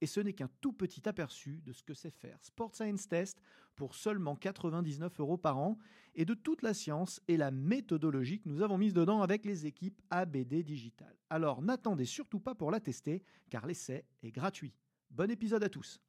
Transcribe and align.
Et 0.00 0.06
ce 0.06 0.20
n'est 0.20 0.32
qu'un 0.32 0.50
tout 0.60 0.72
petit 0.72 1.08
aperçu 1.08 1.60
de 1.64 1.72
ce 1.72 1.82
que 1.82 1.94
c'est 1.94 2.10
faire 2.10 2.38
Sport 2.42 2.74
Science 2.74 3.08
Test 3.08 3.40
pour 3.76 3.94
seulement 3.94 4.36
99 4.36 5.20
euros 5.20 5.36
par 5.36 5.58
an 5.58 5.78
et 6.14 6.24
de 6.24 6.34
toute 6.34 6.62
la 6.62 6.74
science 6.74 7.20
et 7.28 7.36
la 7.36 7.50
méthodologie 7.50 8.40
que 8.40 8.48
nous 8.48 8.62
avons 8.62 8.78
mise 8.78 8.94
dedans 8.94 9.22
avec 9.22 9.44
les 9.44 9.66
équipes 9.66 10.00
ABD 10.10 10.62
Digital. 10.62 11.14
Alors 11.30 11.62
n'attendez 11.62 12.04
surtout 12.04 12.40
pas 12.40 12.54
pour 12.54 12.70
la 12.70 12.80
tester 12.80 13.22
car 13.50 13.66
l'essai 13.66 14.04
est 14.22 14.32
gratuit. 14.32 14.74
Bon 15.10 15.30
épisode 15.30 15.64
à 15.64 15.68
tous. 15.68 16.00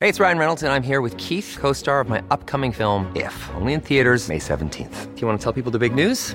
Hey, 0.00 0.10
it's 0.10 0.20
Ryan 0.20 0.38
Reynolds 0.38 0.62
and 0.62 0.70
I'm 0.70 0.82
here 0.82 1.00
with 1.00 1.16
Keith, 1.16 1.56
co-star 1.58 1.98
of 2.00 2.10
my 2.10 2.22
upcoming 2.30 2.72
film 2.72 3.10
If, 3.16 3.50
only 3.54 3.72
in 3.72 3.80
theaters 3.80 4.28
May 4.28 4.38
17th. 4.38 5.14
Do 5.14 5.20
you 5.20 5.26
want 5.26 5.40
to 5.40 5.42
tell 5.42 5.54
people 5.54 5.72
the 5.72 5.78
big 5.78 5.94
news? 5.94 6.34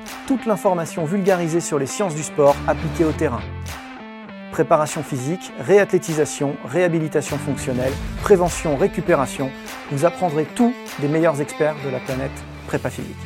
toute 0.31 0.45
l'information 0.45 1.03
vulgarisée 1.03 1.59
sur 1.59 1.77
les 1.77 1.85
sciences 1.85 2.15
du 2.15 2.23
sport 2.23 2.55
appliquées 2.65 3.03
au 3.03 3.11
terrain. 3.11 3.41
Préparation 4.53 5.03
physique, 5.03 5.51
réathlétisation, 5.59 6.55
réhabilitation 6.63 7.37
fonctionnelle, 7.37 7.91
prévention, 8.21 8.77
récupération, 8.77 9.51
vous 9.91 10.05
apprendrez 10.05 10.45
tout 10.45 10.73
des 10.99 11.09
meilleurs 11.09 11.41
experts 11.41 11.75
de 11.83 11.89
la 11.89 11.99
planète 11.99 12.31
prépa 12.65 12.89
physique. 12.89 13.17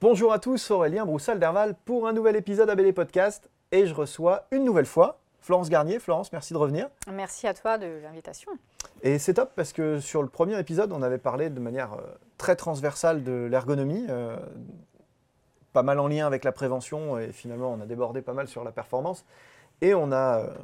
Bonjour 0.00 0.32
à 0.32 0.38
tous, 0.38 0.70
Aurélien 0.70 1.04
Broussal-Derval 1.04 1.74
pour 1.84 2.08
un 2.08 2.14
nouvel 2.14 2.36
épisode 2.36 2.70
ABD 2.70 2.94
Podcast 2.94 3.50
et 3.70 3.84
je 3.84 3.92
reçois 3.92 4.46
une 4.50 4.64
nouvelle 4.64 4.86
fois 4.86 5.18
Florence 5.42 5.68
Garnier. 5.68 5.98
Florence, 5.98 6.32
merci 6.32 6.54
de 6.54 6.58
revenir. 6.58 6.88
Merci 7.12 7.46
à 7.46 7.52
toi 7.52 7.76
de 7.76 8.00
l'invitation. 8.02 8.50
Et 9.02 9.18
c'est 9.18 9.34
top 9.34 9.52
parce 9.54 9.72
que 9.72 10.00
sur 10.00 10.22
le 10.22 10.28
premier 10.28 10.58
épisode, 10.58 10.92
on 10.92 11.02
avait 11.02 11.18
parlé 11.18 11.50
de 11.50 11.60
manière 11.60 11.94
euh, 11.94 12.02
très 12.36 12.56
transversale 12.56 13.22
de 13.22 13.46
l'ergonomie, 13.48 14.04
euh, 14.08 14.36
pas 15.72 15.82
mal 15.82 16.00
en 16.00 16.08
lien 16.08 16.26
avec 16.26 16.44
la 16.44 16.52
prévention 16.52 17.18
et 17.18 17.30
finalement 17.32 17.72
on 17.72 17.80
a 17.80 17.86
débordé 17.86 18.22
pas 18.22 18.32
mal 18.32 18.48
sur 18.48 18.64
la 18.64 18.72
performance. 18.72 19.24
Et 19.80 19.94
on 19.94 20.10
a 20.10 20.40
euh, 20.40 20.54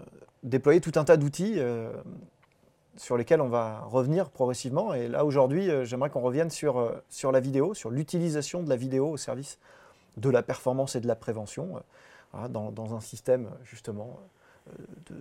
déployé 0.42 0.80
tout 0.80 0.92
un 0.96 1.04
tas 1.04 1.16
d'outils 1.16 1.60
sur 2.96 3.16
lesquels 3.16 3.41
on 3.41 3.48
va 3.48 3.80
revenir 3.80 4.30
progressivement. 4.30 4.94
Et 4.94 5.08
là 5.08 5.24
aujourd'hui, 5.24 5.70
j'aimerais 5.84 6.10
qu'on 6.10 6.20
revienne 6.20 6.50
sur, 6.50 6.92
sur 7.09 7.32
la 7.32 7.41
vidéo, 7.41 7.75
sur 7.75 7.91
l'utilisation 7.91 8.62
de 8.62 8.69
la 8.69 8.76
vidéo 8.76 9.10
au 9.10 9.16
service 9.16 9.59
de 10.16 10.30
la 10.30 10.42
performance 10.42 10.97
et 10.97 11.00
de 11.00 11.06
la 11.06 11.16
prévention 11.16 11.82
dans, 12.50 12.94
un 12.94 13.00
système 13.00 13.50
justement 13.64 14.19
de, 15.06 15.14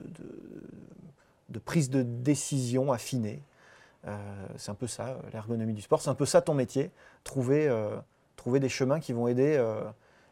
prise 1.59 1.89
de 1.89 2.01
décision 2.01 2.91
affinée. 2.91 3.43
Euh, 4.05 4.47
c'est 4.57 4.71
un 4.71 4.75
peu 4.75 4.87
ça, 4.87 5.17
l'ergonomie 5.31 5.73
du 5.73 5.81
sport. 5.81 6.01
C'est 6.01 6.09
un 6.09 6.15
peu 6.15 6.25
ça 6.25 6.41
ton 6.41 6.53
métier, 6.53 6.91
trouver, 7.23 7.67
euh, 7.67 7.95
trouver 8.35 8.59
des 8.59 8.69
chemins 8.69 8.99
qui 8.99 9.13
vont 9.13 9.27
aider, 9.27 9.55
euh, 9.57 9.83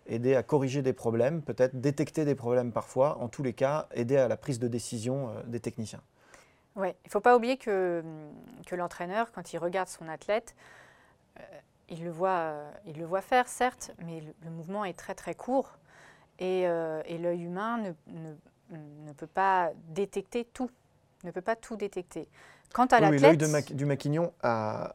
aider 0.07 0.35
à 0.35 0.43
corriger 0.43 0.81
des 0.81 0.93
problèmes, 0.93 1.41
peut-être 1.41 1.79
détecter 1.79 2.25
des 2.25 2.35
problèmes 2.35 2.71
parfois, 2.71 3.17
en 3.19 3.29
tous 3.29 3.43
les 3.43 3.53
cas, 3.53 3.87
aider 3.93 4.17
à 4.17 4.27
la 4.27 4.37
prise 4.37 4.59
de 4.59 4.67
décision 4.67 5.33
des 5.45 5.59
techniciens. 5.59 6.01
Oui, 6.75 6.89
il 6.89 7.07
ne 7.07 7.11
faut 7.11 7.21
pas 7.21 7.35
oublier 7.35 7.57
que, 7.57 8.03
l'entraîneur, 8.71 9.31
quand 9.31 9.53
il 9.53 9.57
regarde 9.57 9.89
son 9.89 10.07
athlète, 10.07 10.55
il, 11.89 12.03
le 12.03 12.11
voit, 12.11 12.53
il 12.85 12.97
le 12.97 13.05
voit 13.05 13.21
faire, 13.21 13.47
certes, 13.47 13.91
mais 14.05 14.23
le, 14.43 14.49
mouvement 14.49 14.85
est 14.85 14.97
très 14.97 15.13
très 15.13 15.35
court 15.35 15.77
et, 16.39 16.65
l'œil 16.65 17.43
humain 17.43 17.93
ne 18.07 19.13
peut 19.13 19.27
pas 19.27 19.71
détecter 19.89 20.45
tout, 20.45 20.71
ne 21.25 21.31
peut 21.31 21.41
pas 21.41 21.55
tout 21.55 21.75
détecter. 21.75 22.27
Quant 22.73 22.85
à 22.85 23.09
oui, 23.09 23.19
l'œil 23.19 23.37
du 23.37 23.85
maquignon 23.85 24.31
a, 24.43 24.93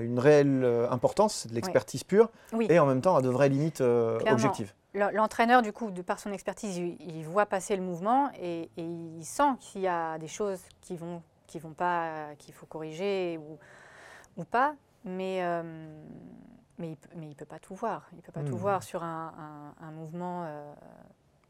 une 0.00 0.18
réelle 0.18 0.62
euh, 0.64 0.90
importance, 0.90 1.34
c'est 1.34 1.48
de 1.48 1.54
l'expertise 1.54 2.04
pure, 2.04 2.30
et 2.60 2.78
en 2.78 2.86
même 2.86 3.00
temps 3.00 3.16
a 3.16 3.22
de 3.22 3.28
vraies 3.28 3.48
limites 3.48 3.80
euh, 3.80 4.20
objectives. 4.30 4.72
L'entraîneur, 4.94 5.62
du 5.62 5.72
coup, 5.72 5.90
de 5.90 6.02
par 6.02 6.18
son 6.18 6.32
expertise, 6.32 6.76
il, 6.76 7.24
voit 7.24 7.46
passer 7.46 7.76
le 7.76 7.82
mouvement 7.82 8.30
et, 8.40 8.68
il 8.76 9.24
sent 9.24 9.56
qu'il 9.58 9.80
y 9.80 9.88
a 9.88 10.18
des 10.18 10.28
choses 10.28 10.60
qui 10.82 10.96
vont, 10.96 11.22
qui 11.46 11.58
vont 11.58 11.72
pas, 11.72 12.34
qu'il 12.38 12.52
faut 12.52 12.66
corriger 12.66 13.38
ou, 13.38 13.58
ou 14.36 14.44
pas, 14.44 14.74
mais 15.04 15.38
euh, 15.42 15.62
mais 16.78 16.96
il 17.14 17.28
ne 17.28 17.34
peut 17.34 17.44
pas 17.44 17.58
tout 17.58 17.74
voir. 17.74 18.08
Il 18.14 18.22
peut 18.22 18.32
pas 18.32 18.42
tout 18.42 18.56
hmm. 18.56 18.58
voir 18.58 18.82
sur 18.82 19.02
un, 19.02 19.74
mouvement 19.92 20.44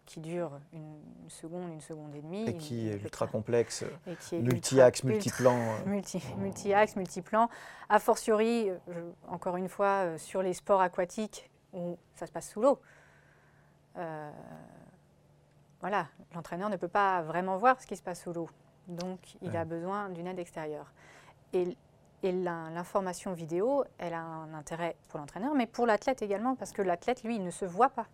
qui 0.07 0.21
dure 0.21 0.61
une, 0.73 1.01
seconde, 1.29 1.71
une 1.71 1.81
seconde 1.81 2.15
et 2.15 2.23
demie. 2.23 2.49
Et 2.49 2.57
qui 2.57 2.89
est 2.89 2.97
ultra 2.97 3.27
complexe, 3.27 3.85
multi-axe, 4.33 5.05
multiplan. 5.05 5.53
Euh. 5.63 5.87
Multi, 5.87 6.23
multi-axe, 6.39 6.97
multiplan. 6.97 7.49
A 7.89 7.99
fortiori, 7.99 8.71
encore 9.29 9.57
une 9.57 9.69
fois, 9.69 10.05
euh, 10.05 10.19
sur 10.19 10.43
les 10.43 10.55
sports 10.55 10.81
aquatiques 10.81 11.51
où 11.73 11.99
ça 12.15 12.27
se 12.27 12.33
passe 12.33 12.51
sous 12.51 12.61
l'eau. 12.61 12.81
Euh, 13.97 14.31
voilà, 15.81 16.09
l'entraîneur 16.35 16.69
ne 16.69 16.77
peut 16.77 16.89
pas 16.89 17.23
vraiment 17.23 17.57
voir 17.57 17.81
ce 17.81 17.87
qui 17.87 17.97
se 17.97 18.03
passe 18.03 18.23
sous 18.23 18.33
l'eau. 18.33 18.49
Donc, 18.89 19.37
il 19.43 19.57
a 19.57 19.65
besoin 19.65 20.09
d'une 20.09 20.27
aide 20.27 20.39
extérieure. 20.39 20.93
Et, 21.53 21.77
et 22.23 22.33
l'information 22.33 23.33
vidéo, 23.33 23.85
elle 23.99 24.15
a 24.15 24.23
un 24.23 24.55
intérêt 24.55 24.97
pour 25.09 25.19
l'entraîneur, 25.19 25.55
mais 25.55 25.67
pour 25.67 25.87
l'athlète 25.87 26.23
également, 26.23 26.55
parce 26.57 26.73
que 26.73 26.83
l'athlète, 26.83 27.23
lui, 27.25 27.37
il 27.37 27.45
ne 27.45 27.51
se 27.51 27.65
voit 27.65 27.91
pas. 27.91 28.07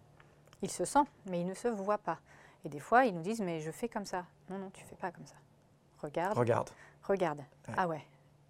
Il 0.62 0.70
se 0.70 0.84
sent, 0.84 1.04
mais 1.26 1.41
il 1.41 1.46
ne 1.46 1.54
se 1.54 1.69
voit 1.69 1.98
pas. 1.98 2.19
Et 2.64 2.69
des 2.69 2.80
fois, 2.80 3.04
ils 3.04 3.14
nous 3.14 3.22
disent, 3.22 3.41
mais 3.41 3.60
je 3.60 3.70
fais 3.70 3.88
comme 3.88 4.04
ça. 4.04 4.24
Non, 4.50 4.58
non, 4.58 4.70
tu 4.70 4.84
fais 4.84 4.96
pas 4.96 5.10
comme 5.10 5.26
ça. 5.26 5.36
Regarde. 6.02 6.36
Regarde. 6.36 6.70
Regarde. 7.04 7.41
Ah 7.76 7.86
ouais. 7.86 8.04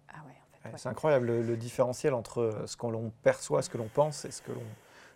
Ah 0.09 0.21
ouais, 0.25 0.71
C'est 0.77 0.89
incroyable 0.89 1.27
le, 1.27 1.57
différentiel 1.57 2.13
entre 2.13 2.63
ce 2.65 2.75
qu'on 2.75 3.11
perçoit, 3.23 3.61
ce 3.61 3.69
que 3.69 3.77
l'on 3.77 3.87
pense 3.87 4.25
et 4.25 4.31
ce 4.31 4.41
que 4.41 4.51
l'on 4.51 4.65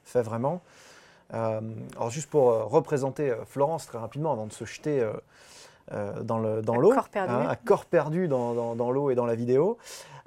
fait 0.04 0.22
vraiment. 0.22 0.62
Euh, 1.34 1.62
alors 1.96 2.10
juste 2.10 2.30
pour 2.30 2.52
euh, 2.52 2.64
représenter 2.64 3.32
euh, 3.32 3.46
Florence 3.46 3.88
très 3.88 3.98
rapidement, 3.98 4.32
avant 4.32 4.46
de 4.46 4.54
se 4.54 4.66
jeter 4.66 5.10
dans 5.92 6.40
l'eau, 6.40 6.62
dans 6.62 6.78
l'eau, 6.78 6.92
corps 6.92 7.10
perdu. 7.10 7.34
Hein, 7.34 7.48
à 7.48 7.56
corps 7.56 7.86
perdu 7.86 8.28
dans, 8.28 8.54
dans, 8.54 8.76
dans 8.76 8.92
l'eau 8.92 9.12
et 9.12 9.16
dans 9.16 9.26
la 9.26 9.36
vidéo. 9.36 9.78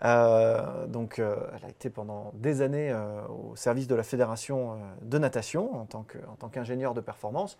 Euh, 0.04 0.86
donc, 0.86 1.18
euh, 1.18 1.36
elle 1.54 1.64
a 1.64 1.68
été 1.70 1.90
pendant 1.90 2.32
des 2.34 2.60
années 2.62 2.90
euh, 2.90 3.22
au 3.28 3.56
service 3.56 3.86
de 3.86 3.94
la 3.94 4.02
fédération 4.02 4.78
de 5.02 5.18
natation 5.18 5.80
en 5.80 5.86
tant 5.86 6.48
qu'ingénieure 6.48 6.94
de 6.94 7.00
performance. 7.00 7.58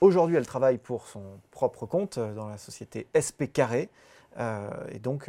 Aujourd'hui, 0.00 0.36
elle 0.36 0.46
travaille 0.46 0.78
pour 0.78 1.08
son 1.08 1.22
propre 1.50 1.86
compte 1.86 2.18
dans 2.18 2.48
la 2.48 2.58
société 2.58 3.08
SP 3.10 3.50
Carré 3.52 3.88
et 4.38 5.00
donc 5.00 5.28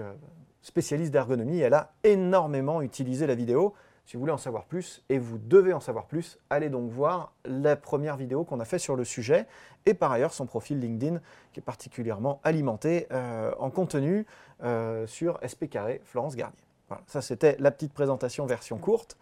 spécialiste 0.62 1.12
d'ergonomie. 1.12 1.60
Elle 1.60 1.74
a 1.74 1.94
énormément 2.04 2.84
utilisé 2.84 3.25
la 3.25 3.34
vidéo. 3.34 3.74
Si 4.10 4.18
vous 4.18 4.22
voulez 4.22 4.34
en 4.34 4.38
savoir 4.38 4.66
plus, 4.66 5.04
et 5.10 5.20
vous 5.20 5.38
devez 5.38 5.72
en 5.72 5.80
savoir 5.80 6.08
plus, 6.08 6.40
allez 6.50 6.72
donc 6.72 6.90
voir 6.90 7.32
la 7.46 7.76
première 7.76 8.18
vidéo 8.18 8.44
qu'on 8.44 8.60
a 8.60 8.66
fait 8.66 8.80
sur 8.80 8.96
le 8.96 9.06
sujet, 9.06 9.46
et 9.86 9.94
par 9.94 10.12
ailleurs 10.12 10.34
son 10.34 10.48
profil 10.48 10.80
LinkedIn 10.80 11.22
qui 11.54 11.60
est 11.60 11.64
particulièrement 11.64 12.42
alimenté 12.44 13.06
euh, 13.12 13.52
en 13.60 13.70
contenu 13.70 14.26
euh, 14.64 15.06
sur 15.06 15.38
SP 15.46 15.70
Carré 15.70 16.02
Florence 16.06 16.36
Garnier. 16.36 16.58
Voilà, 16.88 17.04
ça 17.06 17.22
c'était 17.22 17.56
la 17.60 17.70
petite 17.70 17.94
présentation 17.94 18.48
version 18.48 18.80
courte, 18.80 19.16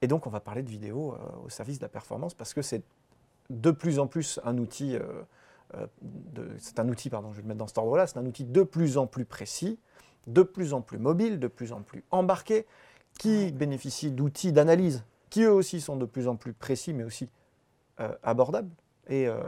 et 0.00 0.06
donc 0.06 0.28
on 0.28 0.30
va 0.30 0.38
parler 0.38 0.62
de 0.62 0.70
vidéo 0.70 1.14
euh, 1.14 1.46
au 1.46 1.48
service 1.48 1.80
de 1.80 1.84
la 1.84 1.88
performance 1.88 2.32
parce 2.32 2.54
que 2.54 2.62
c'est 2.62 2.84
de 3.50 3.72
plus 3.72 3.98
en 3.98 4.06
plus 4.06 4.38
un 4.44 4.58
outil, 4.58 4.96
c'est 6.58 6.78
un 6.78 6.88
outil, 6.88 7.10
pardon, 7.10 7.32
je 7.32 7.38
vais 7.38 7.42
le 7.42 7.48
mettre 7.48 7.58
dans 7.58 7.66
cet 7.66 7.78
ordre-là, 7.78 8.06
c'est 8.06 8.18
un 8.18 8.26
outil 8.26 8.44
de 8.44 8.62
plus 8.62 8.96
en 8.96 9.08
plus 9.08 9.24
précis, 9.24 9.76
de 10.28 10.44
plus 10.44 10.72
en 10.72 10.82
plus 10.82 10.98
mobile, 10.98 11.40
de 11.40 11.48
plus 11.48 11.72
en 11.72 11.82
plus 11.82 12.04
embarqué, 12.12 12.64
qui 13.18 13.52
bénéficient 13.52 14.10
d'outils 14.10 14.52
d'analyse 14.52 15.04
qui 15.28 15.42
eux 15.42 15.52
aussi 15.52 15.80
sont 15.80 15.96
de 15.96 16.06
plus 16.06 16.26
en 16.26 16.34
plus 16.34 16.52
précis, 16.52 16.92
mais 16.92 17.04
aussi 17.04 17.28
euh, 18.00 18.12
abordables 18.22 18.70
et 19.06 19.28
euh, 19.28 19.40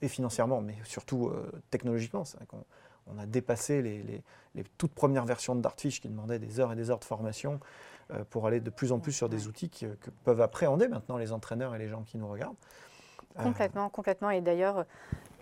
et 0.00 0.08
financièrement, 0.08 0.60
mais 0.62 0.76
surtout 0.84 1.30
technologiquement. 1.70 2.24
C'est 2.24 2.38
qu'on 2.46 2.64
on 3.06 3.18
a 3.18 3.26
dépassé 3.26 3.82
les, 3.82 4.22
toutes 4.78 4.92
premières 4.92 5.26
versions 5.26 5.54
de 5.54 5.60
Dartfish 5.60 6.00
qui 6.00 6.08
demandaient 6.08 6.38
des 6.38 6.58
heures 6.58 6.72
et 6.72 6.76
des 6.76 6.90
heures 6.90 7.00
de 7.00 7.04
formation 7.04 7.60
pour 8.30 8.46
aller 8.46 8.60
de 8.60 8.70
plus 8.70 8.92
en 8.92 8.98
plus 8.98 9.12
sur 9.12 9.28
des 9.28 9.46
outils 9.46 9.68
que 9.68 9.86
peuvent 10.24 10.40
appréhender 10.40 10.88
maintenant 10.88 11.18
les 11.18 11.32
entraîneurs 11.32 11.74
et 11.74 11.78
les 11.78 11.88
gens 11.88 12.02
qui 12.02 12.16
nous 12.16 12.28
regardent. 12.28 12.56
Complètement, 13.36 13.88
complètement. 13.88 14.30
Et 14.30 14.40
d'ailleurs, 14.40 14.86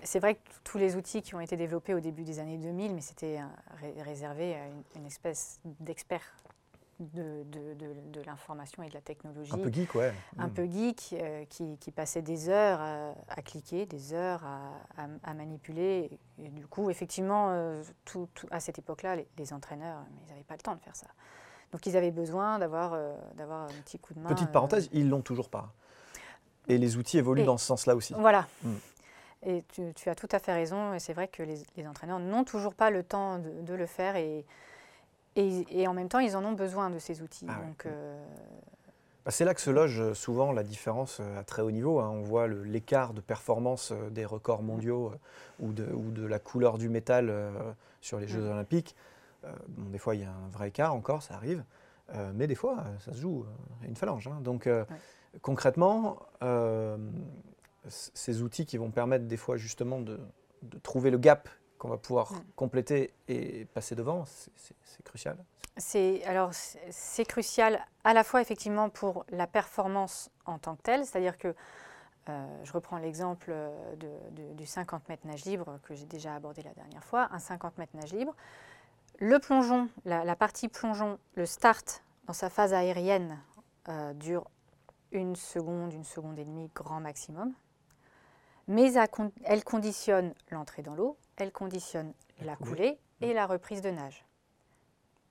c'est 0.02 0.20
vrai 0.20 0.34
que 0.34 0.40
tous 0.64 0.78
les 0.78 0.96
outils 0.96 1.22
qui 1.22 1.34
ont 1.34 1.40
été 1.40 1.56
développés 1.56 1.94
au 1.94 2.00
début 2.00 2.24
des 2.24 2.38
années 2.38 2.58
2000, 2.58 2.94
mais 2.94 3.00
c'était 3.00 3.40
réservé 4.04 4.54
à 4.54 4.66
une, 4.96 5.06
espèce 5.06 5.60
d'expert 5.80 6.22
de, 7.00 7.44
de, 7.44 8.20
l'information 8.22 8.82
et 8.82 8.88
de 8.88 8.94
la 8.94 9.00
technologie. 9.00 9.52
Un 9.52 9.58
peu 9.58 9.72
geek, 9.72 9.94
ouais. 9.94 10.12
Un 10.38 10.48
mm. 10.48 10.52
peu 10.52 10.64
geek, 10.64 11.14
euh, 11.14 11.44
qui, 11.44 11.76
qui, 11.78 11.90
passait 11.90 12.22
des 12.22 12.48
heures 12.48 12.81
à, 12.81 13.43
cliquer, 13.43 13.87
des 13.87 14.14
heures 14.14 14.43
à, 14.44 15.06
à, 15.22 15.34
manipuler. 15.34 16.19
Et, 16.38 16.48
du 16.48 16.66
coup, 16.66 16.90
effectivement, 16.90 17.48
euh, 17.50 17.82
tout, 18.04 18.28
à 18.50 18.60
cette 18.60 18.78
époque-là, 18.78 19.16
les, 19.16 19.52
entraîneurs, 19.52 19.98
ils 20.25 20.31
n'avaient 20.31 20.44
pas 20.44 20.54
le 20.54 20.62
temps 20.62 20.75
de 20.75 20.81
faire 20.81 20.96
ça. 20.96 21.06
Donc, 21.72 21.87
ils 21.87 21.96
avaient 21.96 22.10
besoin 22.10 22.58
d'avoir 22.58 22.94
euh, 22.94 23.14
un 23.38 23.82
petit 23.84 23.98
coup 23.98 24.14
de 24.14 24.20
main. 24.20 24.28
Petite 24.28 24.52
parenthèse, 24.52 24.88
ils 24.93 25.08
l'ont 25.08 25.22
toujours 25.22 25.50
pas. 25.50 25.72
Et 26.69 26.78
les 26.78 26.96
outils 26.96 27.19
évoluent 27.19 27.44
dans 27.44 27.58
ce 27.58 27.66
sens-là 27.66 27.94
aussi. 27.94 28.14
Voilà. 28.16 28.46
Mm. 28.62 28.75
Et 29.43 29.64
tu, 29.94 30.08
as 30.08 30.14
tout 30.14 30.28
à 30.32 30.38
fait 30.38 30.52
raison. 30.52 30.94
Et 30.94 30.98
c'est 30.98 31.12
vrai 31.12 31.28
que 31.28 31.43
les, 31.43 31.87
entraîneurs 31.87 32.19
n'ont 32.19 32.44
toujours 32.44 32.75
pas 32.75 32.90
le 32.90 33.02
temps 33.02 33.38
de, 33.38 33.75
le 33.75 33.87
faire. 33.87 34.16
Et, 34.16 34.44
et, 35.36 35.86
en 35.86 35.94
même 35.94 36.08
temps, 36.08 36.18
ils 36.18 36.36
en 36.36 36.44
ont 36.44 36.52
besoin 36.52 36.90
de 36.90 36.98
ces 36.98 37.22
outils. 37.22 37.46
Ah 37.48 37.60
Donc, 37.66 37.86
euh, 37.86 38.18
bah, 39.24 39.30
c'est 39.30 39.44
là 39.44 39.54
que 39.54 39.60
se 39.60 39.70
loge 39.70 40.00
euh, 40.00 40.14
souvent 40.14 40.52
la 40.52 40.62
différence 40.62 41.18
euh, 41.20 41.40
à 41.40 41.44
très 41.44 41.62
haut 41.62 41.70
niveau. 41.70 42.00
Hein. 42.00 42.10
On 42.10 42.22
voit 42.22 42.48
l'écart 42.48 43.12
de 43.12 43.20
performance 43.20 43.92
des 44.10 44.24
records 44.24 44.62
mondiaux 44.62 45.12
ou, 45.60 45.72
de, 45.72 45.86
ou, 45.92 46.10
de, 46.10 46.26
la 46.26 46.38
couleur 46.38 46.78
du 46.78 46.88
métal 46.88 47.32
sur 48.00 48.18
les 48.18 48.28
Jeux 48.28 48.40
mm. 48.40 48.50
olympiques. 48.50 48.96
des 49.68 49.98
fois, 49.98 50.14
il 50.14 50.22
y 50.22 50.24
a 50.24 50.30
un 50.30 50.48
vrai 50.50 50.68
écart 50.68 50.94
encore, 50.94 51.22
ça 51.22 51.34
arrive. 51.34 51.62
mais 52.34 52.46
des 52.46 52.54
fois, 52.54 52.84
ça 53.00 53.12
se 53.12 53.20
joue 53.20 53.44
à 53.82 53.86
une 53.86 53.96
phalange. 53.96 54.28
Hein. 54.28 54.40
Donc, 54.42 54.68
concrètement, 55.42 56.18
ces 57.88 58.42
outils 58.42 58.64
qui 58.64 58.78
vont 58.78 58.90
permettre 58.90 59.26
des 59.26 59.36
fois 59.36 59.56
justement 59.56 60.00
de, 60.00 60.18
trouver 60.82 61.10
le 61.10 61.18
gap 61.18 61.48
qu'on 61.86 61.92
va 61.92 61.98
pouvoir 61.98 62.32
mm. 62.32 62.44
compléter 62.56 63.14
et 63.28 63.64
passer 63.66 63.94
devant, 63.94 64.24
c'est 64.26 65.04
crucial. 65.04 65.36
C'est 65.78 66.24
alors 66.24 66.50
c'est 66.54 67.26
crucial 67.26 67.84
à 68.04 68.14
la 68.14 68.24
fois 68.24 68.40
effectivement 68.40 68.88
pour 68.88 69.26
la 69.28 69.46
performance 69.46 70.30
en 70.46 70.58
tant 70.58 70.74
que 70.74 70.82
telle, 70.82 71.04
c'est-à-dire 71.04 71.36
que 71.36 71.54
euh, 72.28 72.64
je 72.64 72.72
reprends 72.72 72.98
l'exemple 72.98 73.54
du 74.54 74.66
50 74.66 75.08
mètres 75.08 75.26
nage 75.26 75.44
libre 75.44 75.78
que 75.84 75.94
j'ai 75.94 76.06
déjà 76.06 76.34
abordé 76.34 76.62
la 76.62 76.72
dernière 76.72 77.04
fois, 77.04 77.28
un 77.30 77.38
50 77.38 77.78
mètres 77.78 77.94
nage 77.94 78.12
libre. 78.12 78.34
Le 79.18 79.38
plongeon, 79.38 79.88
la, 80.04 80.36
partie 80.36 80.68
plongeon, 80.68 81.18
le 81.34 81.46
start 81.46 82.02
dans 82.26 82.32
sa 82.32 82.50
phase 82.50 82.74
aérienne 82.74 83.38
euh, 83.88 84.12
dure 84.14 84.44
une 85.12 85.36
seconde, 85.36 85.92
une 85.92 86.04
seconde 86.04 86.38
et 86.38 86.44
demie 86.44 86.70
grand 86.74 87.00
maximum 87.00 87.52
mais 88.68 88.92
elle 89.44 89.64
conditionne 89.64 90.34
l'entrée 90.50 90.82
dans 90.82 90.94
l'eau, 90.94 91.16
elle 91.36 91.52
conditionne 91.52 92.12
la, 92.40 92.56
coulée, 92.56 92.98
et 93.20 93.32
la 93.32 93.46
reprise 93.46 93.80
de 93.80 93.90
nage. 93.90 94.24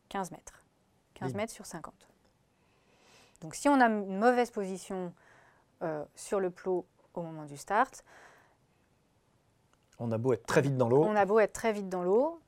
15 0.10 0.32
mètres. 0.32 0.64
15 1.16 1.34
mètres 1.34 1.54
sur 1.54 1.66
50. 1.66 1.94
Donc 3.42 3.56
si 3.56 3.70
on 3.70 3.80
a 3.80 3.88
une 3.88 4.18
mauvaise 4.18 4.52
position 4.52 5.14
euh, 5.82 6.06
sur 6.16 6.40
le 6.40 6.50
plot 6.50 6.86
au 7.14 7.22
moment 7.22 7.46
du 7.46 7.58
start, 7.58 8.04
on 10.00 10.12
a 10.12 10.18
beau 10.18 10.34
être 10.34 10.46
très 10.46 10.62
vite 10.62 10.78
dans 10.78 10.90
l'eau. 10.90 11.04
On 11.04 11.16
a 11.16 11.26
beau 11.26 11.40
être 11.40 11.54
très 11.54 11.72
vite 11.72 11.88
dans 11.88 12.04
l'eau, 12.04 12.42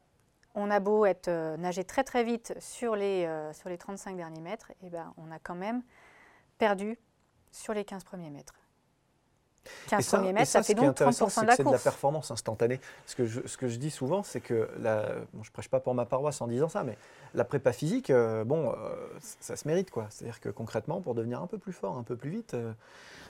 on 0.53 0.69
a 0.69 0.79
beau 0.79 1.05
être 1.05 1.29
euh, 1.29 1.55
nager 1.57 1.83
très 1.83 2.03
très 2.03 2.23
vite 2.23 2.53
sur 2.59 2.95
les, 2.95 3.25
euh, 3.25 3.53
sur 3.53 3.69
les 3.69 3.77
35 3.77 4.17
derniers 4.17 4.41
mètres, 4.41 4.71
et 4.71 4.87
eh 4.87 4.89
ben 4.89 5.13
on 5.17 5.31
a 5.31 5.39
quand 5.39 5.55
même 5.55 5.81
perdu 6.57 6.99
sur 7.51 7.73
les 7.73 7.85
15 7.85 8.03
premiers 8.03 8.29
mètres. 8.29 8.56
15 9.89 10.05
ça, 10.05 10.17
premiers 10.17 10.33
mètres, 10.33 10.47
ça, 10.47 10.63
fait 10.63 10.73
donc 10.73 10.95
30% 10.95 11.41
de 11.41 11.45
la 11.47 11.55
course. 11.55 11.57
C'est 11.57 11.63
de 11.63 11.71
la 11.71 11.77
performance 11.77 12.31
instantanée. 12.31 12.79
Ce 13.05 13.15
que 13.15 13.25
je, 13.25 13.41
ce 13.45 13.57
que 13.57 13.67
je 13.67 13.77
dis 13.77 13.91
souvent, 13.91 14.23
c'est 14.23 14.41
que, 14.41 14.69
la, 14.79 15.03
bon, 15.33 15.43
je 15.43 15.49
ne 15.49 15.53
prêche 15.53 15.69
pas 15.69 15.79
pour 15.79 15.93
ma 15.93 16.05
paroisse 16.05 16.41
en 16.41 16.47
disant 16.47 16.69
ça, 16.69 16.83
mais 16.83 16.97
la 17.33 17.43
prépa 17.43 17.71
physique, 17.71 18.09
euh, 18.09 18.43
bon, 18.43 18.71
euh, 18.71 18.73
ça 19.39 19.55
se 19.55 19.67
mérite. 19.67 19.91
quoi. 19.91 20.07
C'est-à-dire 20.09 20.39
que 20.39 20.49
concrètement, 20.49 21.01
pour 21.01 21.15
devenir 21.15 21.41
un 21.41 21.47
peu 21.47 21.57
plus 21.57 21.73
fort, 21.73 21.97
un 21.97 22.03
peu 22.03 22.15
plus 22.15 22.29
vite, 22.29 22.53
euh, 22.53 22.71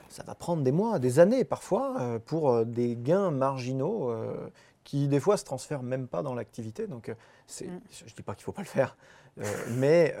ça 0.08 0.22
va 0.22 0.34
prendre 0.34 0.62
des 0.62 0.72
mois, 0.72 0.98
des 0.98 1.18
années 1.18 1.44
parfois, 1.44 2.18
pour 2.24 2.64
des 2.64 2.96
gains 2.96 3.30
marginaux 3.30 4.10
qui, 4.88 5.06
des 5.06 5.20
fois, 5.20 5.36
se 5.36 5.44
transfèrent 5.44 5.82
même 5.82 6.08
pas 6.08 6.22
dans 6.22 6.34
l'activité. 6.34 6.86
Donc, 6.86 7.10
mm. 7.10 7.14
je 7.50 7.64
ne 7.64 8.10
dis 8.16 8.22
pas 8.22 8.34
qu'il 8.34 8.40
ne 8.40 8.44
faut 8.44 8.52
pas 8.52 8.62
le 8.62 8.66
faire. 8.66 8.96
mais, 9.76 10.14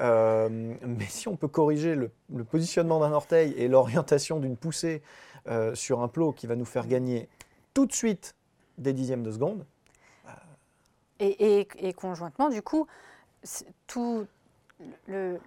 mais 0.50 1.06
si 1.06 1.26
on 1.26 1.36
peut 1.36 1.48
corriger 1.48 1.94
le, 1.94 2.10
le 2.34 2.44
positionnement 2.44 3.00
d'un 3.00 3.12
orteil 3.12 3.54
et 3.56 3.66
l'orientation 3.66 4.40
d'une 4.40 4.58
poussée 4.58 5.02
euh, 5.48 5.74
sur 5.74 6.02
un 6.02 6.08
plot 6.08 6.32
qui 6.32 6.46
va 6.46 6.56
nous 6.56 6.66
faire 6.66 6.86
gagner 6.86 7.26
tout 7.72 7.86
de 7.86 7.92
suite 7.92 8.34
des 8.76 8.92
dixièmes 8.92 9.22
de 9.22 9.30
seconde. 9.30 9.64
Et, 11.20 11.66
et, 11.78 11.92
conjointement, 11.94 12.50
du 12.50 12.60
coup, 12.60 12.86
tout 13.86 14.26
le, 15.06 15.40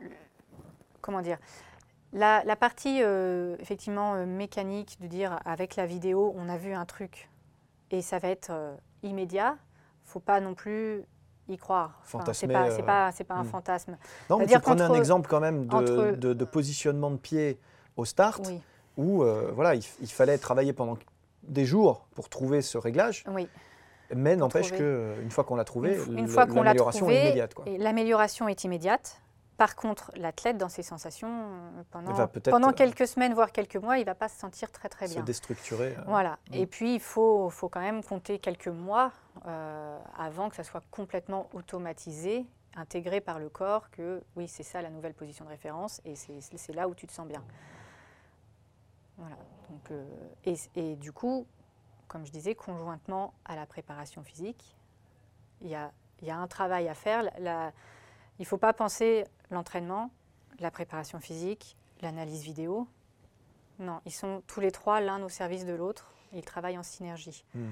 comment 1.02 1.22
dire 1.22 1.38
la, 2.14 2.44
la 2.44 2.56
partie 2.58 3.02
euh, 3.02 3.56
effectivement 3.60 4.16
euh, 4.16 4.26
mécanique 4.26 4.98
de 5.00 5.08
dire 5.08 5.40
avec 5.46 5.78
la 5.78 5.86
vidéo 5.86 6.34
on 6.36 6.50
a 6.50 6.58
vu 6.58 6.74
un 6.74 6.86
truc 6.86 7.30
et 7.90 8.02
ça 8.02 8.20
va 8.20 8.28
être 8.28 8.52
immédiat 9.04 9.58
faut 10.04 10.20
pas 10.20 10.42
non 10.42 10.54
plus 10.54 11.04
y 11.48 11.58
croire. 11.58 12.00
Fantasmer. 12.04 12.54
c'est 12.70 12.84
pas, 12.84 13.12
pas, 13.12 13.24
pas, 13.24 13.34
un 13.36 13.44
hmm. 13.44 13.48
fantasme. 13.48 13.98
Non, 14.30 14.38
mais 14.40 14.48
tu 14.48 14.60
prenais 14.60 14.82
un 14.82 14.94
exemple 14.94 15.30
quand 15.30 15.40
même 15.40 15.68
de, 15.68 16.16
de, 16.16 16.34
de, 16.34 16.46
positionnement 16.46 17.12
de 17.12 17.18
pied 17.18 17.60
au 17.96 18.06
start. 18.06 18.46
Oui 18.48 18.62
où 18.98 19.24
euh, 19.24 19.52
voilà, 19.54 19.76
il, 19.76 20.08
fallait 20.08 20.38
travailler 20.38 20.74
pendant 20.74 20.98
des 21.44 21.66
jours 21.66 22.08
pour 22.16 22.30
trouver 22.30 22.62
ce 22.62 22.78
réglage. 22.78 23.24
Oui. 23.30 23.48
Mais 24.14 24.36
n'empêche 24.36 24.72
qu'une 24.72 24.82
euh, 24.82 25.30
fois 25.30 25.46
qu'on 25.46 25.56
l'a 25.56 25.64
trouvé, 25.64 25.98
l'amélioration 26.08 27.10
est 27.10 27.24
immédiate. 27.24 27.56
L'amélioration 27.78 28.48
est 28.48 28.64
immédiate. 28.64 29.21
Par 29.62 29.76
contre, 29.76 30.12
l'athlète, 30.16 30.58
dans 30.58 30.70
ses 30.70 30.82
sensations, 30.82 31.30
euh, 31.30 31.84
pendant, 31.92 32.28
pendant 32.50 32.74
quelques 32.74 33.06
semaines, 33.06 33.36
voire 33.36 33.52
quelques 33.52 33.76
mois, 33.76 33.98
il 33.98 34.02
ne 34.02 34.06
va 34.08 34.16
pas 34.16 34.28
se 34.28 34.40
sentir 34.40 34.72
très 34.72 34.90
très 34.90 35.06
bien. 35.06 35.18
Se 35.18 35.22
déstructurer. 35.22 35.96
Voilà. 36.08 36.40
Mm. 36.50 36.54
Et 36.56 36.66
puis, 36.66 36.96
il 36.96 37.00
faut, 37.00 37.48
faut 37.52 37.70
quand 37.70 37.80
même 37.80 38.04
compter 38.04 38.40
quelques 38.40 38.70
mois 38.70 39.12
avant 40.18 40.50
que 40.50 40.56
ça 40.56 40.64
soit 40.64 40.82
complètement 40.90 41.48
automatisé, 41.54 42.48
intégré 42.76 43.22
par 43.22 43.38
le 43.38 43.50
corps, 43.50 43.92
que 43.92 44.24
oui, 44.36 44.48
c'est 44.48 44.64
ça 44.64 44.82
la 44.82 44.90
nouvelle 44.90 45.14
position 45.14 45.46
de 45.46 45.52
référence 45.52 46.02
et 46.06 46.16
c'est 46.16 46.74
là 46.74 46.88
où 46.88 46.96
tu 46.96 47.06
te 47.06 47.12
sens 47.12 47.28
bien. 47.28 47.44
Voilà. 49.18 49.38
Donc, 49.70 49.92
euh, 49.92 50.04
et, 50.44 50.56
et, 50.76 50.96
du 50.96 51.12
coup, 51.12 51.46
comme 52.08 52.26
je 52.26 52.32
disais, 52.32 52.56
conjointement 52.56 53.36
à 53.46 53.56
la 53.56 53.68
préparation 53.68 54.24
physique, 54.24 54.76
il 55.62 55.70
y 55.70 55.76
a, 55.76 55.92
y 56.24 56.32
a, 56.32 56.38
un 56.38 56.48
travail 56.48 56.90
à 56.90 56.96
faire. 56.96 57.30
La, 57.38 57.72
il 58.42 58.46
ne 58.46 58.48
faut 58.48 58.58
pas 58.58 58.74
penser 58.74 59.24
l'entraînement, 59.52 60.10
la 60.60 60.72
préparation 60.72 61.20
physique, 61.20 61.78
l'analyse 62.02 62.42
vidéo. 62.42 62.88
Non, 63.78 64.02
ils 64.08 64.12
sont 64.12 64.42
tous 64.48 64.60
les 64.60 64.72
trois 64.72 65.00
l'un 65.00 65.22
au 65.22 65.30
service 65.30 65.64
de 65.64 65.74
l'autre. 65.74 66.12
Ils 66.34 66.42
travaillent 66.42 66.80
en 66.80 66.82
synergie. 66.82 67.46
Hmm. 67.54 67.68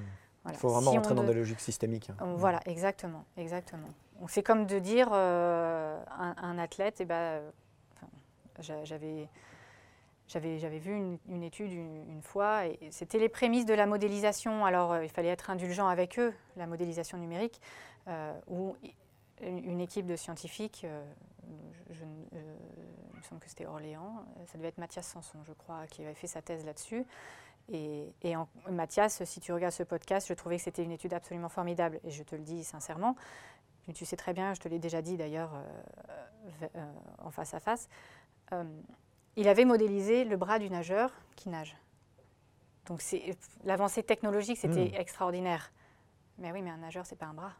Il 0.47 0.55
faut 0.55 0.69
vraiment 0.69 0.91
rentrer 0.91 1.15
dans 1.15 1.23
des 1.23 1.33
logiques 1.33 1.59
systémiques. 1.59 2.11
Voilà, 2.19 2.59
exactement, 2.67 3.25
exactement. 3.35 3.87
C'est 4.27 4.43
comme 4.43 4.67
de 4.67 4.77
dire 4.77 5.09
euh, 5.11 5.99
un, 6.15 6.59
athlète, 6.59 6.97
eh 6.99 7.05
ben, 7.05 7.15
euh, 7.15 7.51
j'avais 8.83 9.27
j'avais, 10.29 10.77
vu 10.77 11.17
une, 11.27 11.43
étude 11.43 11.71
une, 11.71 12.21
fois, 12.21 12.67
et 12.67 12.77
c'était 12.91 13.17
les 13.17 13.29
prémices 13.29 13.65
de 13.65 13.73
la 13.73 13.87
modélisation. 13.87 14.63
Alors, 14.63 14.93
euh, 14.93 15.03
il 15.03 15.09
fallait 15.09 15.29
être 15.29 15.49
indulgent 15.49 15.87
avec 15.87 16.19
eux, 16.19 16.33
la 16.55 16.67
modélisation 16.67 17.17
numérique, 17.17 17.59
euh, 18.07 18.31
où 18.47 18.75
une, 19.41 19.79
équipe 19.79 20.05
de 20.05 20.15
scientifiques, 20.15 20.81
euh, 20.83 21.03
je, 21.89 22.03
il 22.33 23.17
me 23.17 23.23
semble 23.23 23.41
que 23.41 23.49
c'était 23.49 23.65
Orléans, 23.65 24.25
ça 24.45 24.57
devait 24.57 24.69
être 24.69 24.77
Mathias 24.77 25.07
Sanson, 25.07 25.39
je 25.43 25.53
crois, 25.53 25.87
qui 25.87 26.03
avait 26.03 26.13
fait 26.13 26.27
sa 26.27 26.41
thèse 26.41 26.65
là-dessus. 26.65 27.05
Et, 27.71 28.11
Mathias, 28.69 29.23
si 29.25 29.39
tu 29.39 29.53
regardes 29.53 29.73
ce 29.73 29.83
podcast, 29.83 30.27
je 30.27 30.33
trouvais 30.33 30.57
que 30.57 30.63
c'était 30.63 30.83
une 30.83 30.91
étude 30.91 31.13
absolument 31.13 31.49
formidable, 31.49 31.99
et 32.03 32.09
je 32.09 32.23
te 32.23 32.35
le 32.35 32.43
dis 32.43 32.63
sincèrement. 32.63 33.15
Tu 33.93 34.05
sais 34.05 34.15
très 34.15 34.33
bien, 34.33 34.53
je 34.53 34.59
te 34.59 34.67
l'ai 34.67 34.79
déjà 34.79 35.01
dit 35.01 35.17
d'ailleurs 35.17 35.51
en 37.19 37.31
face 37.31 37.53
à 37.53 37.59
face 37.59 37.89
il 39.39 39.47
avait 39.47 39.65
modélisé 39.65 40.25
le 40.25 40.35
bras 40.35 40.59
du 40.59 40.69
nageur 40.69 41.11
qui 41.37 41.47
nage. 41.47 41.77
Donc 42.87 43.01
l'avancée 43.63 44.03
technologique, 44.03 44.57
c'était 44.57 44.89
hmm. 44.89 44.95
extraordinaire. 44.95 45.71
Mais 46.37 46.51
oui, 46.51 46.61
mais 46.61 46.71
un 46.71 46.77
nageur, 46.77 47.05
c'est 47.05 47.15
pas 47.15 47.27
un 47.27 47.33
bras. 47.33 47.53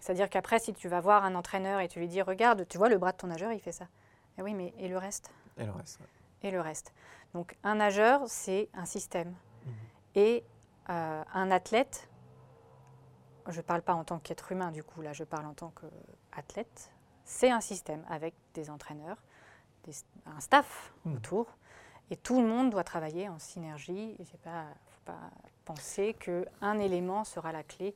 C'est-à-dire 0.00 0.30
qu'après, 0.30 0.58
si 0.58 0.72
tu 0.72 0.88
vas 0.88 1.00
voir 1.00 1.24
un 1.24 1.34
entraîneur 1.34 1.80
et 1.80 1.88
tu 1.88 1.98
lui 1.98 2.08
dis, 2.08 2.22
regarde, 2.22 2.66
tu 2.68 2.78
vois 2.78 2.88
le 2.88 2.98
bras 2.98 3.12
de 3.12 3.18
ton 3.18 3.26
nageur, 3.26 3.52
il 3.52 3.60
fait 3.60 3.72
ça. 3.72 3.86
Mais 4.36 4.42
oui, 4.42 4.54
mais 4.54 4.72
et 4.78 4.88
le 4.88 4.96
reste? 4.96 5.30
Et 5.58 5.64
le 5.64 5.72
reste. 5.72 6.00
Et 6.42 6.50
le 6.50 6.60
reste. 6.60 6.94
Donc 7.34 7.56
un 7.62 7.76
nageur, 7.76 8.22
c'est 8.26 8.68
un 8.74 8.86
système. 8.86 9.34
Hmm. 9.64 9.70
Et 10.14 10.44
euh, 10.88 11.22
un 11.32 11.50
athlète, 11.50 12.08
je 13.48 13.58
ne 13.58 13.62
parle 13.62 13.82
pas 13.82 13.94
en 13.94 14.04
tant 14.04 14.18
qu'être 14.18 14.52
humain 14.52 14.70
du 14.70 14.82
coup, 14.82 15.02
là 15.02 15.12
je 15.12 15.24
parle 15.24 15.46
en 15.46 15.54
tant 15.54 15.72
qu'athlète, 15.72 16.90
c'est 17.24 17.50
un 17.50 17.60
système 17.60 18.04
avec 18.08 18.34
des 18.54 18.70
entraîneurs, 18.70 19.18
un 20.26 20.40
staff 20.40 20.92
hmm. 21.04 21.14
autour, 21.14 21.46
et 22.10 22.16
tout 22.16 22.40
le 22.40 22.48
monde 22.48 22.70
doit 22.70 22.84
travailler 22.84 23.28
en 23.28 23.38
synergie. 23.38 24.16
Il 24.18 24.22
ne 24.22 24.26
faut 24.26 24.38
pas 24.38 24.66
penser 25.64 26.14
qu'un 26.14 26.78
élément 26.78 27.24
sera 27.24 27.52
la 27.52 27.62
clé 27.62 27.94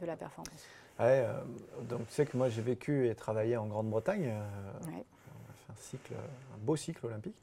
de 0.00 0.06
la 0.06 0.16
performance. 0.16 0.66
Ouais, 1.00 1.26
euh, 1.26 1.40
donc 1.88 2.06
tu 2.06 2.14
sais 2.14 2.24
que 2.24 2.36
moi 2.36 2.48
j'ai 2.48 2.62
vécu 2.62 3.08
et 3.08 3.14
travaillé 3.16 3.56
en 3.56 3.66
Grande-Bretagne. 3.66 4.28
Euh, 4.28 4.44
on 4.84 4.88
a 4.88 4.92
fait 4.92 5.72
un 5.72 5.76
cycle, 5.76 6.14
un 6.14 6.58
beau 6.58 6.76
cycle 6.76 7.04
olympique. 7.06 7.34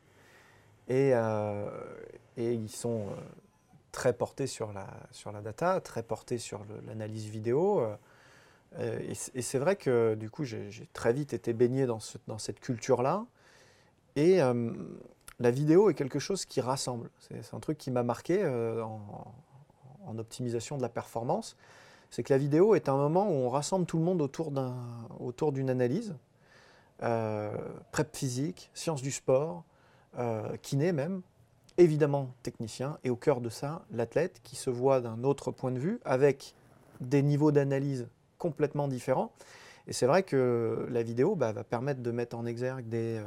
Et, 0.87 1.11
euh, 1.13 1.69
et 2.37 2.53
ils 2.53 2.69
sont 2.69 3.07
très 3.91 4.13
portés 4.13 4.47
sur 4.47 4.71
la, 4.71 4.87
sur 5.11 5.33
la 5.33 5.41
data, 5.41 5.81
très 5.81 6.01
portés 6.01 6.37
sur 6.37 6.61
l'analyse 6.87 7.25
vidéo. 7.25 7.85
et, 8.79 9.13
c'est 9.15 9.59
vrai 9.59 9.75
que 9.75 10.15
du 10.15 10.29
coup 10.29 10.45
j'ai 10.45 10.87
très 10.93 11.11
vite 11.11 11.33
été 11.33 11.51
baigné 11.51 11.85
dans, 11.85 11.99
ce, 11.99 12.17
dans 12.27 12.37
cette 12.37 12.61
culture-là. 12.61 13.25
Et 14.15 14.39
la 15.39 15.51
vidéo 15.51 15.89
est 15.89 15.93
quelque 15.93 16.19
chose 16.19 16.45
qui 16.45 16.61
rassemble. 16.61 17.09
C'est 17.19 17.53
un 17.53 17.59
truc 17.59 17.77
qui 17.77 17.91
m'a 17.91 18.03
marqué 18.03 18.45
en, 18.45 19.33
en, 20.05 20.17
optimisation 20.17 20.77
de 20.77 20.81
la 20.81 20.89
performance 20.89 21.57
c'est 22.11 22.23
que 22.23 22.33
la 22.33 22.37
vidéo 22.37 22.75
est 22.75 22.89
un 22.89 22.97
moment 22.97 23.27
où 23.29 23.33
on 23.33 23.49
rassemble 23.49 23.85
tout 23.85 23.97
le 23.97 24.03
monde 24.03 24.21
autour 24.21 25.51
d'une 25.51 25.69
analyse, 25.69 26.15
euh, 27.03 27.55
prep 27.91 28.15
physique, 28.15 28.69
sciences 28.73 29.01
du 29.01 29.11
sport, 29.11 29.63
euh, 30.19 30.55
kiné 30.61 30.91
même, 30.91 31.21
évidemment 31.77 32.33
technicien, 32.43 32.97
et 33.05 33.09
au 33.09 33.15
cœur 33.15 33.39
de 33.39 33.49
ça, 33.49 33.85
l'athlète 33.91 34.41
qui 34.43 34.57
se 34.57 34.69
voit 34.69 34.99
d'un 34.99 35.23
autre 35.23 35.51
point 35.51 35.71
de 35.71 35.79
vue, 35.79 35.99
avec 36.03 36.53
des 36.99 37.23
niveaux 37.23 37.51
d'analyse 37.51 38.07
complètement 38.37 38.89
différents. 38.89 39.31
Et 39.87 39.93
c'est 39.93 40.05
vrai 40.05 40.23
que 40.23 40.87
la 40.91 41.01
vidéo 41.03 41.35
bah, 41.35 41.53
va 41.53 41.63
permettre 41.63 42.01
de 42.01 42.11
mettre 42.11 42.37
en 42.37 42.45
exergue 42.45 42.87
des, 42.87 43.17
euh, 43.17 43.23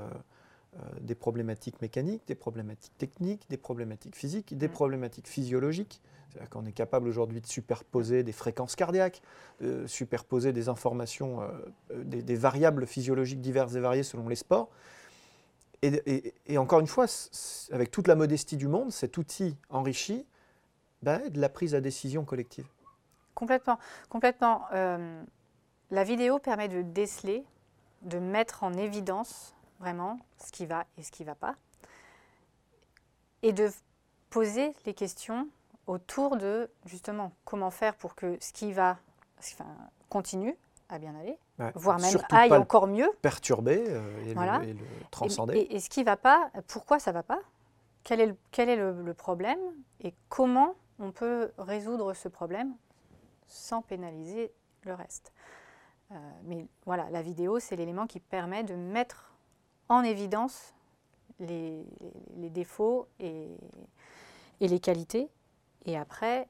des 1.00 1.14
problématiques 1.14 1.80
mécaniques, 1.80 2.22
des 2.26 2.34
problématiques 2.34 2.96
techniques, 2.98 3.48
des 3.48 3.56
problématiques 3.56 4.16
physiques, 4.16 4.56
des 4.56 4.68
problématiques 4.68 5.28
physiologiques. 5.28 6.00
C'est-à-dire 6.34 6.50
qu'on 6.50 6.66
est 6.66 6.72
capable 6.72 7.06
aujourd'hui 7.06 7.40
de 7.40 7.46
superposer 7.46 8.24
des 8.24 8.32
fréquences 8.32 8.74
cardiaques, 8.74 9.22
de 9.60 9.86
superposer 9.86 10.52
des 10.52 10.68
informations, 10.68 11.42
euh, 11.42 11.48
euh, 11.92 12.02
des, 12.04 12.34
variables 12.34 12.86
physiologiques 12.86 13.40
diverses 13.40 13.76
et 13.76 13.80
variées 13.80 14.02
selon 14.02 14.28
les 14.28 14.36
sports. 14.36 14.68
Et, 15.82 16.56
encore 16.56 16.80
une 16.80 16.86
fois, 16.86 17.04
avec 17.70 17.90
toute 17.90 18.08
la 18.08 18.14
modestie 18.14 18.56
du 18.56 18.68
monde, 18.68 18.90
cet 18.90 19.18
outil 19.18 19.58
enrichit 19.68 20.26
ben, 21.02 21.28
de 21.28 21.38
la 21.38 21.50
prise 21.50 21.74
à 21.74 21.82
décision 21.82 22.24
collective. 22.24 22.66
Complètement. 23.34 23.78
complètement. 24.08 24.62
la 24.70 26.04
vidéo 26.04 26.38
permet 26.38 26.68
de 26.68 26.80
déceler, 26.80 27.44
de 28.00 28.18
mettre 28.18 28.62
en 28.62 28.72
évidence 28.72 29.54
vraiment 29.84 30.18
ce 30.38 30.50
qui 30.50 30.64
va 30.64 30.86
et 30.96 31.02
ce 31.02 31.10
qui 31.10 31.22
ne 31.22 31.26
va 31.26 31.34
pas, 31.34 31.56
et 33.42 33.52
de 33.52 33.70
poser 34.30 34.74
les 34.86 34.94
questions 34.94 35.48
autour 35.86 36.38
de 36.38 36.70
justement 36.86 37.32
comment 37.44 37.70
faire 37.70 37.94
pour 37.94 38.14
que 38.14 38.38
ce 38.40 38.52
qui 38.52 38.72
va 38.72 38.96
enfin, 39.38 39.66
continue 40.08 40.56
à 40.88 40.98
bien 40.98 41.14
aller, 41.14 41.38
voire 41.74 41.98
même 41.98 42.16
aille 42.30 42.52
encore 42.52 42.86
mieux. 42.86 43.10
Perturber 43.20 43.84
euh, 43.88 44.62
et, 44.62 44.72
le, 44.72 44.76
transcender. 45.10 45.66
Et, 45.70 45.80
ce 45.80 45.90
qui 45.90 46.00
ne 46.00 46.06
va 46.06 46.16
pas, 46.16 46.50
pourquoi 46.68 46.98
ça 46.98 47.10
ne 47.10 47.14
va 47.14 47.22
pas? 47.22 47.40
Quel 48.02 48.20
est, 48.20 48.26
le, 48.26 48.36
quel 48.50 48.68
est 48.68 48.76
le, 48.76 49.14
problème? 49.14 49.58
Et 50.00 50.14
comment 50.28 50.74
on 50.98 51.10
peut 51.10 51.52
résoudre 51.58 52.14
ce 52.14 52.28
problème 52.28 52.74
sans 53.46 53.82
pénaliser 53.82 54.52
le 54.82 54.94
reste? 54.94 55.32
Euh, 56.12 56.14
Mais 56.44 56.66
voilà, 56.86 57.08
la 57.10 57.22
vidéo, 57.22 57.58
c'est 57.60 57.76
l'élément 57.76 58.06
qui 58.06 58.20
permet 58.20 58.62
de 58.62 58.74
mettre 58.74 59.33
en 59.88 60.02
évidence 60.02 60.74
les, 61.40 61.84
défauts 62.50 63.08
et, 63.20 63.56
les 64.60 64.80
qualités. 64.80 65.28
Et 65.84 65.96
après, 65.96 66.48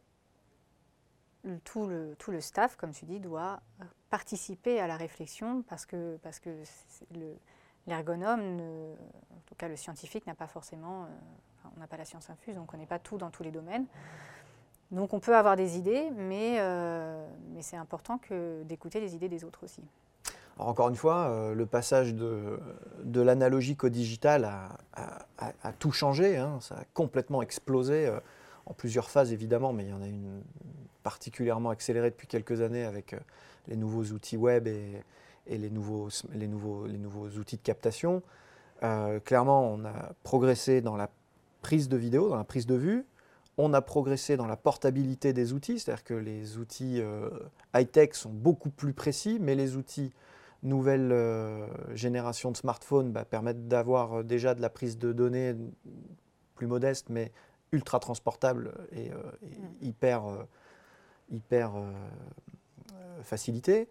tout 1.64 1.86
le, 1.86 2.14
tout 2.18 2.30
le 2.30 2.40
staff, 2.40 2.76
comme 2.76 2.92
tu 2.92 3.04
dis, 3.04 3.20
doit 3.20 3.60
participer 4.10 4.80
à 4.80 4.86
la 4.86 4.96
réflexion 4.96 5.62
parce 5.62 5.86
que, 5.86 6.18
parce 6.22 6.38
que 6.38 6.50
l'ergonome, 7.86 8.60
en 9.30 9.40
tout 9.46 9.54
cas 9.56 9.68
le 9.68 9.76
scientifique, 9.76 10.26
n'a 10.26 10.34
pas 10.34 10.46
forcément, 10.46 11.04
euh, 11.04 11.08
on 11.76 11.80
n'a 11.80 11.86
pas 11.86 11.96
la 11.96 12.04
science 12.04 12.30
infuse, 12.30 12.56
on 12.58 12.62
ne 12.62 12.66
connaît 12.66 12.86
pas 12.86 12.98
tout 12.98 13.18
dans 13.18 13.30
tous 13.30 13.42
les 13.42 13.50
domaines. 13.50 13.86
Donc 14.90 15.12
on 15.12 15.20
peut 15.20 15.36
avoir 15.36 15.56
des 15.56 15.76
idées, 15.78 16.10
mais, 16.12 16.56
euh, 16.60 17.26
mais 17.52 17.62
c'est 17.62 17.76
important 17.76 18.20
d'écouter 18.62 19.00
les 19.00 19.16
idées 19.16 19.28
des 19.28 19.44
autres 19.44 19.64
aussi 19.64 19.82
encore 20.58 20.88
une 20.88 20.96
fois, 20.96 21.28
euh, 21.28 21.54
le 21.54 21.66
passage 21.66 22.14
de, 22.14 23.20
l'analogique 23.20 23.84
au 23.84 23.88
digital 23.88 24.44
a, 24.44 25.72
tout 25.78 25.92
changé. 25.92 26.36
Hein. 26.36 26.58
ça 26.60 26.76
a 26.76 26.84
complètement 26.94 27.42
explosé 27.42 28.06
euh, 28.06 28.18
en 28.66 28.72
plusieurs 28.72 29.10
phases 29.10 29.32
évidemment, 29.32 29.72
mais 29.72 29.84
il 29.84 29.90
y 29.90 29.92
en 29.92 30.02
a 30.02 30.06
une 30.06 30.42
particulièrement 31.02 31.70
accélérée 31.70 32.10
depuis 32.10 32.26
quelques 32.26 32.60
années 32.60 32.84
avec 32.84 33.12
euh, 33.12 33.18
les 33.68 33.76
nouveaux 33.76 34.04
outils 34.04 34.36
web 34.36 34.66
et, 34.66 35.02
les, 35.48 35.70
nouveaux, 35.70 36.08
outils 36.08 37.56
de 37.56 37.62
captation. 37.62 38.22
clairement, 39.24 39.68
on 39.70 39.84
a 39.84 40.12
progressé 40.22 40.80
dans 40.80 40.96
la 40.96 41.10
prise 41.60 41.88
de 41.88 41.98
vidéo, 41.98 42.30
dans 42.30 42.36
la 42.36 42.44
prise 42.44 42.66
de 42.66 42.74
vue. 42.74 43.04
On 43.58 43.74
a 43.74 43.82
progressé 43.82 44.36
dans 44.38 44.46
la 44.46 44.56
portabilité 44.56 45.34
des 45.34 45.52
outils, 45.52 45.78
c'est-à-dire 45.78 46.04
que 46.04 46.14
les 46.14 46.56
outils 46.56 47.02
high-tech 47.74 48.14
sont 48.14 48.30
beaucoup 48.30 48.70
plus 48.70 48.94
précis, 48.94 49.38
mais 49.38 49.54
les 49.54 49.76
outils 49.76 50.12
nouvelle 50.64 51.12
euh, 51.12 51.66
génération 51.94 52.50
de 52.50 52.56
smartphones 52.56 53.12
bah, 53.12 53.24
permettent 53.24 53.68
d'avoir 53.68 54.20
euh, 54.20 54.22
déjà 54.22 54.54
de 54.54 54.62
la 54.62 54.70
prise 54.70 54.98
de 54.98 55.12
données 55.12 55.54
plus 56.54 56.66
modeste, 56.66 57.08
mais 57.10 57.32
ultra 57.72 58.00
transportable 58.00 58.72
et, 58.92 59.10
euh, 59.10 59.16
hyper, 59.80 60.24
hyper 61.30 61.72
facilité. 63.22 63.88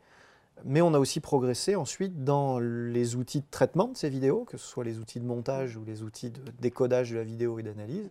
Mais 0.63 0.81
on 0.81 0.93
a 0.93 0.99
aussi 0.99 1.19
progressé 1.19 1.75
ensuite 1.75 2.23
dans 2.23 2.59
les 2.59 3.15
outils 3.15 3.41
de 3.41 3.47
traitement 3.51 3.87
de 3.87 3.97
ces 3.97 4.09
vidéos, 4.09 4.45
que 4.45 4.57
ce 4.57 4.65
soit 4.65 4.83
les 4.83 4.99
outils 4.99 5.19
de 5.19 5.25
montage 5.25 5.75
ou 5.75 5.83
les 5.83 6.03
outils 6.03 6.29
de 6.29 6.41
décodage 6.59 7.11
de 7.11 7.17
la 7.17 7.23
vidéo 7.23 7.59
et 7.59 7.63
d'analyse, 7.63 8.09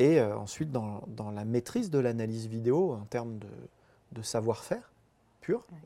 et 0.00 0.20
ensuite 0.20 0.72
dans, 0.72 1.02
dans, 1.08 1.30
la 1.30 1.44
maîtrise 1.44 1.90
de 1.90 1.98
l'analyse 1.98 2.46
vidéo 2.46 2.92
en 2.92 3.04
termes 3.04 3.38
de, 3.38 3.48
de 4.12 4.22
savoir-faire 4.22 4.90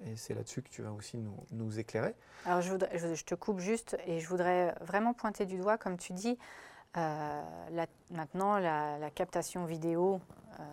et 0.06 0.16
c'est 0.16 0.35
là-dessus 0.35 0.62
que 0.62 0.68
tu 0.68 0.82
vas 0.82 0.92
aussi 0.92 1.18
nous, 1.50 1.78
éclairer. 1.78 2.14
Alors 2.47 2.61
je, 2.61 2.75
je, 2.94 3.25
te 3.25 3.35
coupe 3.35 3.61
juste, 3.61 3.97
et 4.06 4.18
je 4.18 4.28
voudrais 4.28 4.75
vraiment 4.80 5.14
pointer 5.14 5.47
du 5.47 5.56
doigt, 5.56 5.78
comme 5.78 5.97
tu 5.97 6.12
dis, 6.12 6.38
euh, 6.97 7.42
maintenant 8.11 8.59
la, 8.59 9.11
captation 9.14 9.64
vidéo, 9.64 10.21
euh, 10.59 10.64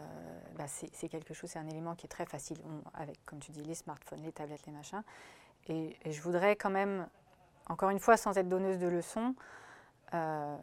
bah, 0.57 0.65
c'est 0.67 1.09
quelque 1.09 1.33
chose, 1.33 1.51
c'est 1.51 1.59
un 1.59 1.67
élément 1.67 1.95
qui 1.95 2.05
est 2.05 2.09
très 2.09 2.25
facile, 2.25 2.57
avec, 2.93 3.23
comme 3.25 3.39
tu 3.39 3.51
dis, 3.51 3.63
les 3.63 3.75
smartphones, 3.75 4.21
les 4.23 4.31
tablettes, 4.31 4.65
les 4.65 4.73
machins. 4.73 5.03
Et, 5.67 5.95
je 6.05 6.21
voudrais 6.21 6.55
quand 6.55 6.71
même, 6.71 7.07
encore 7.67 7.91
une 7.91 7.99
fois, 7.99 8.17
sans 8.17 8.37
être 8.37 8.49
donneuse 8.49 8.79
de 8.79 8.87
leçons, 8.87 9.35
euh, 10.13 10.57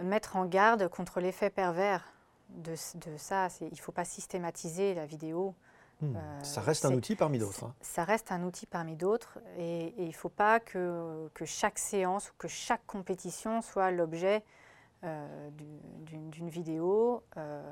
mettre 0.00 0.36
en 0.36 0.46
garde 0.46 0.88
contre 0.88 1.20
l'effet 1.20 1.50
pervers 1.50 2.12
de, 2.50 2.72
de 2.72 3.16
ça. 3.16 3.48
Il 3.60 3.72
ne 3.72 3.76
faut 3.76 3.92
pas 3.92 4.04
systématiser 4.04 4.94
la 4.94 5.06
vidéo 5.06 5.54
Hmm. 6.04 6.16
Euh, 6.16 6.42
ça 6.42 6.60
reste 6.60 6.84
un 6.84 6.92
outil 6.92 7.16
parmi 7.16 7.38
d'autres. 7.38 7.64
Hein. 7.64 7.74
Ça 7.80 8.04
reste 8.04 8.32
un 8.32 8.42
outil 8.42 8.66
parmi 8.66 8.96
d'autres 8.96 9.38
et, 9.58 9.94
il 9.98 10.08
ne 10.08 10.12
faut 10.12 10.28
pas 10.28 10.60
que, 10.60 11.28
que, 11.34 11.44
chaque 11.44 11.78
séance 11.78 12.30
ou 12.30 12.32
que 12.38 12.48
chaque 12.48 12.84
compétition 12.86 13.62
soit 13.62 13.90
l'objet 13.90 14.42
euh, 15.04 15.50
d'une 15.50 16.48
vidéo 16.48 17.22
euh, 17.36 17.62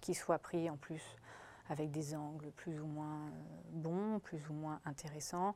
qui 0.00 0.14
soit 0.14 0.38
prise 0.38 0.70
en 0.70 0.76
plus 0.76 1.02
avec 1.68 1.90
des 1.90 2.14
angles 2.14 2.50
plus 2.52 2.80
ou 2.80 2.86
moins 2.86 3.30
bons, 3.70 4.20
plus 4.20 4.48
ou 4.50 4.52
moins 4.52 4.80
intéressants 4.84 5.54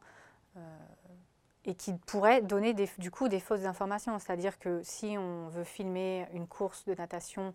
et 1.65 1.75
qui 1.75 1.93
pourrait 1.93 2.43
donner 2.43 2.75
des, 2.75 2.89
du 2.99 3.11
coup 3.11 3.29
des 3.29 3.41
fausses 3.41 3.65
informations. 3.65 4.19
C'est-à-dire 4.19 4.59
que 4.59 4.81
si 4.83 5.17
on 5.19 5.49
veut 5.49 5.65
filmer 5.65 6.27
une 6.33 6.47
course 6.47 6.85
de 6.87 6.95
natation 6.95 7.55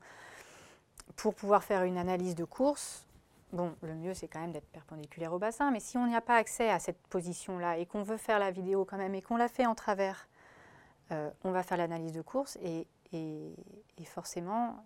pour 1.16 1.34
pouvoir 1.34 1.64
faire 1.64 1.84
une 1.84 1.98
analyse 1.98 2.36
de 2.36 2.46
course, 2.46 3.06
Bon, 3.54 3.76
le 3.82 3.94
mieux, 3.96 4.14
c'est 4.14 4.28
quand 4.28 4.40
même 4.40 4.52
d'être 4.52 4.70
perpendiculaire 4.70 5.32
au 5.34 5.40
bassin, 5.40 5.72
mais 5.72 5.80
si 5.80 5.98
on 5.98 6.08
n'y 6.08 6.16
a 6.16 6.22
pas 6.22 6.36
accès 6.36 6.70
à 6.70 6.80
cette 6.80 7.00
position-là 7.08 7.78
et 7.78 7.86
qu'on 7.86 8.04
veut 8.04 8.18
faire 8.18 8.40
la 8.40 8.52
vidéo 8.52 8.86
quand 8.86 8.98
même 8.98 9.16
et 9.16 9.22
qu'on 9.22 9.38
la 9.38 9.48
fait 9.48 9.66
en 9.66 9.76
travers, 9.76 10.28
euh, 11.12 11.30
on 11.44 11.52
va 11.52 11.64
faire 11.64 11.78
l'analyse 11.78 12.14
de 12.14 12.22
course 12.22 12.58
et, 12.62 12.88
forcément, 14.04 14.84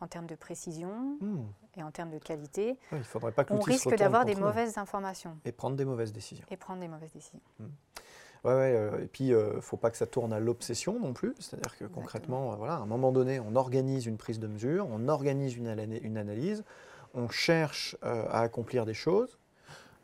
en 0.00 0.06
termes 0.08 0.26
de 0.26 0.34
précision 0.34 1.16
hmm. 1.20 1.46
et 1.76 1.82
en 1.82 1.90
termes 1.90 2.10
de 2.10 2.18
qualité, 2.18 2.78
il 2.92 3.04
faudrait 3.04 3.32
pas 3.32 3.44
on 3.50 3.60
risque 3.60 3.94
d'avoir 3.96 4.24
des 4.24 4.34
mauvaises 4.34 4.78
informations. 4.78 5.38
Et 5.44 5.52
prendre 5.52 5.76
des 5.76 5.84
mauvaises 5.84 6.12
décisions. 6.12 6.46
Et 6.50 6.56
prendre 6.56 6.80
des 6.80 6.88
mauvaises 6.88 7.12
décisions. 7.12 7.40
Hmm. 7.58 7.68
Ouais, 8.44 8.52
ouais, 8.54 8.72
euh, 8.76 9.02
et 9.02 9.06
puis 9.06 9.28
il 9.28 9.36
ne 9.36 9.60
faut 9.60 9.76
pas 9.76 9.90
que 9.90 9.96
ça 9.96 10.06
tourne 10.06 10.32
à 10.32 10.40
l'obsession 10.40 10.98
non 11.00 11.12
plus. 11.12 11.34
C'est-à-dire 11.40 11.76
que 11.76 11.84
concrètement, 11.84 12.52
euh, 12.52 12.56
voilà, 12.56 12.74
à 12.74 12.78
un 12.78 12.86
moment 12.86 13.12
donné, 13.12 13.40
on 13.40 13.56
organise 13.56 14.06
une 14.06 14.16
prise 14.16 14.38
de 14.38 14.46
mesure, 14.46 14.86
on 14.90 15.08
organise 15.08 15.56
une, 15.56 15.66
ana- 15.68 15.98
une 16.02 16.16
analyse, 16.16 16.64
on 17.14 17.28
cherche 17.28 17.96
euh, 18.04 18.24
à 18.30 18.40
accomplir 18.40 18.86
des 18.86 18.94
choses. 18.94 19.38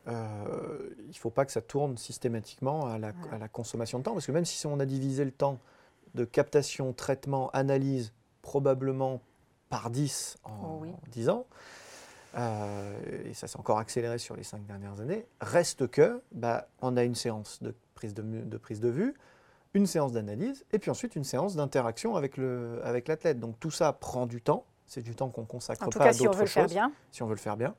Euh, 0.06 0.90
il 1.04 1.08
ne 1.08 1.14
faut 1.14 1.30
pas 1.30 1.46
que 1.46 1.52
ça 1.52 1.62
tourne 1.62 1.96
systématiquement 1.96 2.86
à 2.86 2.98
la, 2.98 3.12
à 3.32 3.38
la 3.38 3.48
consommation 3.48 3.98
de 3.98 4.04
temps, 4.04 4.12
parce 4.12 4.26
que 4.26 4.32
même 4.32 4.44
si 4.44 4.66
on 4.66 4.78
a 4.80 4.84
divisé 4.86 5.24
le 5.24 5.30
temps 5.30 5.58
de 6.14 6.24
captation, 6.24 6.92
traitement, 6.92 7.50
analyse, 7.52 8.12
probablement 8.42 9.20
par 9.70 9.90
10 9.90 10.36
en 10.44 10.50
Oh 10.62 10.78
oui. 10.82 10.92
10 11.10 11.28
ans, 11.30 11.46
euh, 12.36 13.24
et 13.24 13.34
ça 13.34 13.46
s'est 13.46 13.58
encore 13.58 13.78
accéléré 13.78 14.18
sur 14.18 14.36
les 14.36 14.42
cinq 14.42 14.64
dernières 14.66 15.00
années, 15.00 15.26
reste 15.40 15.86
que 15.88 16.22
bah, 16.32 16.68
on 16.80 16.96
a 16.96 17.04
une 17.04 17.14
séance 17.14 17.62
de 17.62 17.74
prise 17.94 18.14
de, 18.14 18.22
de 18.22 18.56
prise 18.58 18.80
de 18.80 18.88
vue, 18.88 19.14
une 19.74 19.86
séance 19.86 20.12
d'analyse, 20.12 20.64
et 20.72 20.78
puis 20.78 20.90
ensuite 20.90 21.16
une 21.16 21.24
séance 21.24 21.56
d'interaction 21.56 22.16
avec 22.16 22.36
le- 22.36 22.80
avec 22.84 23.08
l'athlète. 23.08 23.40
Donc 23.40 23.58
tout 23.60 23.70
ça 23.70 23.92
prend 23.92 24.26
du 24.26 24.40
temps, 24.40 24.64
c'est 24.86 25.02
du 25.02 25.14
temps 25.14 25.28
qu'on 25.30 25.44
consacre 25.44 25.82
En 25.86 25.90
tout 25.90 25.98
pas 25.98 26.04
cas, 26.04 26.10
à 26.10 26.12
si 26.12 26.22
on 26.22 26.24
d'autres 26.26 26.38
veut 26.38 26.44
le 26.44 26.48
faire 26.50 26.62
choses, 26.64 26.72
bien. 26.72 26.92
si 27.10 27.22
on 27.22 27.26
veut 27.26 27.34
le 27.34 27.40
faire 27.40 27.56
bien. 27.56 27.74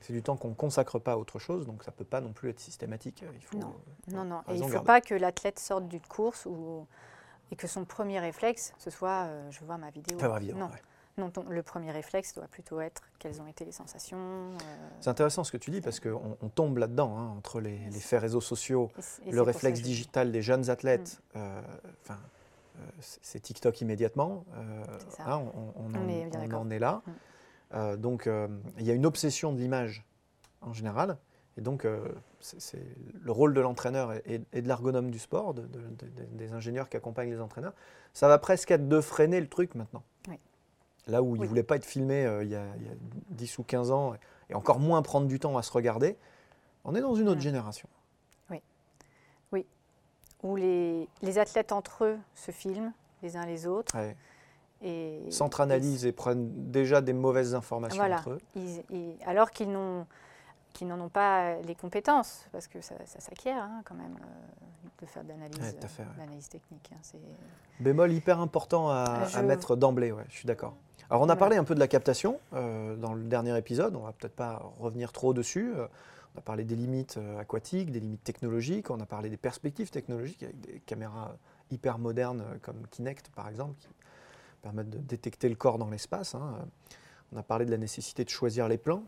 C'est 0.00 0.12
du 0.12 0.22
temps 0.22 0.36
qu'on 0.36 0.50
ne 0.50 0.54
consacre 0.54 0.98
pas 0.98 1.12
à 1.12 1.16
autre 1.16 1.38
chose, 1.38 1.64
donc 1.66 1.82
ça 1.82 1.90
ne 1.90 1.96
peut 1.96 2.04
pas 2.04 2.20
non 2.20 2.32
plus 2.34 2.50
être 2.50 2.60
systématique. 2.60 3.24
Il 3.34 3.40
faut, 3.44 3.56
Non. 3.58 3.74
Non, 4.08 4.24
non. 4.24 4.40
Et 4.48 4.54
il 4.56 4.60
ne 4.60 4.66
faut 4.66 4.72
garder. 4.74 4.86
pas 4.86 5.00
que 5.00 5.14
l'athlète 5.14 5.58
sorte 5.58 5.88
d'une 5.88 6.02
course 6.02 6.44
ou, 6.44 6.86
et 7.50 7.56
que 7.56 7.66
son 7.66 7.86
premier 7.86 8.20
réflexe, 8.20 8.74
ce 8.76 8.90
soit 8.90 9.24
euh, 9.24 9.50
je 9.50 9.64
vois 9.64 9.78
ma 9.78 9.88
vidéo. 9.90 10.18
Faire 10.18 10.30
ma 10.30 10.38
vidéo, 10.40 10.56
non, 10.58 10.66
ouais. 10.66 10.82
Non 11.16 11.30
ton- 11.30 11.44
le 11.48 11.62
premier 11.62 11.90
réflexe 11.92 12.34
doit 12.34 12.48
plutôt 12.48 12.80
être 12.80 13.02
quelles 13.18 13.40
ont 13.40 13.46
été 13.46 13.64
les 13.64 13.72
sensations. 13.72 14.18
euh, 14.18 14.88
C'est 15.00 15.10
intéressant 15.10 15.44
ce 15.44 15.52
que 15.52 15.56
tu 15.56 15.70
dis 15.70 15.80
parce 15.80 16.00
qu'on 16.00 16.36
on 16.40 16.48
tombe 16.48 16.78
là-dedans, 16.78 17.16
hein, 17.16 17.34
entre 17.36 17.60
les, 17.60 17.78
les 17.78 18.00
faits 18.00 18.20
réseaux 18.20 18.40
sociaux, 18.40 18.90
et 19.24 19.28
et 19.28 19.32
le 19.32 19.42
réflexe 19.42 19.80
digital 19.80 20.32
des 20.32 20.42
jeunes 20.42 20.70
athlètes, 20.70 21.20
euh, 21.36 21.60
enfin, 22.02 22.18
euh, 22.76 22.80
c'est 23.00 23.20
c'est 23.22 23.40
TikTok 23.40 23.80
immédiatement. 23.80 24.44
euh, 24.56 24.84
hein, 25.20 25.42
on, 25.54 25.60
on 25.80 25.94
On 25.94 25.94
en, 25.94 26.08
est 26.08 26.28
on 26.52 26.54
en 26.56 26.70
est 26.70 26.78
là. 26.80 27.02
Mm. 27.06 27.10
Euh, 27.74 27.96
donc, 27.96 28.26
euh, 28.26 28.46
il 28.78 28.84
y 28.84 28.90
a 28.90 28.94
une 28.94 29.06
obsession 29.06 29.52
de 29.52 29.58
l'image 29.58 30.04
en 30.60 30.72
général. 30.72 31.16
Et 31.56 31.60
donc, 31.60 31.84
euh, 31.84 32.08
c'est 32.40 32.84
le 33.22 33.30
rôle 33.32 33.54
de 33.54 33.60
l'entraîneur 33.60 34.12
et, 34.12 34.22
et- 34.26 34.40
et 34.52 34.62
de 34.62 34.66
l'ergonome 34.66 35.10
du 35.12 35.20
sport, 35.20 35.54
de- 35.54 35.62
de- 35.62 35.78
de- 35.78 36.24
des 36.32 36.52
ingénieurs 36.52 36.88
qui 36.88 36.96
accompagnent 36.96 37.30
les 37.30 37.40
entraîneurs, 37.40 37.74
ça 38.12 38.26
va 38.26 38.38
presque 38.38 38.72
être 38.72 38.88
de 38.88 39.00
freiner 39.00 39.40
le 39.40 39.48
truc 39.48 39.76
maintenant. 39.76 40.02
Oui. 40.28 40.38
Là 41.06 41.22
où 41.22 41.34
il 41.34 41.38
ne 41.38 41.42
Oui. 41.42 41.48
voulait 41.48 41.62
pas 41.62 41.76
être 41.76 41.84
filmé 41.84 42.24
euh, 42.24 42.42
il, 42.44 42.50
y 42.50 42.56
a, 42.56 42.64
il 42.80 42.86
y 42.86 42.88
a 42.88 42.94
10 43.30 43.58
ou 43.58 43.62
15 43.62 43.90
ans, 43.90 44.14
et 44.48 44.54
encore 44.54 44.78
moins 44.80 45.02
prendre 45.02 45.26
du 45.26 45.38
temps 45.38 45.56
à 45.58 45.62
se 45.62 45.70
regarder, 45.72 46.16
on 46.84 46.94
est 46.94 47.00
dans 47.00 47.14
une 47.14 47.28
autre 47.28 47.40
génération. 47.40 47.88
Où 50.42 50.56
les, 50.56 51.08
les 51.22 51.38
athlètes 51.38 51.72
entre 51.72 52.04
eux 52.04 52.18
se 52.34 52.50
filment 52.50 52.92
les 53.22 53.34
uns 53.38 53.46
les 53.46 53.66
autres. 53.66 53.96
Ouais. 53.96 54.14
Et, 54.82 55.22
S'entre-analysent 55.30 56.04
et 56.04 56.12
prennent 56.12 56.70
déjà 56.70 57.00
des 57.00 57.14
mauvaises 57.14 57.54
informations 57.54 57.96
Voilà. 57.96 58.18
entre 58.18 58.32
eux. 58.32 58.38
Ils- 58.54 58.82
ils- 58.90 59.16
alors 59.24 59.50
qu'ils 59.50 59.72
n'ont 59.72 60.06
qu'ils 60.74 60.86
n'en 60.88 61.00
ont 61.00 61.08
pas 61.08 61.54
les 61.62 61.74
compétences, 61.74 62.46
parce 62.52 62.66
que 62.68 62.82
ça, 62.82 62.94
ça 63.06 63.20
s'acquiert 63.20 63.62
hein, 63.62 63.80
quand 63.86 63.94
même 63.94 64.16
euh, 64.20 64.88
de 65.00 65.06
faire 65.06 65.24
de 65.24 65.28
l'analyse 65.30 65.58
Ouais, 65.58 65.64
ouais. 65.72 65.74
euh, 66.00 66.40
technique. 66.50 66.90
hein, 66.92 67.18
Bémol 67.80 68.12
hyper 68.12 68.40
important 68.40 68.90
à, 68.90 69.42
mettre 69.42 69.76
d'emblée, 69.76 70.12
ouais, 70.12 70.24
je 70.28 70.34
suis 70.36 70.46
d'accord. 70.46 70.74
Alors 71.10 71.22
on 71.22 71.28
a 71.28 71.36
parlé 71.36 71.56
un 71.56 71.64
peu 71.64 71.74
de 71.74 71.80
la 71.80 71.88
captation 71.88 72.38
euh, 72.54 72.96
dans 72.96 73.14
le 73.14 73.22
dernier 73.24 73.56
épisode, 73.56 73.94
on 73.96 74.00
va 74.00 74.12
peut-être 74.12 74.34
pas 74.34 74.62
revenir 74.78 75.12
trop 75.12 75.32
dessus. 75.34 75.72
Euh, 75.76 75.86
on 76.34 76.38
a 76.38 76.42
parlé 76.42 76.64
des 76.64 76.74
limites 76.76 77.16
euh, 77.18 77.38
aquatiques, 77.38 77.92
des 77.92 78.00
limites 78.00 78.24
technologiques, 78.24 78.90
on 78.90 78.98
a 79.00 79.06
parlé 79.06 79.28
des 79.30 79.36
perspectives 79.36 79.90
technologiques 79.90 80.42
avec 80.42 80.60
des 80.60 80.80
caméras 80.80 81.36
hyper 81.70 81.98
modernes 81.98 82.40
euh, 82.40 82.58
comme 82.62 82.86
Kinect 82.90 83.28
par 83.36 83.48
exemple, 83.48 83.74
qui 83.78 83.88
permettent 84.62 84.90
de 84.90 84.98
détecter 84.98 85.48
le 85.48 85.54
corps 85.54 85.78
dans 85.78 85.90
l'espace. 85.90 86.34
hein. 86.34 86.56
Euh, 86.58 86.64
On 87.32 87.36
a 87.36 87.42
parlé 87.42 87.64
de 87.66 87.70
la 87.70 87.78
nécessité 87.78 88.24
de 88.24 88.30
choisir 88.30 88.66
les 88.66 88.78
plans. 88.78 89.04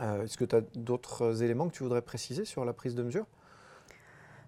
Euh, 0.00 0.24
Est-ce 0.24 0.36
que 0.36 0.44
tu 0.44 0.56
as 0.56 0.60
d'autres 0.74 1.42
éléments 1.42 1.68
que 1.68 1.74
tu 1.74 1.82
voudrais 1.82 2.02
préciser 2.02 2.44
sur 2.44 2.64
la 2.64 2.72
prise 2.72 2.94
de 2.94 3.02
mesure? 3.02 3.24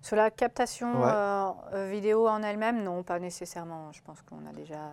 Sur 0.03 0.17
la 0.17 0.31
captation 0.31 1.01
Ouais. 1.03 1.11
euh, 1.13 1.51
euh, 1.73 1.91
vidéo 1.91 2.29
en 2.29 2.43
elle-même, 2.43 2.83
non, 2.85 3.03
pas 3.03 3.19
nécessairement. 3.19 3.91
Je 3.93 4.01
pense 4.03 4.23
qu'on 4.23 4.47
a 4.47 4.53
déjà, 4.53 4.77
euh, 4.77 4.93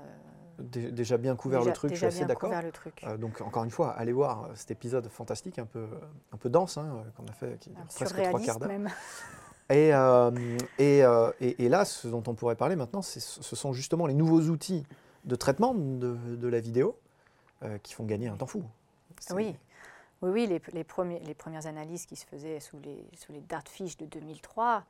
Dé- 0.58 0.90
Déjà 0.92 1.18
bien 1.18 1.36
couvert 1.36 1.60
déjà, 1.60 1.72
le 1.72 1.76
truc, 1.76 1.92
je 1.92 1.98
suis 1.98 2.06
assez 2.06 2.26
d'accord. 2.26 2.50
Euh, 3.04 3.18
donc 3.18 3.42
encore 3.42 3.66
une 3.66 3.72
fois, 3.72 3.92
allez 3.92 4.14
voir 4.14 4.48
cet 4.56 4.72
épisode 4.72 5.08
fantastique, 5.10 5.60
un 5.60 5.66
peu, 5.66 5.86
un 6.32 6.38
peu 6.38 6.50
dense, 6.50 6.78
hein, 6.78 7.04
qu'on 7.18 7.26
a 7.28 7.34
fait, 7.34 7.60
qui 7.60 7.72
dure 7.72 7.84
presque 7.94 8.22
trois 8.24 8.40
quarts 8.40 8.60
d'heure. 8.60 8.70
Et, 9.70 9.90
et, 10.78 11.00
et- 11.42 11.66
et 11.66 11.70
là, 11.70 11.84
ce 11.86 12.08
dont 12.08 12.24
on 12.28 12.34
pourrait 12.36 12.56
parler 12.56 12.76
maintenant, 12.78 13.02
ce 13.02 13.20
sont 13.20 13.74
justement 13.74 14.08
les 14.08 14.14
nouveaux 14.14 14.42
outils 14.44 14.86
de 15.26 15.36
traitement 15.36 15.74
de, 15.74 16.16
de 16.16 16.48
la 16.48 16.60
vidéo 16.62 16.98
qui 17.84 17.94
font 17.94 18.06
gagner 18.06 18.28
un 18.30 18.38
temps 18.38 18.46
fou. 18.48 18.64
Oui, 19.34 19.56
oui, 20.26 20.32
oui 20.32 20.48
les, 20.48 20.62
les 20.74 20.84
premiers, 20.84 21.20
les 21.20 21.34
premières 21.34 21.68
analyses 21.68 22.06
qui 22.06 22.16
se 22.16 22.26
faisaient 22.26 22.60
sous 22.60 22.78
les, 22.84 23.06
sous 23.18 23.32
les 23.32 23.42
de 23.98 24.06
2003, 24.06 24.84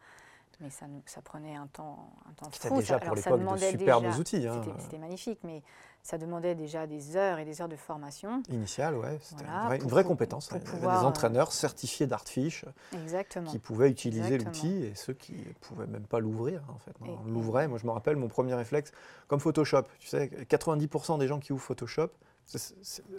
mais 0.61 0.69
ça, 0.69 0.85
prenait 1.21 1.55
un 1.55 1.67
temps, 1.67 2.09
un 2.29 2.33
temps 2.33 2.49
C'était 2.51 2.69
fou. 2.69 2.77
déjà 2.77 2.97
Ça- 2.99 3.05
pour 3.05 3.15
l'époque 3.15 3.41
de 3.41 3.57
superbes 3.57 4.03
déjà- 4.05 4.17
outils, 4.19 4.47
hein. 4.47 4.61
C'était 4.63 4.81
c'était 4.81 4.97
magnifique, 4.97 5.39
mais 5.43 5.61
ça 6.01 6.17
demandait 6.17 6.55
déjà 6.55 6.87
des 6.87 7.17
heures 7.17 7.39
et 7.39 7.45
des 7.45 7.61
heures 7.61 7.67
de 7.67 7.75
formation. 7.75 8.41
Initial, 8.49 8.95
ouais, 8.95 9.17
c'était 9.21 9.43
Voilà, 9.43 9.59
une 9.59 9.65
vraie, 9.67 9.75
une 9.75 9.81
pour- 9.81 9.89
vraie 9.91 10.03
pour- 10.03 10.11
compétence. 10.11 10.47
pour 10.47 10.57
Il 10.57 10.61
y 10.61 10.63
avait 10.67 10.71
pouvoir, 10.77 10.99
des 10.99 11.05
euh, 11.05 11.09
entraîneurs 11.09 11.51
certifiés 11.51 12.07
d'Artfish 12.07 12.63
Exactement. 12.93 13.49
qui 13.51 13.59
pouvaient 13.59 13.89
utiliser 13.89 14.37
l'outil 14.37 14.83
et 14.85 14.95
ceux 14.95 15.13
qui 15.13 15.33
ne 15.33 15.53
pouvaient 15.61 15.87
même 15.87 16.05
pas 16.05 16.19
l'ouvrir. 16.19 16.61
En 16.73 16.77
fait. 16.77 16.93
On 17.01 17.29
l'ouvrait, 17.29 17.67
moi 17.67 17.77
je 17.77 17.85
me 17.85 17.91
rappelle 17.91 18.15
mon 18.15 18.29
premier 18.29 18.53
réflexe, 18.53 18.91
comme 19.27 19.39
Photoshop. 19.41 19.83
Tu 19.99 20.07
sais, 20.07 20.29
90% 20.47 21.17
des 21.17 21.27
gens 21.27 21.39
qui 21.39 21.51
ouvrent 21.51 21.63
Photoshop, 21.63 22.11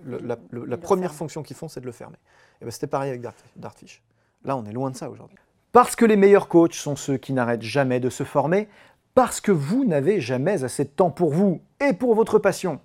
le- 0.04 0.18
la, 0.18 0.36
le- 0.50 0.76
première 0.76 1.12
fonction 1.14 1.42
qu'ils 1.42 1.56
font, 1.56 1.68
c'est 1.68 1.80
de 1.80 1.86
le 1.86 1.92
fermer. 1.92 2.16
Et 2.60 2.64
ben, 2.64 2.70
C'était 2.70 2.86
pareil 2.86 3.10
avec 3.10 3.20
Dart- 3.20 3.34
Dartfish. 3.56 4.02
Là, 4.44 4.56
on 4.56 4.64
est 4.64 4.72
loin 4.72 4.90
de 4.90 4.96
ça 4.96 5.10
aujourd'hui. 5.10 5.38
Parce 5.72 5.96
que 5.96 6.04
les 6.04 6.16
meilleurs 6.16 6.48
coachs 6.48 6.74
sont 6.74 6.96
ceux 6.96 7.16
qui 7.16 7.32
n'arrêtent 7.32 7.62
jamais 7.62 8.00
de 8.00 8.08
se 8.10 8.24
former, 8.24 8.68
parce 9.14 9.40
que 9.40 9.52
vous 9.52 9.84
n'avez 9.84 10.20
jamais 10.20 10.64
assez 10.64 10.84
de 10.84 10.90
temps 10.90 11.10
pour 11.10 11.32
vous 11.32 11.60
et 11.80 11.92
pour 11.92 12.14
votre 12.14 12.38
passion, 12.38 12.80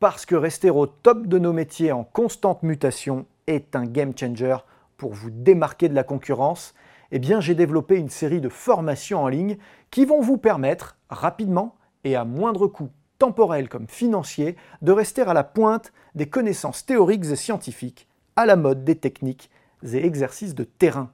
parce 0.00 0.26
que 0.26 0.34
rester 0.34 0.70
au 0.70 0.86
top 0.86 1.26
de 1.26 1.38
nos 1.38 1.52
métiers 1.52 1.92
en 1.92 2.04
constante 2.04 2.62
mutation 2.62 3.26
est 3.46 3.76
un 3.76 3.84
game 3.86 4.12
changer 4.18 4.56
pour 4.96 5.12
vous 5.12 5.30
démarquer 5.30 5.88
de 5.88 5.94
la 5.94 6.04
concurrence, 6.04 6.74
eh 7.10 7.18
bien 7.18 7.40
j'ai 7.40 7.54
développé 7.54 7.96
une 7.96 8.08
série 8.08 8.40
de 8.40 8.48
formations 8.48 9.22
en 9.22 9.28
ligne 9.28 9.56
qui 9.90 10.04
vont 10.04 10.20
vous 10.20 10.38
permettre 10.38 10.96
rapidement 11.10 11.76
et 12.02 12.16
à 12.16 12.24
moindre 12.24 12.66
coût 12.66 12.90
temporel 13.18 13.68
comme 13.68 13.88
financier 13.88 14.56
de 14.82 14.92
rester 14.92 15.22
à 15.22 15.34
la 15.34 15.44
pointe 15.44 15.92
des 16.14 16.28
connaissances 16.28 16.86
théoriques 16.86 17.26
et 17.26 17.36
scientifiques, 17.36 18.08
à 18.36 18.46
la 18.46 18.56
mode 18.56 18.84
des 18.84 18.96
techniques 18.96 19.50
et 19.84 20.04
exercices 20.04 20.54
de 20.54 20.64
terrain. 20.64 21.10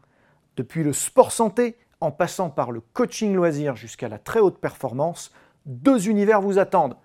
Depuis 0.57 0.83
le 0.83 0.93
sport 0.93 1.33
santé, 1.33 1.77
en 2.01 2.11
passant 2.11 2.51
par 2.51 2.73
le 2.73 2.81
coaching 2.81 3.35
loisir 3.35 3.77
jusqu'à 3.77 4.09
la 4.09 4.19
très 4.19 4.41
haute 4.41 4.59
performance, 4.59 5.33
deux 5.67 6.09
univers 6.09 6.41
vous 6.41 6.59
attendent. 6.59 6.97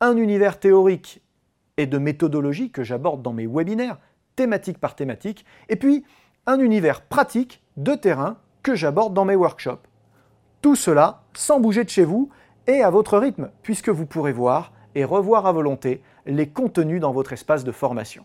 Un 0.00 0.16
univers 0.16 0.60
théorique 0.60 1.22
et 1.76 1.86
de 1.86 1.98
méthodologie 1.98 2.70
que 2.70 2.84
j'aborde 2.84 3.22
dans 3.22 3.32
mes 3.32 3.46
webinaires, 3.46 3.98
thématique 4.36 4.78
par 4.78 4.94
thématique, 4.94 5.44
et 5.68 5.76
puis 5.76 6.04
un 6.46 6.60
univers 6.60 7.02
pratique 7.02 7.62
de 7.76 7.94
terrain 7.94 8.38
que 8.62 8.74
j'aborde 8.74 9.14
dans 9.14 9.24
mes 9.24 9.36
workshops. 9.36 9.86
Tout 10.62 10.76
cela 10.76 11.22
sans 11.34 11.60
bouger 11.60 11.84
de 11.84 11.90
chez 11.90 12.04
vous 12.04 12.30
et 12.66 12.82
à 12.82 12.90
votre 12.90 13.18
rythme, 13.18 13.50
puisque 13.62 13.88
vous 13.88 14.06
pourrez 14.06 14.32
voir 14.32 14.72
et 14.94 15.04
revoir 15.04 15.46
à 15.46 15.52
volonté 15.52 16.02
les 16.26 16.48
contenus 16.48 17.00
dans 17.00 17.12
votre 17.12 17.32
espace 17.32 17.64
de 17.64 17.72
formation. 17.72 18.24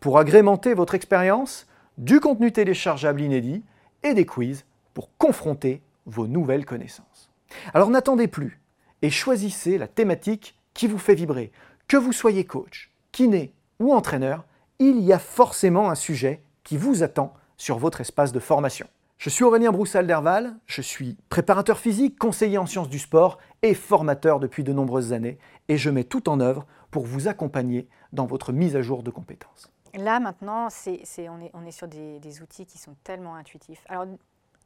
Pour 0.00 0.18
agrémenter 0.18 0.74
votre 0.74 0.94
expérience, 0.94 1.66
du 1.98 2.20
contenu 2.20 2.52
téléchargeable 2.52 3.20
inédit 3.20 3.62
et 4.02 4.14
des 4.14 4.26
quiz 4.26 4.64
pour 4.94 5.16
confronter 5.16 5.82
vos 6.06 6.26
nouvelles 6.26 6.66
connaissances. 6.66 7.30
Alors 7.74 7.90
n'attendez 7.90 8.28
plus 8.28 8.60
et 9.02 9.10
choisissez 9.10 9.78
la 9.78 9.88
thématique 9.88 10.58
qui 10.74 10.86
vous 10.86 10.98
fait 10.98 11.14
vibrer. 11.14 11.52
Que 11.88 11.96
vous 11.96 12.12
soyez 12.12 12.44
coach, 12.44 12.92
kiné 13.12 13.52
ou 13.78 13.92
entraîneur, 13.92 14.44
il 14.78 15.00
y 15.00 15.12
a 15.12 15.18
forcément 15.18 15.90
un 15.90 15.94
sujet 15.94 16.42
qui 16.64 16.76
vous 16.76 17.02
attend 17.02 17.34
sur 17.56 17.78
votre 17.78 18.00
espace 18.00 18.32
de 18.32 18.40
formation. 18.40 18.86
Je 19.22 19.30
suis 19.30 19.44
Aurélien 19.44 19.70
Broussal-Derval, 19.70 20.56
je 20.66 20.82
suis 20.82 21.16
préparateur 21.28 21.78
physique, 21.78 22.18
conseiller 22.18 22.58
en 22.58 22.66
sciences 22.66 22.88
du 22.88 22.98
sport 22.98 23.38
et 23.62 23.72
formateur 23.72 24.40
depuis 24.40 24.64
de 24.64 24.72
nombreuses 24.72 25.12
années 25.12 25.38
et 25.68 25.76
je 25.76 25.90
mets 25.90 26.02
tout 26.02 26.28
en 26.28 26.40
œuvre 26.40 26.66
pour 26.90 27.06
vous 27.06 27.28
accompagner 27.28 27.88
dans 28.12 28.26
votre 28.26 28.52
mise 28.52 28.74
à 28.74 28.82
jour 28.82 29.04
de 29.04 29.12
compétences. 29.12 29.70
Là, 29.94 30.18
maintenant, 30.18 30.66
on, 30.66 31.66
est, 31.66 31.70
sur 31.70 31.86
des, 31.86 32.42
outils 32.42 32.66
qui 32.66 32.78
sont 32.78 32.96
tellement 33.04 33.36
intuitifs. 33.36 33.84
Alors, 33.88 34.06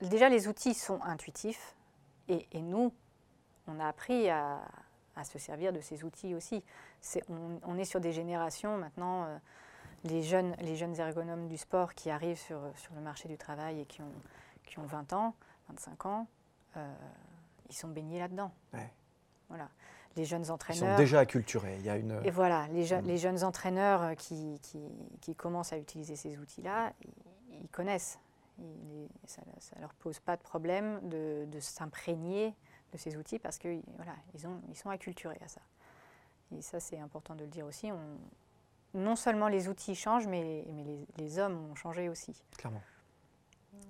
déjà, 0.00 0.30
les 0.30 0.48
outils 0.48 0.72
sont 0.72 1.00
intuitifs 1.02 1.76
et, 2.30 2.46
nous, 2.54 2.94
on 3.68 3.78
a 3.78 3.86
appris 3.86 4.30
à, 4.30 4.62
à 5.16 5.24
se 5.24 5.38
servir 5.38 5.74
de 5.74 5.82
ces 5.82 6.02
outils 6.02 6.34
aussi. 6.34 6.64
On, 7.62 7.76
est 7.76 7.84
sur 7.84 8.00
des 8.00 8.12
générations 8.12 8.78
maintenant, 8.78 9.24
euh, 9.24 9.36
les, 10.04 10.22
jeunes, 10.22 10.54
ergonomes 10.98 11.46
du 11.46 11.58
sport 11.58 11.92
qui 11.92 12.08
arrivent 12.08 12.40
sur 12.40 12.62
le 12.94 13.02
marché 13.02 13.28
du 13.28 13.36
travail 13.36 13.80
et 13.80 13.84
qui 13.84 14.00
ont, 14.00 14.12
qui 14.66 14.78
ont 14.78 14.84
20 14.86 15.12
ans, 15.12 15.34
25 15.68 16.06
ans, 16.06 16.26
ils 17.68 17.74
sont 17.74 17.88
baignés 17.88 18.18
là-dedans. 18.18 18.52
Ouais. 18.74 18.92
Voilà. 19.48 19.68
Les 20.16 20.24
jeunes 20.24 20.42
Ils 20.42 20.46
sont 20.46 20.52
entraîneurs. 20.54 20.96
déjà 20.96 21.20
acculturés. 21.20 21.76
Il 21.78 21.84
y 21.84 21.90
a 21.90 21.96
une. 21.96 22.20
Et 22.24 22.30
voilà, 22.30 22.66
les, 22.68 22.84
je- 22.84 22.94
Mm. 22.94 23.04
les 23.06 23.18
jeunes 23.18 23.44
entraîneurs 23.44 24.02
euh, 24.02 24.14
qui, 24.14 24.58
qui, 24.62 24.80
qui 25.20 25.34
commencent 25.34 25.72
à 25.74 25.78
utiliser 25.78 26.16
ces 26.16 26.38
outils-là, 26.38 26.92
ils, 27.04 27.58
ils 27.62 27.68
connaissent. 27.68 28.18
Ils- 28.58 29.08
ça 29.26 29.42
ne 29.76 29.80
leur 29.82 29.92
pose 29.94 30.18
pas 30.20 30.36
de 30.36 30.42
problème 30.42 31.06
de, 31.08 31.44
de 31.50 31.60
s'imprégner 31.60 32.54
de 32.92 32.98
ces 32.98 33.16
outils 33.18 33.38
parce 33.38 33.58
que 33.58 33.78
voilà, 33.96 34.14
ils, 34.34 34.46
ont, 34.46 34.60
ils 34.70 34.76
sont 34.76 34.88
acculturés 34.88 35.38
à 35.44 35.48
ça. 35.48 35.60
Et 36.56 36.62
ça, 36.62 36.80
c'est 36.80 36.98
important 36.98 37.34
de 37.34 37.42
le 37.44 37.50
dire 37.50 37.66
aussi. 37.66 37.92
On- 37.92 38.18
non 38.98 39.16
seulement 39.16 39.48
les 39.48 39.68
outils 39.68 39.94
changent, 39.94 40.26
mais, 40.28 40.64
mais 40.72 40.84
les, 40.84 41.06
les 41.18 41.38
hommes 41.38 41.70
ont 41.70 41.74
changé 41.74 42.08
aussi. 42.08 42.42
Clairement. 42.56 42.80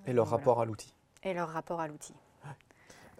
Et 0.06 0.12
leur 0.12 0.26
Voilà. 0.26 0.38
rapport 0.42 0.60
à 0.60 0.64
l'outil. 0.64 0.94
Et 1.22 1.34
leur 1.34 1.48
rapport 1.48 1.80
à 1.80 1.88
l'outil. 1.88 2.14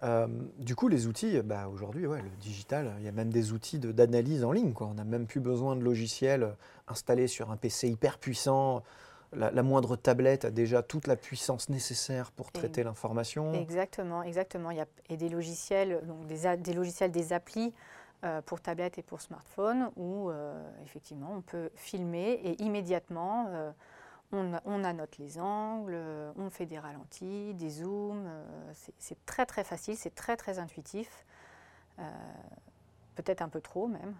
Euh, 0.03 0.27
du 0.59 0.75
coup, 0.75 0.89
les 0.89 1.07
outils, 1.07 1.41
bah, 1.41 1.67
aujourd'hui, 1.69 2.05
ouais, 2.05 2.21
le 2.21 2.29
digital, 2.39 2.93
il 2.99 3.05
y 3.05 3.07
a 3.07 3.11
même 3.11 3.31
des 3.31 3.51
outils 3.51 3.79
de- 3.79 3.91
d'analyse 3.91 4.43
en 4.43 4.51
ligne. 4.51 4.71
Quoi. 4.73 4.85
On 4.87 4.93
n'a 4.93 5.03
même 5.03 5.25
plus 5.25 5.39
besoin 5.39 5.75
de 5.75 5.81
logiciels 5.81 6.55
installés 6.87 7.27
sur 7.27 7.49
un 7.49 7.57
PC 7.57 7.87
hyper 7.89 8.19
puissant. 8.19 8.83
La, 9.33 9.49
la 9.49 9.63
moindre 9.63 9.95
tablette 9.95 10.45
a 10.45 10.51
déjà 10.51 10.83
toute 10.83 11.07
la 11.07 11.15
puissance 11.15 11.69
nécessaire 11.69 12.31
pour 12.31 12.51
traiter 12.51 12.83
l'information. 12.83 13.53
Exactement, 13.53 14.21
exactement. 14.21 14.69
Il 14.69 14.77
y 14.77 14.81
a 14.81 14.85
et 15.09 15.17
des 15.17 15.29
logiciels, 15.29 16.01
donc 16.05 16.27
des, 16.27 16.55
des 16.57 16.73
logiciels, 16.73 17.11
des 17.11 17.33
applis 17.33 17.73
euh, 18.23 18.41
pour 18.43 18.61
tablette 18.61 18.99
et 18.99 19.03
pour 19.03 19.19
smartphone 19.19 19.89
où 19.97 20.29
euh, 20.29 20.63
effectivement 20.85 21.33
on 21.35 21.41
peut 21.41 21.71
filmer 21.75 22.39
et 22.43 22.61
immédiatement 22.63 23.47
on, 24.31 24.59
on 24.65 24.83
annote 24.83 25.17
les 25.17 25.39
angles, 25.39 25.93
euh, 25.95 26.31
on 26.37 26.49
fait 26.49 26.65
des 26.65 26.79
ralentis, 26.79 27.53
des 27.53 27.69
zooms. 27.69 28.25
euh, 28.27 28.71
c'est- 28.97 29.25
très 29.25 29.45
très 29.45 29.63
facile, 29.63 29.95
c'est 29.97 30.13
très 30.15 30.35
très 30.37 30.59
intuitif. 30.59 31.25
Euh, 31.99 32.03
Peut-être 33.15 33.41
un 33.41 33.49
peu 33.49 33.61
trop 33.61 33.87
même 33.87 34.13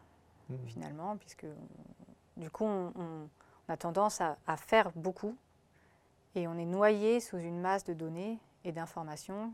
Mhm. 0.50 0.58
finalement, 0.66 1.18
puisque 1.18 1.46
on- 1.46 2.42
du 2.42 2.50
coup 2.50 2.64
on, 2.66 2.92
on- 2.96 3.30
on 3.68 3.74
a 3.74 3.78
tendance 3.78 4.22
à, 4.22 4.38
à 4.48 4.58
faire 4.58 4.92
beaucoup 4.96 5.36
et 6.34 6.48
on 6.48 6.58
est 6.58 6.66
noyé 6.66 7.20
sous 7.20 7.38
une 7.38 7.60
masse 7.62 7.84
de 7.84 7.94
données 7.94 8.40
et 8.64 8.72
d'informations 8.72 9.52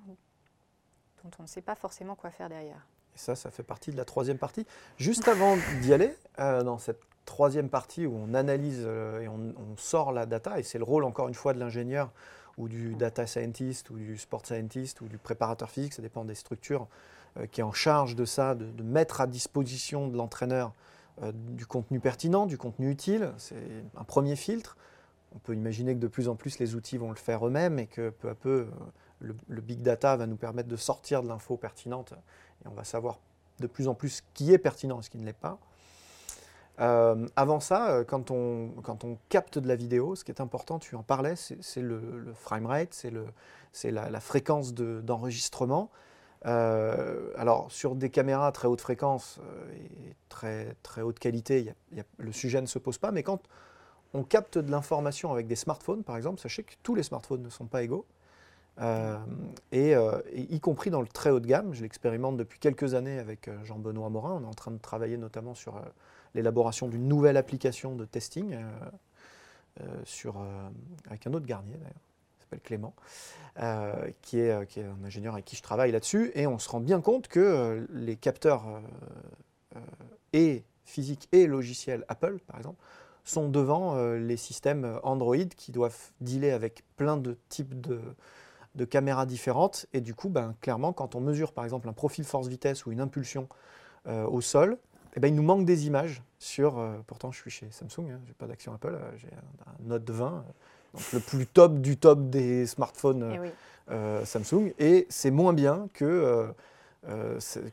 dont 1.24 1.32
on 1.40 1.44
ne 1.44 1.48
sait 1.48 1.62
pas 1.62 1.76
forcément 1.76 2.16
quoi 2.16 2.30
faire 2.30 2.48
derrière. 2.48 2.86
Et 3.16 3.18
ça, 3.18 3.36
ça 3.36 3.52
fait 3.52 3.64
partie 3.64 3.92
de 3.92 3.98
la 3.98 4.06
troisième 4.06 4.38
partie. 4.38 4.66
Juste 4.98 5.28
avant 5.28 5.58
d'y 5.82 5.94
aller, 5.94 6.16
euh, 6.40 6.64
dans 6.64 6.78
cette 6.78 7.02
troisième 7.26 7.70
partie 7.70 8.06
où 8.06 8.16
on 8.16 8.34
analyse 8.34 8.84
euh, 8.86 9.22
et 9.22 9.28
on, 9.28 9.54
on 9.58 9.78
sort 9.78 10.12
la 10.12 10.26
data, 10.26 10.60
et 10.60 10.64
c'est 10.64 10.78
le 10.78 10.84
rôle 10.84 11.04
encore 11.04 11.28
une 11.28 11.34
fois 11.34 11.54
de 11.54 11.60
l'ingénieur 11.60 12.12
ou 12.58 12.68
du 12.68 12.96
data 12.96 13.26
scientist 13.26 13.90
ou 13.90 13.98
du 13.98 14.18
sport 14.18 14.46
scientist 14.46 15.02
ou 15.02 15.08
du 15.08 15.18
préparateur 15.18 15.70
physique, 15.70 15.94
ça 15.94 16.02
dépend 16.02 16.26
des 16.26 16.36
structures, 16.36 16.88
euh, 17.38 17.48
qui 17.48 17.62
est 17.62 17.64
en 17.64 17.72
charge 17.72 18.16
de 18.16 18.26
ça, 18.26 18.56
de, 18.56 18.66
de 18.66 18.84
mettre 18.84 19.22
à 19.22 19.28
disposition 19.28 20.08
de 20.08 20.18
l'entraîneur 20.18 20.74
euh, 21.22 21.32
du 21.34 21.66
contenu 21.66 22.00
pertinent, 22.00 22.46
du 22.46 22.58
contenu 22.58 22.92
utile. 22.92 23.32
C'est 23.38 23.56
un 23.96 24.04
premier 24.04 24.36
filtre. 24.36 24.78
On 25.36 25.40
peut 25.40 25.56
imaginer 25.56 25.96
que 25.96 26.00
de 26.00 26.08
plus 26.08 26.30
en 26.30 26.36
plus 26.36 26.60
les 26.60 26.76
outils 26.76 26.98
vont 26.98 27.10
le 27.10 27.16
faire 27.16 27.48
eux-mêmes 27.48 27.80
et 27.80 27.88
que 27.88 28.10
peu 28.12 28.30
à 28.30 28.36
peu 28.36 28.50
euh, 28.50 28.68
le, 29.20 29.36
le 29.48 29.62
big 29.62 29.82
data 29.82 30.16
va 30.16 30.28
nous 30.28 30.36
permettre 30.36 30.70
de 30.70 30.76
sortir 30.76 31.24
de 31.24 31.28
l'info 31.28 31.58
pertinente 31.58 32.14
et 32.64 32.68
on 32.68 32.74
va 32.74 32.84
savoir 32.84 33.20
de 33.60 33.68
plus 33.68 33.88
en 33.88 33.96
plus 33.96 34.10
ce 34.10 34.22
qui 34.34 34.54
est 34.54 34.58
pertinent 34.58 35.00
et 35.00 35.04
ce 35.04 35.10
qui 35.10 35.18
ne 35.18 35.26
l'est 35.26 35.34
pas. 35.34 35.58
Euh, 36.80 37.28
avant 37.36 37.60
ça, 37.60 37.92
euh, 37.92 38.04
quand 38.04 38.32
on, 38.32 38.72
capte 39.30 39.60
de 39.60 39.68
la 39.68 39.76
vidéo, 39.76 40.16
ce 40.16 40.24
qui 40.24 40.32
est 40.32 40.42
important, 40.42 40.80
tu 40.80 40.96
en 40.96 41.04
parlais, 41.04 41.36
c'est 41.36 41.82
le, 41.82 42.34
frame 42.34 42.66
rate, 42.66 43.06
c'est 43.72 43.92
la, 43.92 44.20
fréquence 44.20 44.74
de- 44.74 45.02
d'enregistrement. 45.02 45.90
Euh, 46.46 47.32
alors, 47.38 47.72
sur 47.72 47.96
des 47.96 48.10
caméras 48.10 48.48
à 48.48 48.52
très 48.52 48.68
haute 48.68 48.82
fréquence 48.82 49.40
et 49.76 50.16
très, 50.30 51.02
haute 51.02 51.20
qualité, 51.20 51.74
le 52.18 52.32
sujet 52.32 52.60
ne 52.62 52.66
se 52.68 52.80
pose 52.80 52.98
pas, 52.98 53.12
mais 53.12 53.24
quand 53.24 53.42
on 54.14 54.24
capte 54.24 54.58
de 54.58 54.70
l'information 54.70 55.32
avec 55.32 55.48
des 55.48 55.56
smartphones, 55.56 56.04
par 56.04 56.18
exemple, 56.18 56.40
sachez 56.40 56.64
que 56.64 56.74
tous 56.84 56.96
les 56.96 57.04
smartphones 57.04 57.42
ne 57.42 57.50
sont 57.50 57.66
pas 57.66 57.84
égaux. 57.84 58.06
Et, 59.72 59.96
y 60.34 60.60
compris 60.60 60.90
dans 60.90 61.02
le 61.02 61.08
très 61.08 61.30
haut 61.30 61.40
de 61.40 61.48
gamme, 61.48 61.74
je 61.74 61.84
l'expérimente 61.84 62.36
depuis 62.36 62.60
quelques 62.60 62.96
années 62.96 63.20
avec 63.20 63.50
Jean-Benoît 63.64 64.10
Morin. 64.10 64.34
On 64.42 64.44
est 64.44 64.50
en 64.50 64.54
train 64.54 64.72
de 64.72 64.80
travailler 64.80 65.18
notamment 65.18 65.54
sur 65.54 65.80
l'élaboration 66.34 66.88
d'une 66.88 67.08
nouvelle 67.08 67.38
application 67.38 67.96
de 67.96 68.06
testing 68.06 68.54
euh, 68.54 68.70
euh, 69.82 69.86
sur, 70.06 70.38
euh, 70.38 70.70
avec 71.08 71.28
un 71.28 71.34
autre 71.34 71.46
Garnier 71.46 71.78
d'ailleurs, 71.78 71.94
qui 72.36 72.42
s'appelle 72.42 72.62
Clément, 72.62 72.94
euh, 73.60 74.10
qui, 74.22 74.40
est, 74.40 74.68
qui 74.68 74.80
est 74.80 74.86
un 74.86 75.04
ingénieur 75.06 75.34
avec 75.34 75.46
qui 75.46 75.56
je 75.56 75.62
travaille 75.62 75.92
là-dessus. 75.92 76.32
Et 76.36 76.48
on 76.48 76.60
se 76.60 76.70
rend 76.70 76.80
bien 76.80 77.02
compte 77.02 77.28
que 77.28 77.88
les 77.92 78.16
capteurs 78.16 78.64
et 80.34 80.64
physiques 80.86 81.28
et 81.32 81.48
logiciels 81.48 82.06
Apple, 82.08 82.40
par 82.48 82.58
exemple, 82.58 82.82
sont 83.24 83.48
devant 83.50 83.96
les 84.16 84.38
systèmes 84.38 85.00
Android 85.04 85.46
qui 85.56 85.72
doivent 85.72 86.12
dealer 86.20 86.52
avec 86.52 86.84
plein 86.98 87.18
de 87.18 87.38
types 87.50 87.80
de, 87.80 88.02
de 88.76 88.86
caméras 88.86 89.26
différentes. 89.26 89.86
Et 89.94 90.02
du 90.02 90.14
coup, 90.14 90.30
ben, 90.30 90.56
clairement, 90.62 90.94
quand 90.94 91.16
on 91.16 91.22
mesure 91.22 91.54
par 91.54 91.64
exemple 91.64 91.88
un 91.88 91.94
profil 91.94 92.26
force-vitesse 92.26 92.86
ou 92.86 92.92
une 92.92 93.00
impulsion 93.00 93.48
au 94.06 94.42
sol, 94.42 94.78
eh 95.16 95.20
ben, 95.20 95.28
il 95.28 95.36
nous 95.36 95.44
manque 95.44 95.66
des 95.66 95.88
images 95.88 96.22
sur. 96.40 96.78
euh, 96.78 96.98
pourtant, 97.08 97.32
je 97.32 97.40
suis 97.40 97.52
chez 97.52 97.68
Samsung, 97.72 98.12
hein, 98.12 98.20
j'ai 98.26 98.34
pas 98.34 98.48
d'action 98.48 98.74
Apple, 98.74 98.96
euh, 98.96 99.12
j'ai 99.18 99.28
un, 99.28 99.72
un 99.72 99.88
Note 99.88 100.10
20, 100.10 100.26
euh, 100.28 100.40
donc 100.94 101.12
le 101.14 101.20
plus 101.20 101.48
top 101.48 101.80
du 101.80 101.98
top 101.98 102.30
des 102.30 102.66
smartphones 102.66 103.38
oui, 103.40 103.50
euh, 103.92 104.24
Samsung, 104.26 104.74
et 104.80 105.08
c'est 105.10 105.32
moins 105.32 105.54
bien 105.54 105.90
que, 105.94 106.54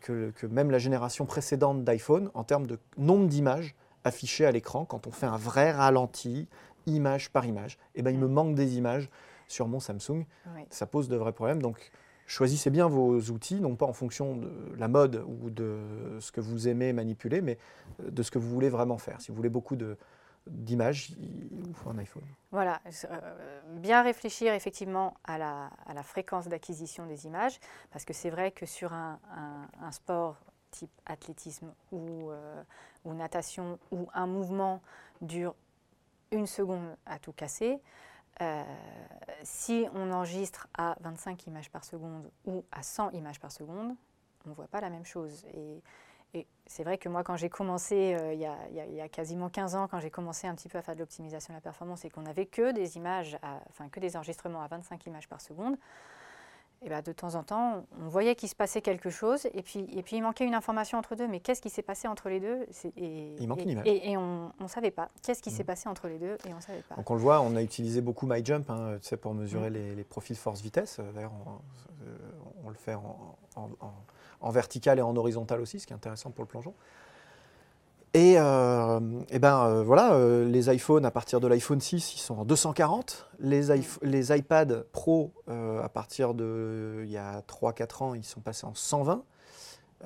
que, 0.01 0.31
que 0.31 0.47
même 0.47 0.71
la 0.71 0.79
génération 0.79 1.27
précédente 1.27 1.85
d'iPhone 1.85 2.31
en 2.35 2.45
termes 2.45 2.67
de 2.67 2.79
nombre 2.97 3.29
d'images 3.29 3.75
affichées 4.05 4.47
à 4.47 4.51
l'écran 4.51 4.85
quand 4.85 5.07
on 5.07 5.13
fait 5.13 5.27
un 5.27 5.37
vrai 5.37 5.71
ralenti, 5.71 6.49
image 6.87 7.31
par 7.31 7.45
image. 7.47 7.79
Et 7.95 8.03
ben, 8.03 8.11
il 8.11 8.19
me 8.19 8.29
manque 8.29 8.55
des 8.55 8.77
images 8.77 9.09
sur 9.49 9.69
mon 9.69 9.81
Samsung, 9.81 10.25
oui. 10.55 10.63
ça 10.71 10.87
pose 10.87 11.09
de 11.09 11.17
vrais 11.17 11.33
problèmes. 11.33 11.61
Donc, 11.61 11.91
choisissez 12.31 12.71
bien 12.71 12.87
vos 12.87 13.19
outils, 13.31 13.61
non 13.61 13.75
pas 13.75 13.87
en 13.87 13.93
fonction 13.93 14.37
de 14.37 14.51
la 14.79 14.87
mode 14.87 15.25
ou 15.27 15.51
de 15.51 15.79
ce 16.21 16.31
que 16.31 16.41
vous 16.41 16.69
aimez 16.69 16.93
manipuler, 16.93 17.41
mais 17.41 17.59
euh, 18.01 18.11
de 18.11 18.23
ce 18.23 18.31
que 18.31 18.39
vous 18.39 18.49
voulez 18.49 18.69
vraiment 18.69 18.99
faire. 18.99 19.21
Si 19.21 19.31
vous 19.31 19.37
voulez 19.37 19.49
beaucoup 19.49 19.77
d'images, 20.47 21.11
il 21.19 21.63
vous 21.63 21.75
faut 21.75 21.91
un 21.91 21.99
iPhone. 21.99 22.23
Voilà, 22.53 22.81
euh, 23.05 23.61
bien 23.79 24.03
réfléchir 24.03 24.55
effectivement 24.55 25.15
à 25.25 25.39
la, 25.39 26.03
fréquence 26.05 26.47
d'acquisition 26.47 27.07
des 27.07 27.27
images, 27.27 27.59
parce 27.91 28.05
que 28.05 28.13
c'est 28.13 28.31
vrai 28.31 28.53
que 28.53 28.65
sur 28.65 28.93
un 28.93 29.93
sport 29.93 30.37
type 30.71 30.91
athlétisme 31.07 31.73
ou, 31.93 32.31
euh, 32.31 32.63
ou 33.05 33.13
natation, 33.13 33.79
où 33.91 34.09
un 34.15 34.27
mouvement 34.27 34.81
dure 35.21 35.55
une 36.31 36.47
seconde 36.47 36.97
à 37.07 37.19
tout 37.19 37.33
casser, 37.33 37.81
euh, 38.41 38.63
si 39.43 39.87
on 39.95 40.11
enregistre 40.13 40.69
à 40.77 40.97
25 41.01 41.47
images 41.47 41.71
par 41.71 41.85
seconde 41.85 42.31
ou 42.47 42.65
à 42.73 42.83
100 42.83 43.11
images 43.11 43.41
par 43.41 43.53
seconde, 43.53 43.95
on 44.47 44.51
ne 44.51 44.55
voit 44.55 44.69
pas 44.69 44.81
la 44.81 44.91
même 44.91 45.05
chose. 45.05 45.45
Et, 45.55 45.83
c'est 46.67 46.85
vrai 46.85 46.97
que 46.97 47.09
moi, 47.09 47.25
quand 47.25 47.35
j'ai 47.35 47.49
commencé, 47.49 48.15
euh, 48.15 48.33
il, 48.33 48.39
y 48.39 49.01
a, 49.01 49.09
quasiment 49.09 49.49
15 49.49 49.75
ans, 49.75 49.89
quand 49.89 49.99
j'ai 49.99 50.11
commencé 50.11 50.47
un 50.47 50.55
petit 50.55 50.69
peu 50.69 50.79
à 50.79 50.83
faire 50.83 50.95
de 50.95 51.01
l'optimisation 51.01 51.53
de 51.53 51.57
la 51.57 51.61
performance 51.61 52.05
et 52.05 52.11
qu'on 52.11 52.23
n'avait 52.23 52.47
que 52.47 52.71
des 52.71 52.97
images, 52.97 53.37
enfin 53.69 53.89
que 53.89 53.99
des 53.99 54.17
enregistrements 54.17 54.63
à 54.63 54.69
25 54.69 55.07
images 55.07 55.29
par 55.29 55.41
seconde, 55.41 55.77
et 56.83 56.89
ben, 56.89 57.03
de 57.03 57.13
temps 57.13 57.35
en 57.35 57.43
temps, 57.43 57.85
on 58.03 58.09
voyait 58.09 58.35
qu'il 58.35 58.49
se 58.49 58.55
passait 58.55 58.81
quelque 58.81 59.11
chose 59.11 59.47
et 59.53 59.63
puis, 59.63 59.87
et 59.93 60.03
puis 60.03 60.17
il 60.17 60.23
manquait 60.23 60.47
une 60.47 60.55
information 60.55 60.97
entre 60.97 61.15
deux. 61.15 61.29
Mais 61.29 61.41
qu'est-ce 61.41 61.61
qui 61.61 61.69
s'est 61.69 61.83
passé 61.83 62.09
entre 62.09 62.31
les 62.31 62.41
deux? 62.41 62.67
Et, 62.97 63.37
Il 63.39 63.49
manque 63.49 63.59
et- 63.59 63.63
une 63.65 63.71
image. 63.71 63.87
Et, 63.87 64.13
et 64.13 64.17
on 64.17 64.51
ne 64.59 64.67
savait 64.67 64.91
pas. 64.91 65.11
Qu'est-ce 65.23 65.43
qui 65.43 65.51
s'est 65.51 65.63
Mhm. 65.63 65.67
passé 65.67 65.89
entre 65.91 66.09
les 66.09 66.19
deux? 66.19 66.39
Et 66.49 66.53
on 66.53 66.57
ne 66.57 66.63
savait 66.63 66.83
pas. 66.89 66.95
Donc 66.95 67.11
on 67.11 67.15
le 67.15 67.21
voit, 67.21 67.41
on 67.43 67.55
a 67.55 67.63
utilisé 67.63 68.01
beaucoup 68.01 68.27
MyJump 68.27 68.71
hein, 68.71 68.97
tu 69.03 69.09
sais, 69.09 69.19
pour 69.19 69.35
mesurer 69.35 69.69
Mm. 69.69 69.75
les, 69.75 69.95
les 69.95 70.05
profils 70.05 70.37
force-vitesse. 70.37 70.99
Euh, 71.01 71.13
D'ailleurs, 71.13 71.33
on, 71.47 71.51
euh, 72.07 72.17
on 72.65 72.69
le 72.71 72.75
fait 72.77 72.95
en, 72.95 73.37
en- 73.57 73.69
en- 73.81 73.93
en 74.41 74.51
vertical 74.51 74.99
et 74.99 75.03
en 75.03 75.15
horizontal 75.17 75.61
aussi, 75.61 75.81
ce 75.81 75.87
qui 75.87 75.93
est 75.93 75.97
intéressant 75.97 76.31
pour 76.31 76.45
le 76.45 76.49
plongeon. 76.49 76.73
Et, 78.13 78.35
euh, 78.39 78.99
eh 79.31 79.39
ben 79.39 79.65
euh, 79.67 79.83
voilà, 79.85 80.15
euh, 80.15 80.45
les 80.49 80.75
iPhones 80.75 81.05
à 81.05 81.13
partir 81.13 81.39
de 81.41 81.47
l'iPhone 81.47 81.81
6, 81.81 82.15
ils 82.15 82.19
sont 82.19 82.39
en 82.41 82.45
240. 82.45 83.29
Les, 83.39 83.69
les 84.03 84.37
iPad 84.37 84.85
Pro 84.93 85.33
à 85.47 85.89
partir 85.89 86.35
de 86.35 87.03
il 87.05 87.11
y 87.11 87.17
a 87.17 87.41
3-4 87.43 88.03
ans, 88.03 88.15
ils 88.15 88.25
sont 88.25 88.41
passés 88.41 88.67
en 88.67 88.75
120. 88.75 89.23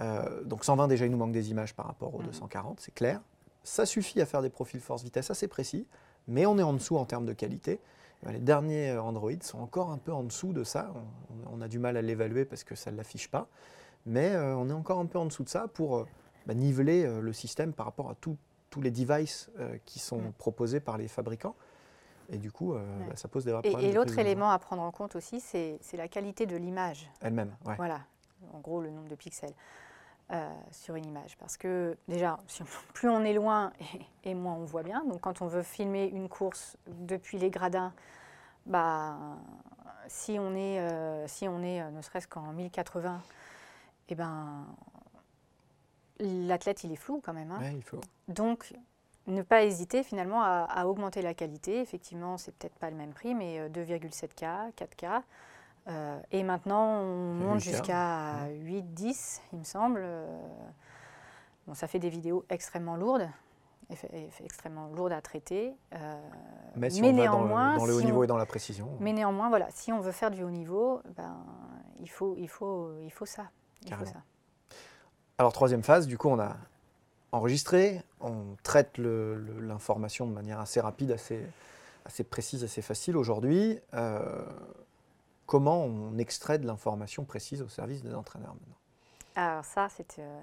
Euh, 0.01 0.43
donc 0.45 0.65
120 0.65 0.89
déjà, 0.89 1.07
il 1.07 1.13
nous 1.13 1.17
manque 1.17 1.33
des 1.33 1.51
images 1.51 1.75
par 1.75 1.87
rapport 1.87 2.15
aux 2.15 2.19
Mhm. 2.19 2.27
240, 2.27 2.81
c'est 2.81 2.95
clair. 2.95 3.21
Ça 3.63 3.87
suffit 3.87 4.21
à 4.21 4.27
faire 4.27 4.43
des 4.43 4.51
profils 4.51 4.81
force-vitesse 4.81 5.31
assez 5.31 5.49
précis, 5.49 5.87
mais 6.29 6.45
on 6.45 6.59
est 6.59 6.63
en 6.63 6.75
dessous 6.75 6.99
en 6.99 7.07
termes 7.07 7.25
de 7.25 7.33
qualité. 7.33 7.81
Eh 8.23 8.27
ben, 8.27 8.33
Les 8.33 8.39
derniers 8.41 8.99
Android 8.99 9.31
sont 9.41 9.61
encore 9.61 9.91
un 9.91 9.99
peu 9.99 10.13
en 10.13 10.25
dessous 10.25 10.53
de 10.53 10.63
ça. 10.65 10.93
On, 11.51 11.59
on 11.59 11.61
a 11.63 11.69
du 11.69 11.79
mal 11.79 11.97
à 11.97 12.03
l'évaluer 12.03 12.45
parce 12.45 12.65
que 12.65 12.75
ça 12.75 12.91
ne 12.91 12.99
l'affiche 12.99 13.31
pas. 13.31 13.47
Mais 14.05 14.37
on 14.37 14.69
est 14.69 14.75
encore 14.75 14.99
un 14.99 15.07
peu 15.07 15.19
en 15.19 15.25
dessous 15.25 15.45
de 15.45 15.49
ça 15.49 15.67
pour 15.73 16.05
bah, 16.47 16.55
niveler 16.55 17.05
euh, 17.05 17.21
le 17.21 17.33
système 17.33 17.73
par 17.73 17.87
rapport 17.87 18.11
à 18.11 18.15
tout- 18.15 18.37
tous 18.71 18.81
les 18.81 18.91
devices 18.91 19.51
euh, 19.59 19.77
qui 19.85 19.99
sont 19.99 20.19
Mm. 20.21 20.33
proposés 20.33 20.81
par 20.81 20.99
les 20.99 21.09
fabricants. 21.09 21.55
Et 22.31 22.39
du 22.39 22.51
coup, 22.51 22.73
euh, 22.75 22.79
Ouais. 23.01 23.07
bah, 23.09 23.17
ça 23.17 23.29
pose 23.29 23.45
des 23.45 23.53
vrais 23.53 23.63
problèmes. 23.63 23.91
et 23.91 23.93
l'autre 23.93 24.19
élément 24.19 24.51
à 24.51 24.59
prendre 24.59 24.83
en 24.83 24.91
compte 24.91 25.15
aussi, 25.17 25.41
c'est 25.41 25.79
la 25.95 26.09
qualité 26.09 26.47
de 26.47 26.57
l'image. 26.57 27.11
Elle-même, 27.21 27.55
ouais. 27.67 27.77
Voilà, 27.77 28.01
en 28.53 28.61
gros 28.61 28.81
le 28.81 28.91
nombre 28.91 29.09
de 29.09 29.15
pixels 29.15 29.53
euh, 30.33 30.49
sur 30.71 30.95
une 30.97 31.05
image. 31.05 31.37
Parce 31.37 31.59
que 31.59 31.97
déjà, 32.09 32.39
si 32.47 32.63
on- 32.63 32.67
plus 32.95 33.11
on 33.11 33.23
est 33.25 33.35
loin 33.35 33.73
et, 34.25 34.31
et 34.31 34.35
moins 34.35 34.55
on 34.55 34.65
voit 34.65 34.83
bien. 34.83 35.05
Donc 35.05 35.21
quand 35.21 35.43
on 35.43 35.47
veut 35.47 35.63
filmer 35.63 36.07
une 36.09 36.31
course 36.31 36.79
depuis 36.87 37.37
les 37.39 37.51
gradins, 37.51 37.93
bah, 38.67 39.17
si 40.09 40.39
on 40.41 40.55
est, 40.55 40.81
euh, 40.81 41.27
si 41.29 41.47
on 41.47 41.63
est 41.63 41.91
ne 41.91 42.01
serait-ce 42.01 42.27
qu'en 42.27 42.53
1080, 42.55 43.21
eh 44.09 44.15
ben, 44.15 44.65
l'athlète 46.21 46.85
il 46.85 46.93
est 46.93 46.97
flou 46.97 47.21
quand 47.25 47.33
même. 47.33 47.51
hein. 47.53 47.59
Ouais, 47.61 47.75
il 47.77 47.83
faut. 47.83 48.01
Donc, 48.29 48.73
ne 49.27 49.43
pas 49.43 49.63
hésiter 49.65 50.03
finalement 50.03 50.43
à, 50.43 50.67
à 50.69 50.87
augmenter 50.87 51.23
la 51.23 51.35
qualité. 51.35 51.81
Effectivement, 51.81 52.37
c'est 52.39 52.55
peut-être 52.55 52.79
pas 52.79 52.91
le 52.91 52.97
même 52.97 53.13
prix, 53.13 53.35
mais 53.35 53.59
euh, 53.61 53.69
2,7K, 53.69 54.73
4K. 54.75 55.23
Euh, 55.87 56.19
et 56.31 56.43
maintenant, 56.43 56.99
on 57.01 57.35
monte 57.35 57.61
8K, 57.61 57.63
jusqu'à 57.63 58.49
8, 58.49 58.95
10, 58.95 59.43
il 59.53 59.59
me 59.61 59.65
semble. 59.65 60.01
Euh, 60.03 60.27
bon, 61.67 61.75
ça 61.75 61.87
fait 61.87 61.99
des 61.99 62.09
vidéos 62.09 62.45
extrêmement 62.49 62.97
lourdes, 62.97 63.29
eff- 63.91 64.11
eff- 64.13 64.43
extrêmement 64.45 64.89
lourdes 64.89 65.13
à 65.13 65.21
traiter. 65.21 65.75
euh, 65.95 66.21
Mais 66.77 66.89
si 66.91 67.01
mais 67.03 67.09
on 67.09 67.17
va 67.17 67.27
dans 67.27 67.39
le, 67.43 67.45
néanmoins, 67.49 67.77
dans 67.77 67.85
le 67.87 67.95
haut 67.95 67.99
si 68.01 68.05
niveau 68.07 68.21
on- 68.21 68.23
et 68.25 68.27
dans 68.27 68.37
la 68.39 68.47
précision. 68.47 68.89
mais 69.01 69.13
néanmoins, 69.13 69.49
voilà, 69.51 69.69
si 69.71 69.93
on 69.93 70.01
veut 70.01 70.13
faire 70.13 70.31
du 70.31 70.43
haut 70.43 70.51
niveau, 70.51 71.01
ben, 71.17 71.37
il, 72.01 72.09
faut, 72.11 72.35
il, 72.39 72.49
faut, 72.49 72.93
il 73.03 73.11
faut 73.11 73.27
ça. 73.27 73.45
Il 73.85 73.95
faut 73.95 74.05
ça. 74.07 74.23
Alors, 75.39 75.53
troisième 75.53 75.83
phase, 75.83 76.07
du 76.07 76.17
coup, 76.17 76.29
on 76.29 76.39
a 76.39 76.57
enregistré, 77.33 78.03
on 78.21 78.57
traite 78.63 78.97
l'information 78.99 80.27
de 80.27 80.33
manière 80.33 80.61
assez 80.61 80.81
rapide, 80.81 81.11
assez, 81.11 82.25
précise, 82.25 82.63
assez 82.63 82.83
facile 82.83 83.17
aujourd'hui. 83.17 83.81
Euh, 83.95 84.45
comment 85.47 85.83
on 85.83 86.17
extrait 86.19 86.59
de 86.59 86.67
l'information 86.67 87.25
précise 87.25 87.63
au 87.63 87.69
service 87.69 88.03
des 88.03 88.15
entraîneurs 88.15 88.55
maintenant? 88.55 88.77
Alors 89.35 89.65
ça, 89.65 89.89
c'est 89.89 90.21
euh, 90.21 90.41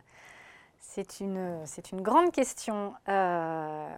c'est 0.82 1.22
une, 1.22 2.02
grande 2.02 2.34
question. 2.34 2.94
Euh, 3.08 3.96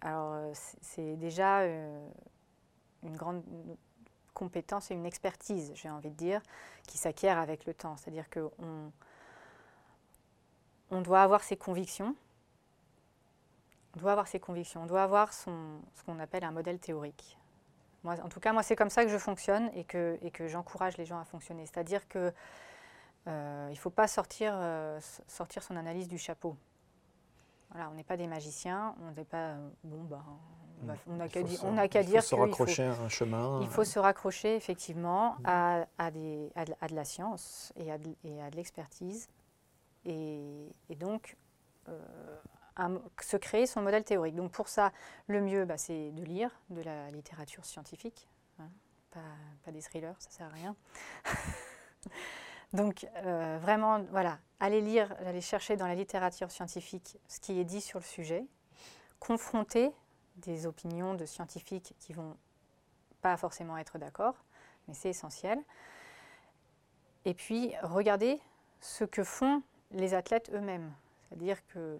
alors, 0.00 0.52
c'est- 0.80 1.14
déjà 1.16 1.64
une 1.64 3.16
grande 3.16 3.44
compétence 4.32 4.90
et 4.90 4.94
une 4.94 5.06
expertise, 5.06 5.70
j'ai 5.76 5.90
envie 5.90 6.10
de 6.10 6.16
dire, 6.16 6.40
qui 6.88 6.98
s'acquiert 6.98 7.38
avec 7.38 7.64
le 7.66 7.74
temps. 7.74 7.96
C'est-à-dire 7.96 8.28
qu'on 8.30 8.90
on 10.90 11.00
doit 11.00 11.22
avoir 11.22 11.42
ses 11.42 11.56
convictions. 11.56 12.14
On 13.96 14.00
doit 14.00 14.12
avoir 14.12 14.26
ses 14.26 14.40
convictions. 14.40 14.82
On 14.82 14.86
doit 14.86 15.02
avoir 15.02 15.32
son, 15.32 15.80
ce 15.94 16.02
qu'on 16.02 16.18
appelle 16.18 16.44
un 16.44 16.50
modèle 16.50 16.78
théorique. 16.78 17.38
Moi, 18.02 18.16
en 18.22 18.28
tout 18.28 18.40
cas, 18.40 18.52
moi, 18.52 18.62
c'est 18.62 18.76
comme 18.76 18.90
ça 18.90 19.04
que 19.04 19.10
je 19.10 19.18
fonctionne 19.18 19.70
et 19.74 19.84
que, 19.84 20.18
et 20.22 20.30
que 20.30 20.46
j'encourage 20.48 20.96
les 20.98 21.06
gens 21.06 21.18
à 21.18 21.24
fonctionner. 21.24 21.64
C'est-à-dire 21.66 22.06
que 22.08 22.32
euh, 23.28 23.66
il 23.70 23.74
ne 23.74 23.78
faut 23.78 23.90
pas 23.90 24.06
sortir, 24.08 24.52
euh, 24.56 25.00
sortir 25.26 25.62
son 25.62 25.76
analyse 25.76 26.08
du 26.08 26.18
chapeau. 26.18 26.56
Voilà, 27.70 27.88
on 27.90 27.94
n'est 27.94 28.04
pas 28.04 28.16
des 28.16 28.26
magiciens, 28.26 28.94
on 29.00 29.10
n'est 29.12 29.24
pas 29.24 29.52
euh, 29.52 29.68
bon 29.84 30.04
bah 30.04 30.22
on 31.06 31.14
n'a 31.16 31.28
qu'à 31.28 31.40
faut 31.40 31.46
di- 31.46 31.56
se- 31.56 31.64
on 31.64 31.88
qu'à 31.88 32.02
faut 32.02 32.08
dire 32.10 32.22
se 32.22 32.28
qu'il 32.28 32.36
faut, 32.36 32.42
raccrocher 32.44 32.82
à 32.84 32.92
un 33.00 33.08
chemin. 33.08 33.60
il 33.62 33.68
faut 33.68 33.84
se 33.84 33.98
raccrocher 33.98 34.54
effectivement 34.54 35.36
à, 35.44 35.86
à 35.96 36.10
des, 36.10 36.50
à, 36.54 36.64
de, 36.66 36.74
à 36.80 36.88
de 36.88 36.94
la 36.94 37.04
science 37.04 37.72
et 37.76 37.90
à 37.90 37.96
de, 37.96 38.14
et 38.24 38.42
à 38.42 38.50
de 38.50 38.56
l'expertise 38.56 39.28
et, 40.04 40.96
donc 40.96 41.36
euh, 41.88 42.98
se 43.20 43.36
créer 43.36 43.66
son 43.66 43.82
modèle 43.82 44.04
théorique. 44.04 44.34
Donc 44.34 44.52
pour 44.52 44.68
ça, 44.68 44.92
le 45.26 45.40
mieux, 45.40 45.64
bah, 45.64 45.78
c'est 45.78 46.10
de 46.12 46.22
lire 46.22 46.50
de 46.70 46.82
la 46.82 47.10
littérature 47.10 47.64
scientifique, 47.64 48.28
hein, 48.58 48.68
pas, 49.10 49.70
des 49.72 49.82
thrillers, 49.82 50.16
ça 50.18 50.30
sert 50.30 50.46
à 50.46 50.50
rien. 50.50 50.76
Donc 52.72 53.06
euh, 53.24 53.58
vraiment, 53.60 54.00
voilà, 54.10 54.38
aller 54.58 54.80
lire, 54.80 55.14
aller 55.24 55.40
chercher 55.40 55.76
dans 55.76 55.86
la 55.86 55.94
littérature 55.94 56.50
scientifique 56.50 57.18
ce 57.28 57.38
qui 57.38 57.60
est 57.60 57.64
dit 57.64 57.80
sur 57.80 58.00
le 58.00 58.04
sujet, 58.04 58.44
confronter 59.20 59.92
des 60.36 60.66
opinions 60.66 61.14
de 61.14 61.24
scientifiques 61.24 61.94
qui 62.00 62.12
vont 62.12 62.36
pas 63.20 63.36
forcément 63.36 63.78
être 63.78 63.98
d'accord, 63.98 64.34
mais 64.88 64.94
c'est 64.94 65.10
essentiel. 65.10 65.62
Et 67.24 67.32
puis 67.32 67.72
regarder 67.82 68.40
ce 68.80 69.04
que 69.04 69.22
font 69.22 69.62
les 69.94 70.14
athlètes 70.14 70.50
eux-mêmes. 70.52 70.92
C'est-à-dire 71.28 71.58
que 71.68 71.98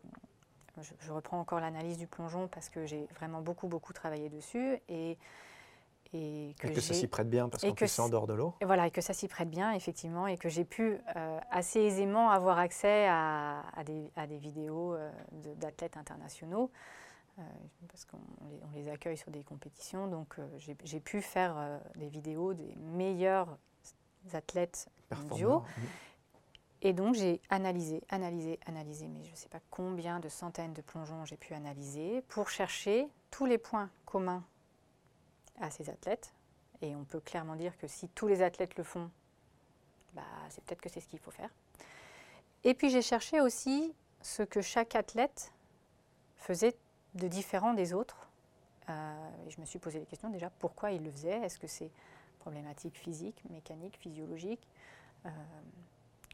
je, 0.81 0.93
je 1.01 1.13
reprends 1.13 1.39
encore 1.41 1.61
l'analyse 1.61 1.99
du 1.99 2.07
plongeon 2.07 2.49
parce 2.49 2.69
que 2.69 2.85
j'ai 2.87 3.07
vraiment 3.15 3.41
beaucoup 3.41 3.69
beaucoup 3.69 3.93
travaillé 3.93 4.29
dessus 4.29 4.79
et 4.89 5.17
et 6.17 6.55
que, 6.61 6.69
Et 6.69 6.73
que 6.75 6.81
ça 6.81 6.95
s'y 6.95 7.09
prête 7.09 7.29
bien 7.29 7.49
parce 7.49 7.65
et 7.65 7.69
qu'en 7.71 7.75
que 7.75 7.87
c'est 7.89 8.01
en 8.01 8.09
dehors 8.09 8.29
de 8.29 8.35
l'eau. 8.35 8.55
et 8.61 8.65
voilà, 8.67 8.87
et 8.87 8.93
que 8.93 9.01
ça 9.01 9.13
s'y 9.13 9.27
prête 9.27 9.51
bien, 9.51 9.73
effectivement, 9.73 10.29
et 10.29 10.37
que 10.39 10.49
j'ai 10.49 10.65
pu 10.65 11.01
euh, 11.17 11.41
assez 11.51 11.81
aisément 11.81 12.31
avoir 12.31 12.59
accès 12.61 13.09
à, 13.09 13.65
à 13.75 13.83
des, 13.83 14.13
à 14.15 14.29
des 14.29 14.39
vidéos 14.39 14.95
euh, 14.95 15.11
de- 15.33 15.55
d'athlètes 15.55 15.97
internationaux, 15.97 16.71
euh, 17.41 17.43
parce 17.89 18.05
qu'on 18.05 18.19
les, 18.49 18.61
on 18.63 18.71
les 18.77 18.89
accueille 18.91 19.17
sur 19.17 19.33
des 19.33 19.43
compétitions. 19.43 20.07
Donc, 20.07 20.37
j'ai 20.85 21.01
pu 21.01 21.21
faire 21.21 21.81
des 21.97 22.07
vidéos 22.09 22.55
des 22.55 22.77
meilleurs 22.77 23.59
athlètes 24.35 24.89
mondiaux. 25.31 25.65
Et 26.87 26.93
donc, 26.93 27.15
j'ai 27.15 27.41
analysé, 27.49 28.03
analysé, 28.11 28.61
analysé, 28.67 29.09
mais 29.09 29.25
je 29.25 29.31
ne 29.31 29.37
sais 29.37 29.49
pas 29.49 29.61
combien 29.71 30.21
de 30.21 30.29
centaines 30.29 30.75
de 30.75 30.83
plongeons 30.83 31.25
j'ai 31.25 31.39
pu 31.39 31.55
analyser 31.55 32.21
pour 32.29 32.51
chercher 32.51 33.09
tous 33.31 33.47
les 33.47 33.57
points 33.57 33.89
communs 34.05 34.45
à 35.61 35.71
ces 35.71 35.89
athlètes. 35.89 36.35
Et 36.83 36.95
on 36.95 37.05
peut 37.05 37.21
clairement 37.21 37.57
dire 37.57 37.79
que 37.79 37.87
si 37.87 38.11
tous 38.11 38.27
les 38.27 38.43
athlètes 38.43 38.77
le 38.77 38.85
font, 38.85 39.11
bah, 40.13 40.23
c'est 40.51 40.63
peut-être 40.63 40.83
que 40.83 40.91
c'est 40.91 41.01
ce 41.01 41.09
qu'il 41.09 41.21
faut 41.21 41.31
faire. 41.31 41.49
Et 42.65 42.75
puis, 42.75 42.91
j'ai 42.91 43.03
cherché 43.03 43.41
aussi 43.41 43.95
ce 44.21 44.43
que 44.43 44.61
chaque 44.61 44.95
athlète 44.95 45.55
faisait 46.37 46.77
de 47.15 47.29
différent 47.29 47.73
des 47.73 47.95
autres. 47.95 48.29
Euh, 48.91 49.47
et 49.47 49.51
je 49.51 49.59
me 49.59 49.65
suis 49.65 49.79
posé 49.79 50.01
les 50.01 50.07
questions 50.07 50.29
déjà, 50.29 50.51
pourquoi 50.51 50.91
il 50.91 51.03
le 51.03 51.11
faisait? 51.11 51.41
Est-ce 51.41 51.59
que 51.59 51.67
c'est 51.67 51.91
problématique 52.41 52.99
physique, 52.99 53.43
mécanique, 53.49 53.97
physiologique? 53.97 54.69
Euh, 55.25 55.31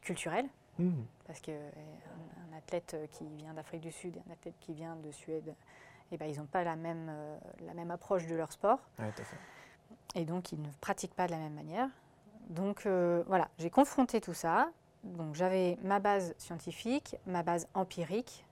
culturelle, 0.01 0.47
Mhm. 0.79 1.05
parce 1.27 1.39
qu'un 1.39 1.53
un 1.53 2.57
athlète 2.57 2.95
qui 3.11 3.25
vient 3.37 3.53
d'Afrique 3.53 3.81
du 3.81 3.91
Sud 3.91 4.15
et 4.17 4.21
un 4.29 4.33
athlète 4.33 4.55
qui 4.59 4.73
vient 4.73 4.95
de 4.95 5.11
Suède, 5.11 5.53
eh 6.11 6.17
ben, 6.17 6.25
ils 6.29 6.37
n'ont 6.37 6.45
pas 6.45 6.63
la 6.63 6.75
même, 6.75 7.07
euh, 7.09 7.37
la 7.65 7.73
même 7.73 7.91
approche 7.91 8.27
de 8.27 8.35
leur 8.35 8.51
sport 8.51 8.79
Ouais, 8.99 9.11
tout 9.11 9.21
à 9.21 9.25
fait. 9.25 9.37
et 10.15 10.25
donc 10.25 10.51
ils 10.51 10.61
ne 10.61 10.69
pratiquent 10.81 11.13
pas 11.15 11.25
de 11.27 11.31
la 11.31 11.37
même 11.37 11.53
manière. 11.53 11.87
Donc 12.49 12.85
euh, 12.85 13.23
voilà, 13.27 13.47
j'ai 13.59 13.69
confronté 13.69 14.19
tout 14.21 14.33
ça. 14.33 14.71
Donc 15.03 15.35
j'avais 15.35 15.77
ma 15.83 15.99
base 15.99 16.33
scientifique, 16.37 17.15
ma 17.25 17.41
base 17.43 17.67
empirique, 17.73 18.45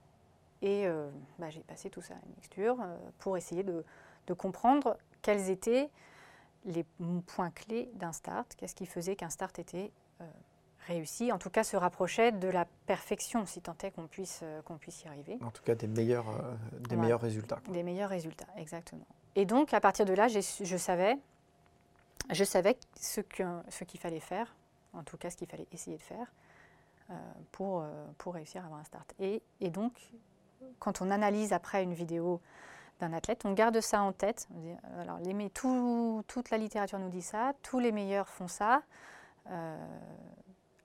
et 0.62 0.86
euh, 0.86 1.08
bah, 1.38 1.48
j'ai 1.50 1.60
passé 1.60 1.90
tout 1.90 2.02
ça 2.02 2.14
à 2.14 2.16
une 2.26 2.34
mixture 2.34 2.76
euh, 2.80 2.96
pour 3.18 3.36
essayer 3.36 3.62
de, 3.62 3.84
de 4.26 4.34
comprendre 4.34 4.96
quels 5.22 5.48
étaient 5.50 5.90
les 6.64 6.84
points 7.26 7.50
clés 7.50 7.90
d'un 7.94 8.12
start, 8.12 8.54
qu'est-ce 8.56 8.74
qui 8.74 8.86
faisait 8.86 9.16
qu'un 9.16 9.30
start 9.30 9.58
était 9.58 9.92
euh, 10.20 10.24
réussi, 10.90 11.32
en 11.32 11.38
tout 11.38 11.50
cas 11.50 11.64
se 11.64 11.76
rapprochait 11.76 12.32
de 12.32 12.48
la 12.48 12.66
perfection, 12.86 13.46
si 13.46 13.60
tant 13.62 13.76
est 13.82 13.90
qu'on 13.92 14.06
puisse, 14.06 14.40
euh, 14.42 14.60
qu'on 14.62 14.76
puisse 14.76 15.02
y 15.04 15.08
arriver. 15.08 15.38
En 15.42 15.50
tout 15.50 15.62
cas, 15.62 15.74
des 15.74 15.86
meilleurs, 15.86 16.28
euh, 16.28 16.54
des 16.88 16.96
meilleurs 16.96 17.20
résultats. 17.20 17.60
quoi. 17.64 17.72
Des 17.72 17.82
meilleurs 17.82 18.10
résultats, 18.10 18.46
exactement. 18.56 19.06
Et 19.36 19.44
donc, 19.46 19.72
à 19.72 19.80
partir 19.80 20.04
de 20.04 20.12
là, 20.12 20.26
je 20.28 20.40
savais, 20.76 21.16
je 22.30 22.44
savais 22.44 22.76
ce 23.00 23.20
que- 23.20 23.62
ce 23.68 23.84
qu'il 23.84 24.00
fallait 24.00 24.20
faire, 24.20 24.54
en 24.92 25.02
tout 25.04 25.16
cas 25.16 25.30
ce 25.30 25.36
qu'il 25.36 25.48
fallait 25.48 25.68
essayer 25.72 25.96
de 25.96 26.02
faire 26.02 26.26
euh, 27.10 27.14
pour, 27.52 27.84
pour 28.18 28.34
réussir 28.34 28.62
à 28.62 28.66
avoir 28.66 28.80
un 28.80 28.84
start. 28.84 29.14
Et, 29.18 29.42
et 29.60 29.70
donc, 29.70 29.92
quand 30.78 31.00
on 31.02 31.10
analyse 31.10 31.52
après 31.52 31.82
une 31.82 31.94
vidéo 31.94 32.40
d'un 33.00 33.12
athlète, 33.12 33.44
on 33.46 33.52
garde 33.52 33.80
ça 33.80 34.02
en 34.02 34.12
tête. 34.12 34.46
Alors, 34.98 35.18
les, 35.18 35.50
tout- 35.50 36.22
toute 36.28 36.50
la 36.50 36.58
littérature 36.58 36.98
nous 36.98 37.08
dit 37.08 37.22
ça, 37.22 37.52
tous 37.62 37.78
les 37.80 37.92
meilleurs 37.92 38.28
font 38.28 38.46
ça. 38.48 38.82
Euh, 39.48 39.76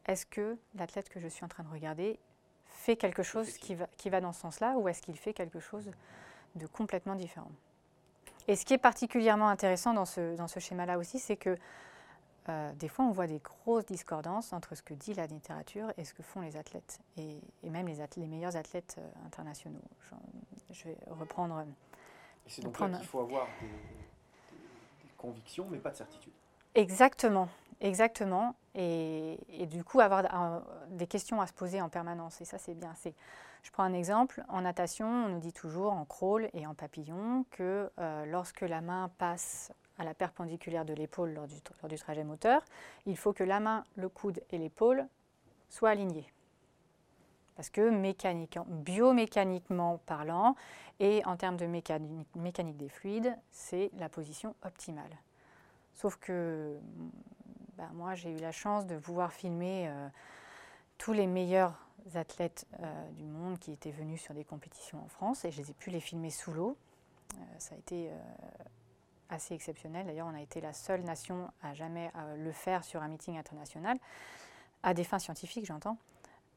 est-ce 0.07 0.25
que 0.25 0.57
l'athlète 0.75 1.09
que 1.09 1.19
je 1.19 1.27
suis 1.27 1.43
en 1.45 1.47
train 1.47 1.63
de 1.63 1.69
regarder 1.69 2.19
fait 2.67 2.95
quelque 2.95 3.23
chose 3.23 3.57
qui 3.57 3.75
va, 3.75 3.87
qui 3.97 4.09
va 4.09 4.21
dans 4.21 4.33
ce 4.33 4.41
sens-là 4.41 4.75
ou 4.77 4.87
est-ce 4.87 5.01
qu'il 5.01 5.17
fait 5.17 5.33
quelque 5.33 5.59
chose 5.59 5.91
de 6.55 6.67
complètement 6.67 7.15
différent? 7.15 7.51
Et 8.47 8.55
ce 8.55 8.65
qui 8.65 8.73
est 8.73 8.77
particulièrement 8.79 9.47
intéressant 9.49 9.93
dans 9.93 10.05
ce, 10.05 10.35
dans 10.35 10.47
ce 10.47 10.59
schéma-là 10.59 10.97
aussi, 10.99 11.17
c'est 11.19 11.37
que 11.37 11.57
euh, 12.47 12.71
des 12.73 12.87
fois, 12.87 13.05
on 13.05 13.11
voit 13.11 13.25
des 13.25 13.39
grosses 13.39 13.87
discordances 13.87 14.53
entre 14.53 14.75
ce 14.75 14.83
que 14.83 14.93
dit 14.93 15.15
la 15.15 15.25
littérature 15.25 15.91
et 15.97 16.03
ce 16.05 16.13
que 16.13 16.21
font 16.21 16.41
les 16.41 16.57
athlètes, 16.57 16.99
et, 17.17 17.39
et 17.63 17.69
même 17.71 17.87
les, 17.87 18.01
athlètes- 18.01 18.17
les 18.17 18.27
meilleurs 18.27 18.55
athlètes 18.55 18.97
euh, 18.99 19.25
internationaux. 19.25 19.81
Je 20.69 20.83
vais 20.89 20.97
reprendre. 21.09 21.65
C'est 22.45 22.61
donc 22.61 22.73
là 22.73 22.77
Prendre- 22.85 22.97
qu'il 22.99 23.07
faut 23.07 23.21
avoir 23.21 23.47
des, 23.61 23.67
convictions, 25.17 25.65
mais 25.71 25.79
pas 25.79 25.89
de 25.89 25.95
certitude. 25.95 26.33
Exactement, 26.75 27.49
exactement. 27.81 28.55
Et, 28.73 29.37
du 29.69 29.83
coup, 29.83 29.99
avoir 29.99 30.23
des 30.89 31.07
questions 31.07 31.41
à 31.41 31.47
se 31.47 31.53
poser 31.53 31.81
en 31.81 31.89
permanence. 31.89 32.41
Et 32.41 32.45
ça, 32.45 32.57
c'est 32.57 32.73
bien. 32.73 32.93
Je 33.63 33.71
prends 33.71 33.83
un 33.83 33.93
exemple. 33.93 34.43
En 34.49 34.61
natation, 34.61 35.07
on 35.07 35.29
nous 35.29 35.39
dit 35.39 35.53
toujours, 35.53 35.93
en 35.93 36.05
crawl 36.05 36.49
et 36.53 36.67
en 36.67 36.75
papillon, 36.75 37.45
que 37.51 37.89
euh, 37.99 38.25
lorsque 38.25 38.61
la 38.61 38.81
main 38.81 39.09
passe 39.17 39.71
à 39.97 40.03
la 40.03 40.13
perpendiculaire 40.13 40.85
de 40.85 40.93
l'épaule 40.93 41.33
lors 41.33 41.47
du, 41.47 41.55
lors 41.81 41.89
du 41.89 41.97
trajet 41.97 42.23
moteur, 42.23 42.61
il 43.05 43.17
faut 43.17 43.33
que 43.33 43.43
la 43.43 43.59
main, 43.59 43.83
le 43.95 44.09
coude 44.09 44.41
et 44.51 44.57
l'épaule 44.57 45.07
soient 45.69 45.89
alignés. 45.89 46.31
Parce 47.55 47.69
que 47.69 47.89
mécaniquement, 47.89 48.65
biomécaniquement 48.67 49.99
parlant 50.05 50.55
et 50.99 51.23
en 51.25 51.37
termes 51.37 51.57
de 51.57 51.65
mécanique, 51.65 52.27
mécanique 52.35 52.77
des 52.77 52.89
fluides, 52.89 53.35
c'est 53.51 53.89
la 53.97 54.09
position 54.09 54.55
optimale. 54.63 55.17
Sauf 55.93 56.17
que 56.17 56.77
bah, 57.77 57.89
moi, 57.93 58.15
j'ai 58.15 58.31
eu 58.31 58.37
la 58.37 58.51
chance 58.51 58.85
de 58.85 58.97
pouvoir 58.97 59.33
filmer 59.33 59.87
euh, 59.87 60.07
tous 60.97 61.13
les 61.13 61.27
meilleurs 61.27 61.77
athlètes 62.13 62.65
euh, 62.79 63.11
du 63.11 63.25
monde 63.25 63.59
qui 63.59 63.71
étaient 63.71 63.91
venus 63.91 64.21
sur 64.21 64.33
des 64.33 64.45
compétitions 64.45 65.03
en 65.03 65.07
France 65.07 65.43
et 65.43 65.51
je 65.51 65.61
les 65.61 65.71
ai 65.71 65.73
pu 65.73 65.89
les 65.89 65.99
filmer 65.99 66.29
sous 66.29 66.53
l'eau. 66.53 66.77
Euh, 67.33 67.37
ça 67.57 67.75
a 67.75 67.77
été 67.77 68.09
assez 69.29 69.53
exceptionnel. 69.55 70.05
D'ailleurs, 70.05 70.27
on 70.27 70.35
a 70.35 70.41
été 70.41 70.61
la 70.61 70.71
seule 70.71 71.01
nation 71.01 71.51
à 71.63 71.73
jamais 71.73 72.11
le 72.37 72.51
faire 72.51 72.83
sur 72.83 73.01
un 73.01 73.07
meeting 73.07 73.37
international, 73.37 73.97
à 74.83 74.93
des 74.93 75.03
fins 75.03 75.19
scientifiques, 75.19 75.65
j'entends. 75.65 75.97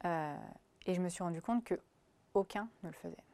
et 0.05 0.95
je 0.95 1.01
me 1.01 1.09
suis 1.09 1.25
rendu 1.25 1.41
compte 1.41 1.65
que 1.65 1.81
aucun 2.35 2.69
ne 2.83 2.89
le 2.89 2.95
faisait. 2.95 3.25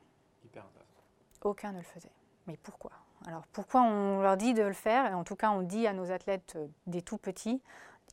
Hyper 0.44 0.64
intéressant. 0.64 1.02
Aucun 1.42 1.72
ne 1.72 1.78
le 1.78 1.84
faisait. 1.84 2.12
Mais 2.46 2.56
pourquoi? 2.56 2.92
Alors 3.26 3.46
pourquoi 3.48 3.82
on 3.82 4.20
leur 4.20 4.36
dit 4.36 4.54
de 4.54 4.62
le 4.62 4.72
faire? 4.72 5.10
Et 5.10 5.14
en 5.14 5.24
tout 5.24 5.36
cas, 5.36 5.50
on 5.50 5.62
dit 5.62 5.86
à 5.86 5.92
nos 5.92 6.10
athlètes 6.10 6.54
euh, 6.56 6.66
des 6.86 7.02
tout 7.02 7.18
petits, 7.18 7.62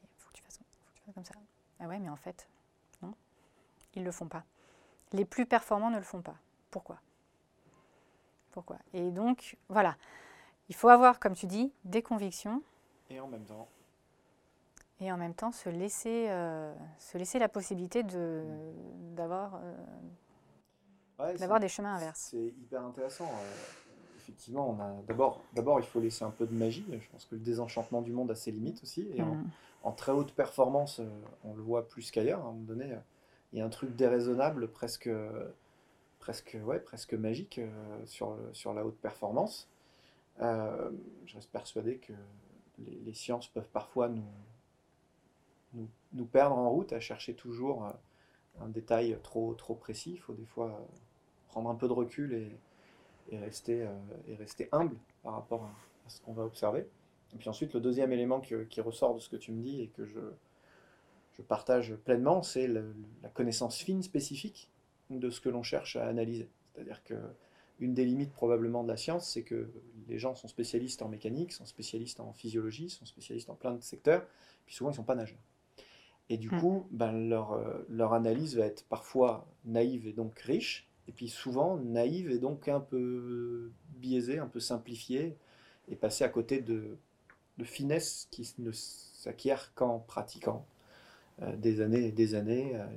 il 0.04 0.10
faut 0.18 0.30
que 0.30 0.38
tu 0.38 0.44
fasses, 0.44 0.60
comme 1.14 1.26
ça. 1.26 1.34
Ah 1.80 1.88
ouais, 1.88 2.00
mais 2.00 2.10
en 2.10 2.16
fait, 2.16 2.48
non, 3.02 3.14
ils 3.96 4.02
ne 4.02 4.06
le 4.06 4.12
font 4.12 4.28
pas. 4.28 4.44
Les 5.14 5.26
plus 5.26 5.46
performants 5.46 5.90
ne 5.90 5.98
le 5.98 6.04
font 6.04 6.22
pas. 6.22 6.36
Pourquoi? 6.70 6.98
Pourquoi? 8.52 8.78
Et 8.94 9.12
donc, 9.12 9.58
voilà, 9.70 9.96
il 10.70 10.76
faut 10.76 10.90
avoir, 10.90 11.20
comme 11.20 11.34
tu 11.34 11.48
dis, 11.48 11.74
des 11.84 12.02
convictions. 12.02 12.62
Et 13.10 13.20
en 13.20 13.28
même 13.28 13.46
temps 13.46 13.68
et 15.02 15.12
en 15.12 15.18
même 15.18 15.34
temps 15.34 15.52
se 15.52 15.68
laisser, 15.68 16.28
euh, 16.30 16.74
se 17.00 17.18
laisser 17.18 17.40
la 17.40 17.50
possibilité 17.50 18.04
de, 18.04 18.46
d'avoir, 19.16 19.60
euh, 21.20 21.38
d'avoir 21.38 21.60
des 21.60 21.68
chemins 21.68 21.96
inverses. 21.96 22.28
C'est 22.30 22.38
hyper 22.38 22.84
intéressant 22.84 23.26
effectivement, 24.32 24.70
on 24.70 24.80
a 24.80 24.94
d'abord, 25.08 25.42
d'abord, 25.54 25.80
il 25.80 25.86
faut 25.86 26.00
laisser 26.00 26.24
un 26.24 26.32
peu 26.32 26.46
de 26.46 26.54
magie. 26.54 26.86
Je 26.90 27.10
pense 27.12 27.26
que 27.26 27.36
le 27.36 27.42
désenchantement 27.42 28.02
du 28.02 28.12
monde 28.12 28.32
a 28.32 28.36
ses 28.36 28.52
limites 28.52 28.82
aussi. 28.84 29.08
Et 29.14 29.22
en, 29.22 29.92
mm. 29.92 29.96
très 29.96 30.12
haute 30.12 30.34
performance, 30.34 31.00
euh, 31.00 31.10
on 31.44 31.54
le 31.54 31.62
voit 31.62 31.88
plus 31.88 32.12
qu'ailleurs. 32.12 32.40
À 32.40 32.44
un 32.44 32.54
moment 32.54 32.64
donné, 32.64 32.96
il 33.52 33.60
y 33.60 33.62
a 33.62 33.66
un 33.66 33.70
truc 33.70 33.96
déraisonnable, 33.96 34.70
presque, 34.70 35.10
presque, 36.20 36.58
ouais, 36.64 36.80
presque 36.80 37.14
magique 37.14 37.60
euh, 37.60 37.70
sur, 38.06 38.38
sur 38.54 38.74
la 38.74 38.86
haute 38.86 38.98
performance. 38.98 39.70
Euh, 40.42 40.92
je 41.26 41.36
reste 41.36 41.52
persuadé 41.52 41.98
que 41.98 42.14
les, 42.80 43.14
sciences 43.14 43.48
peuvent 43.48 43.70
parfois 43.72 44.08
nous, 44.08 44.24
nous, 45.74 45.88
nous, 46.14 46.26
perdre 46.26 46.58
en 46.58 46.70
route 46.70 46.94
à 46.94 47.00
chercher 47.00 47.36
toujours 47.36 47.92
un 48.60 48.70
détail 48.70 49.18
trop, 49.22 49.54
trop 49.54 49.76
précis. 49.76 50.14
Il 50.14 50.20
faut 50.20 50.34
des 50.34 50.46
fois 50.46 50.88
prendre 51.50 51.70
un 51.70 51.76
peu 51.76 51.88
de 51.88 51.94
recul 51.94 52.34
et 52.34 52.58
et 53.30 53.38
rester, 53.38 53.84
euh, 53.84 53.94
et 54.28 54.36
rester 54.36 54.70
humble 54.72 54.98
par 55.24 55.34
rapport 55.34 55.64
à, 55.64 56.10
ce 56.10 56.22
qu'on 56.22 56.34
va 56.34 56.44
observer. 56.44 56.88
Et 57.34 57.38
puis 57.38 57.48
ensuite, 57.48 57.74
le 57.74 57.80
deuxième 57.80 58.12
élément 58.12 58.42
qui 58.42 58.82
ressort 58.82 59.16
de 59.16 59.20
ce 59.20 59.30
que 59.30 59.38
tu 59.38 59.54
me 59.54 59.62
dis 59.62 59.82
et 59.82 59.88
que 59.88 60.06
je, 60.06 60.20
je 61.34 61.42
partage 61.42 61.96
pleinement, 61.96 62.44
c'est 62.44 62.68
la 62.68 63.30
connaissance 63.34 63.78
fine 63.78 64.04
spécifique 64.04 64.70
de 65.10 65.30
ce 65.30 65.40
que 65.40 65.48
l'on 65.48 65.64
cherche 65.64 65.96
à 65.96 66.06
analyser. 66.08 66.50
C'est-à-dire 66.74 67.04
que 67.04 67.16
une 67.80 67.96
des 67.96 68.06
limites 68.06 68.32
probablement 68.32 68.84
de 68.84 68.88
la 68.88 68.98
science, 68.98 69.28
c'est 69.28 69.42
que 69.42 69.70
les 70.08 70.20
gens 70.20 70.36
sont 70.36 70.48
spécialistes 70.48 71.02
en 71.02 71.10
mécanique, 71.10 71.52
sont 71.52 71.66
spécialistes 71.66 72.20
en 72.20 72.32
physiologie, 72.32 72.90
sont 72.90 73.06
spécialistes 73.06 73.50
en 73.50 73.56
plein 73.56 73.74
de 73.74 73.82
secteurs, 73.82 74.24
puis 74.66 74.76
souvent 74.76 74.92
ils 74.92 74.94
ne 74.94 74.98
sont 74.98 75.04
pas 75.04 75.16
nageurs. 75.16 75.40
Et 76.30 76.38
du 76.38 76.50
hmm. 76.50 76.60
coup, 76.60 76.88
ben, 76.92 77.12
leur, 77.28 77.54
euh, 77.54 77.86
leur 77.90 78.14
analyse 78.14 78.56
va 78.56 78.66
être 78.66 78.86
parfois 78.86 79.48
naïve 79.66 80.08
et 80.08 80.14
donc 80.14 80.38
riche, 80.40 80.88
et 81.12 81.14
puis 81.14 81.28
souvent 81.28 81.76
naïve 81.76 82.32
et 82.32 82.40
donc 82.40 82.70
un 82.70 82.80
peu 82.80 83.70
biaisée, 83.98 84.40
un 84.40 84.48
peu 84.48 84.62
simplifiée, 84.62 85.36
et 85.90 85.98
passer 85.98 86.24
à 86.24 86.30
côté 86.30 86.62
de, 86.62 86.98
finesse 87.64 88.28
qui 88.32 88.56
ne 88.58 88.72
s'acquiert 88.72 89.72
qu'en 89.76 90.00
pratiquant 90.00 90.66
euh, 91.44 91.56
des 91.58 91.82
années 91.82 92.08
et 92.08 92.12
des 92.12 92.34
années, 92.34 92.76
euh, 92.76 92.88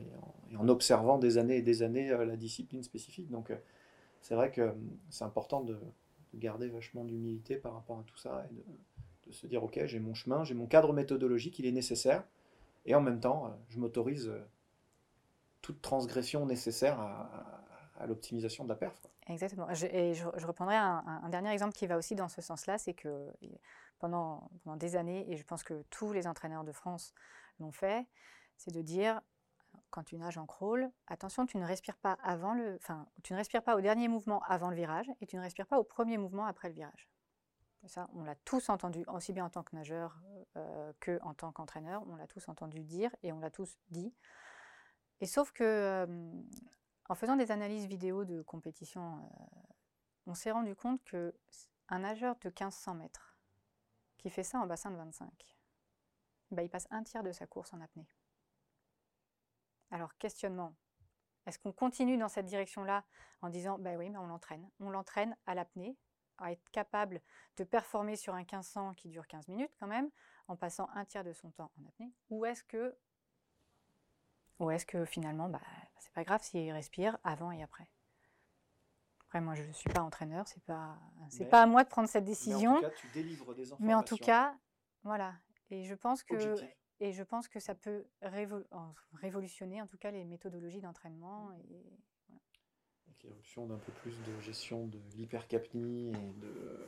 et, 0.52 0.56
en, 0.56 0.68
observant 0.68 1.18
des 1.18 1.36
années 1.36 1.56
et 1.56 1.62
des 1.62 1.82
années 1.82 2.10
euh, 2.10 2.24
la 2.24 2.36
discipline 2.36 2.82
spécifique. 2.82 3.30
Donc 3.30 3.52
c'est 4.22 4.34
vrai 4.34 4.50
que 4.50 4.72
c'est 5.10 5.24
important 5.24 5.60
de, 5.60 5.76
garder 6.34 6.68
vachement 6.68 7.04
d'humilité 7.04 7.56
par 7.56 7.74
rapport 7.74 7.98
à 7.98 8.04
tout 8.04 8.16
ça, 8.16 8.46
et 8.50 9.28
de, 9.28 9.32
se 9.32 9.46
dire, 9.48 9.64
ok, 9.64 9.80
j'ai 9.86 9.98
mon 9.98 10.14
chemin, 10.14 10.44
j'ai 10.44 10.54
mon 10.54 10.66
cadre 10.66 10.92
méthodologique, 10.92 11.58
il 11.58 11.66
est 11.66 11.72
nécessaire, 11.72 12.24
et 12.86 12.94
en 12.94 13.00
même 13.00 13.18
temps, 13.18 13.58
je 13.70 13.78
m'autorise 13.78 14.32
toute 15.62 15.82
transgression 15.82 16.46
nécessaire 16.46 17.00
à 17.00 17.63
l'optimisation 18.06 18.64
de 18.64 18.68
la 18.68 18.74
perf. 18.74 19.00
Exactement. 19.26 19.68
et 19.70 20.14
je, 20.14 20.46
reprendrai 20.46 20.76
un, 20.76 21.28
dernier 21.30 21.50
exemple 21.50 21.74
qui 21.74 21.86
va 21.86 21.96
aussi 21.96 22.14
dans 22.14 22.28
ce 22.28 22.42
sens-là, 22.42 22.78
c'est 22.78 22.94
que 22.94 23.30
pendant, 23.98 24.50
pendant 24.64 24.76
des 24.76 24.96
années, 24.96 25.30
et 25.30 25.36
je 25.36 25.44
pense 25.44 25.62
que 25.62 25.82
tous 25.90 26.12
les 26.12 26.26
entraîneurs 26.26 26.64
de 26.64 26.72
France 26.72 27.14
l'ont 27.60 27.72
fait, 27.72 28.06
c'est 28.56 28.72
de 28.72 28.82
dire 28.82 29.20
quand 29.90 30.02
tu 30.02 30.16
nages 30.16 30.38
en 30.38 30.46
crawl, 30.46 30.90
attention, 31.06 31.46
tu 31.46 31.56
ne 31.56 31.64
respires 31.64 31.96
pas 31.96 32.18
avant 32.22 32.54
le, 32.54 32.76
enfin, 32.76 33.06
tu 33.22 33.32
ne 33.32 33.38
respires 33.38 33.62
pas 33.62 33.76
au 33.76 33.80
dernier 33.80 34.08
mouvement 34.08 34.42
avant 34.42 34.70
le 34.70 34.76
virage 34.76 35.06
et 35.20 35.26
tu 35.26 35.36
ne 35.36 35.40
respires 35.40 35.66
pas 35.66 35.78
au 35.78 35.84
premier 35.84 36.18
mouvement 36.18 36.46
après 36.46 36.68
le 36.68 36.74
virage. 36.74 37.08
Ça, 37.86 38.08
on 38.14 38.24
l'a 38.24 38.34
tous 38.34 38.70
entendu, 38.70 39.04
aussi 39.08 39.32
bien 39.32 39.44
en 39.44 39.50
tant 39.50 39.62
que 39.62 39.76
nageur 39.76 40.18
euh, 40.56 40.92
que 41.00 41.18
en 41.22 41.34
tant 41.34 41.52
qu'entraîneur, 41.52 42.02
on 42.08 42.16
l'a 42.16 42.26
tous 42.26 42.48
entendu 42.48 42.82
dire 42.82 43.14
et 43.22 43.30
on 43.30 43.40
l'a 43.40 43.50
tous 43.50 43.78
dit. 43.90 44.14
Et 45.20 45.26
sauf 45.26 45.52
que 45.52 45.64
euh, 45.64 46.06
en 47.08 47.14
faisant 47.14 47.36
des 47.36 47.50
analyses 47.50 47.86
vidéo 47.86 48.24
de 48.24 48.42
compétition, 48.42 49.18
euh, 49.18 49.72
on 50.26 50.34
s'est 50.34 50.50
rendu 50.50 50.74
compte 50.74 51.02
que 51.04 51.34
un 51.88 52.00
nageur 52.00 52.36
de 52.36 52.48
1500 52.48 52.94
mètres 52.94 53.36
qui 54.18 54.30
fait 54.30 54.42
ça 54.42 54.58
en 54.58 54.66
bassin 54.66 54.90
de 54.90 54.96
25, 54.96 55.30
bah, 56.50 56.62
il 56.62 56.70
passe 56.70 56.88
un 56.90 57.02
tiers 57.02 57.22
de 57.22 57.32
sa 57.32 57.46
course 57.46 57.74
en 57.74 57.80
apnée. 57.80 58.08
Alors, 59.90 60.16
questionnement. 60.16 60.74
Est-ce 61.46 61.58
qu'on 61.58 61.72
continue 61.72 62.16
dans 62.16 62.28
cette 62.28 62.46
direction-là 62.46 63.04
en 63.42 63.50
disant, 63.50 63.78
bah 63.78 63.96
oui, 63.98 64.10
on 64.16 64.26
l'entraîne. 64.26 64.70
On 64.80 64.88
l'entraîne 64.88 65.36
à 65.46 65.54
l'apnée, 65.54 65.98
à 66.38 66.52
être 66.52 66.70
capable 66.70 67.20
de 67.58 67.64
performer 67.64 68.16
sur 68.16 68.34
un 68.34 68.38
1500 68.38 68.94
qui 68.94 69.08
dure 69.08 69.26
15 69.26 69.48
minutes 69.48 69.74
quand 69.78 69.86
même, 69.86 70.10
en 70.48 70.56
passant 70.56 70.88
un 70.94 71.04
tiers 71.04 71.24
de 71.24 71.32
son 71.32 71.50
temps 71.50 71.70
en 71.78 71.86
apnée? 71.86 72.12
Ou 72.30 72.46
est-ce 72.46 72.64
que 72.64 72.96
ou 74.60 74.70
est-ce 74.70 74.86
que 74.86 75.04
finalement, 75.04 75.48
bah, 75.48 75.60
c'est 76.04 76.12
pas 76.12 76.24
grave 76.24 76.42
s'il 76.42 76.70
respire 76.70 77.18
avant 77.24 77.50
et 77.50 77.62
après 77.62 77.88
Après, 79.22 79.40
moi, 79.40 79.54
je 79.54 79.62
ne 79.62 79.72
suis 79.72 79.88
pas 79.88 80.02
entraîneur, 80.02 80.46
c'est 80.46 80.62
pas, 80.64 80.98
c'est 81.30 81.48
pas 81.48 81.62
à 81.62 81.66
moi 81.66 81.82
de 81.82 81.88
prendre 81.88 82.08
cette 82.08 82.26
décision. 82.26 82.72
Mais 82.72 82.86
en 82.86 82.90
tout 82.90 82.90
cas, 82.90 82.96
tu 83.00 83.08
délivres 83.08 83.54
des 83.54 83.62
informations. 83.62 83.86
Mais 83.86 83.94
en 83.94 84.02
tout 84.02 84.18
cas, 84.18 84.54
voilà. 85.02 85.34
Et 85.70 85.84
je 85.84 85.94
pense 85.94 86.22
que, 86.22 86.54
et 87.00 87.12
je 87.12 87.22
pense 87.22 87.48
que 87.48 87.58
ça 87.58 87.74
peut 87.74 88.06
révolutionner, 89.12 89.80
en 89.80 89.86
tout 89.86 89.96
cas, 89.96 90.10
les 90.10 90.24
méthodologies 90.24 90.82
d'entraînement. 90.82 91.50
Et, 91.52 91.98
Avec 93.06 93.22
l'éruption 93.22 93.66
d'un 93.66 93.78
peu 93.78 93.92
plus 93.92 94.20
de 94.22 94.40
gestion 94.40 94.86
de 94.86 95.00
l'hypercapnie 95.16 96.10
et 96.10 96.12
de, 96.12 96.86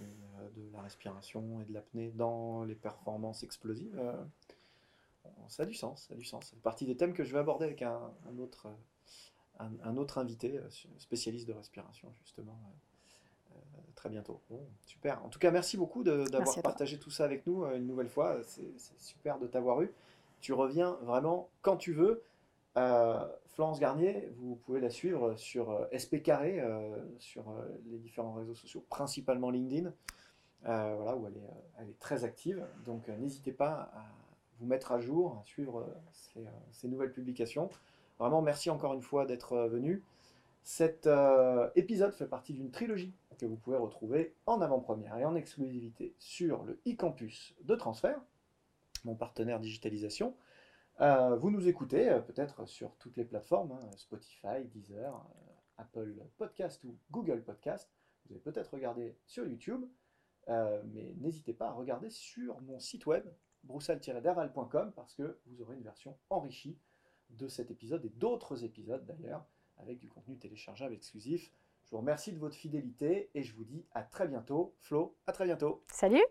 euh, 0.00 0.48
de 0.56 0.70
la 0.72 0.80
respiration 0.80 1.60
et 1.60 1.66
de 1.66 1.74
l'apnée 1.74 2.12
dans 2.12 2.64
les 2.64 2.74
performances 2.74 3.42
explosives. 3.42 4.00
Euh, 5.38 5.42
ça 5.48 5.62
a 5.62 5.66
du 5.66 5.74
sens, 5.74 6.06
ça 6.08 6.14
a 6.14 6.16
du 6.16 6.24
sens. 6.24 6.48
C'est 6.50 6.60
partie 6.62 6.86
des 6.86 6.96
thèmes 6.96 7.14
que 7.14 7.24
je 7.24 7.32
vais 7.32 7.38
aborder 7.38 7.64
avec 7.64 7.82
un, 7.82 8.12
autre, 8.38 8.68
un, 9.58 9.96
autre 9.96 10.18
invité, 10.18 10.58
euh, 10.58 10.68
spécialiste 10.98 11.48
de 11.48 11.52
respiration, 11.52 12.12
justement, 12.22 12.58
euh, 12.64 13.54
euh, 13.56 13.80
très 13.94 14.08
bientôt. 14.08 14.40
Bon, 14.50 14.60
super. 14.82 15.24
En 15.24 15.28
tout 15.28 15.38
cas, 15.38 15.50
merci 15.50 15.76
beaucoup 15.76 16.02
d'avoir 16.04 16.62
partagé 16.62 16.98
tout 16.98 17.10
ça 17.10 17.24
avec 17.24 17.46
nous 17.46 17.64
une 17.64 17.86
nouvelle 17.86 18.08
fois. 18.08 18.38
C'est 18.44 18.98
super 18.98 19.38
de 19.38 19.46
t'avoir 19.46 19.82
eu. 19.82 19.92
Tu 20.40 20.52
reviens 20.52 20.98
vraiment 21.02 21.48
quand 21.62 21.76
tu 21.76 21.92
veux. 21.92 22.22
Florence 23.54 23.80
Garnier, 23.80 24.28
vous 24.36 24.54
pouvez 24.54 24.78
la 24.78 24.90
suivre 24.90 25.34
sur 25.34 25.88
SP 25.90 26.22
Carré, 26.22 26.62
sur 27.18 27.52
les 27.86 27.98
différents 27.98 28.34
réseaux 28.34 28.54
sociaux, 28.54 28.84
principalement 28.88 29.50
LinkedIn, 29.50 29.92
voilà, 30.62 31.16
où 31.16 31.26
elle 31.26 31.38
est, 31.38 31.50
elle 31.80 31.88
est 31.88 31.98
très 31.98 32.22
active. 32.22 32.64
Donc 32.84 33.08
n'hésitez 33.08 33.50
pas 33.50 33.90
à 33.92 34.04
vous 34.58 34.66
mettre 34.66 34.92
à 34.92 35.00
jour, 35.00 35.40
suivre 35.44 35.80
euh, 35.80 36.40
euh, 36.40 36.50
ces, 36.72 36.88
nouvelles 36.88 37.12
publications. 37.12 37.70
Vraiment, 38.18 38.42
merci 38.42 38.70
encore 38.70 38.94
une 38.94 39.02
fois 39.02 39.26
d'être 39.26 39.52
euh, 39.52 39.68
venu. 39.68 40.02
Cet 40.62 41.08
épisode 41.76 42.12
fait 42.12 42.26
partie 42.26 42.52
d'une 42.52 42.70
trilogie 42.70 43.14
que 43.38 43.46
vous 43.46 43.56
pouvez 43.56 43.78
retrouver 43.78 44.34
en 44.44 44.60
avant-première 44.60 45.16
et 45.16 45.24
en 45.24 45.34
exclusivité 45.34 46.14
sur 46.18 46.62
le 46.64 46.78
e-campus 46.86 47.54
de 47.62 47.74
transfert, 47.74 48.20
mon 49.04 49.14
partenaire 49.14 49.60
digitalisation. 49.60 50.36
Vous 51.00 51.50
nous 51.50 51.68
écoutez 51.68 52.14
peut-être 52.26 52.66
sur 52.66 52.94
toutes 52.96 53.16
les 53.16 53.24
plateformes, 53.24 53.72
hein, 53.72 53.90
Spotify, 53.96 54.62
Deezer, 54.66 55.24
Apple 55.78 56.14
Podcast 56.36 56.84
ou 56.84 56.98
Google 57.10 57.42
Podcast. 57.42 57.88
Vous 58.26 58.34
avez 58.34 58.42
peut-être 58.42 58.74
regardé 58.74 59.16
sur 59.24 59.46
YouTube, 59.46 59.86
mais 60.48 61.14
n'hésitez 61.18 61.54
pas 61.54 61.68
à 61.68 61.72
regarder 61.72 62.10
sur 62.10 62.60
mon 62.60 62.78
site 62.78 63.06
web, 63.06 63.24
broussal-derval.com, 63.64 64.92
parce 64.94 65.14
que 65.14 65.38
vous 65.46 65.62
aurez 65.62 65.76
une 65.76 65.82
version 65.82 66.16
enrichie 66.30 66.78
de 67.30 67.48
cet 67.48 67.70
épisode 67.70 68.04
et 68.04 68.10
d'autres 68.10 68.64
épisodes 68.64 69.06
d'ailleurs, 69.06 69.46
avec 69.78 69.98
du 69.98 70.08
contenu 70.08 70.36
téléchargeable 70.36 70.92
exclusif. 70.94 71.50
Je 71.84 71.90
vous 71.90 71.98
remercie 71.98 72.32
de 72.32 72.38
votre 72.38 72.56
fidélité 72.56 73.30
et 73.34 73.42
je 73.42 73.54
vous 73.54 73.64
dis 73.64 73.84
à 73.92 74.02
très 74.02 74.28
bientôt. 74.28 74.74
Flo, 74.80 75.16
à 75.26 75.32
très 75.32 75.46
bientôt. 75.46 75.82
Salut 75.90 76.22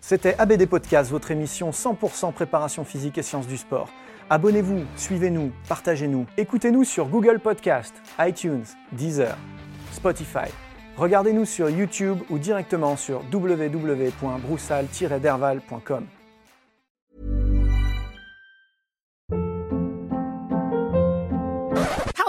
C'était 0.00 0.34
ABD 0.34 0.66
Podcast, 0.66 1.10
votre 1.10 1.30
émission 1.30 1.70
100% 1.70 2.32
préparation 2.32 2.84
physique 2.84 3.16
et 3.18 3.22
sciences 3.22 3.46
du 3.46 3.56
sport. 3.56 3.88
Abonnez-vous, 4.30 4.84
suivez-nous, 4.96 5.52
partagez-nous. 5.68 6.26
Écoutez-nous 6.36 6.84
sur 6.84 7.08
Google 7.08 7.40
Podcast, 7.40 7.94
iTunes, 8.18 8.64
Deezer, 8.92 9.36
Spotify. 9.92 10.50
Regardez-nous 10.96 11.44
sur 11.44 11.68
YouTube 11.68 12.20
ou 12.30 12.38
directement 12.38 12.96
sur 12.96 13.22
www.broussal-derval.com. 13.32 16.23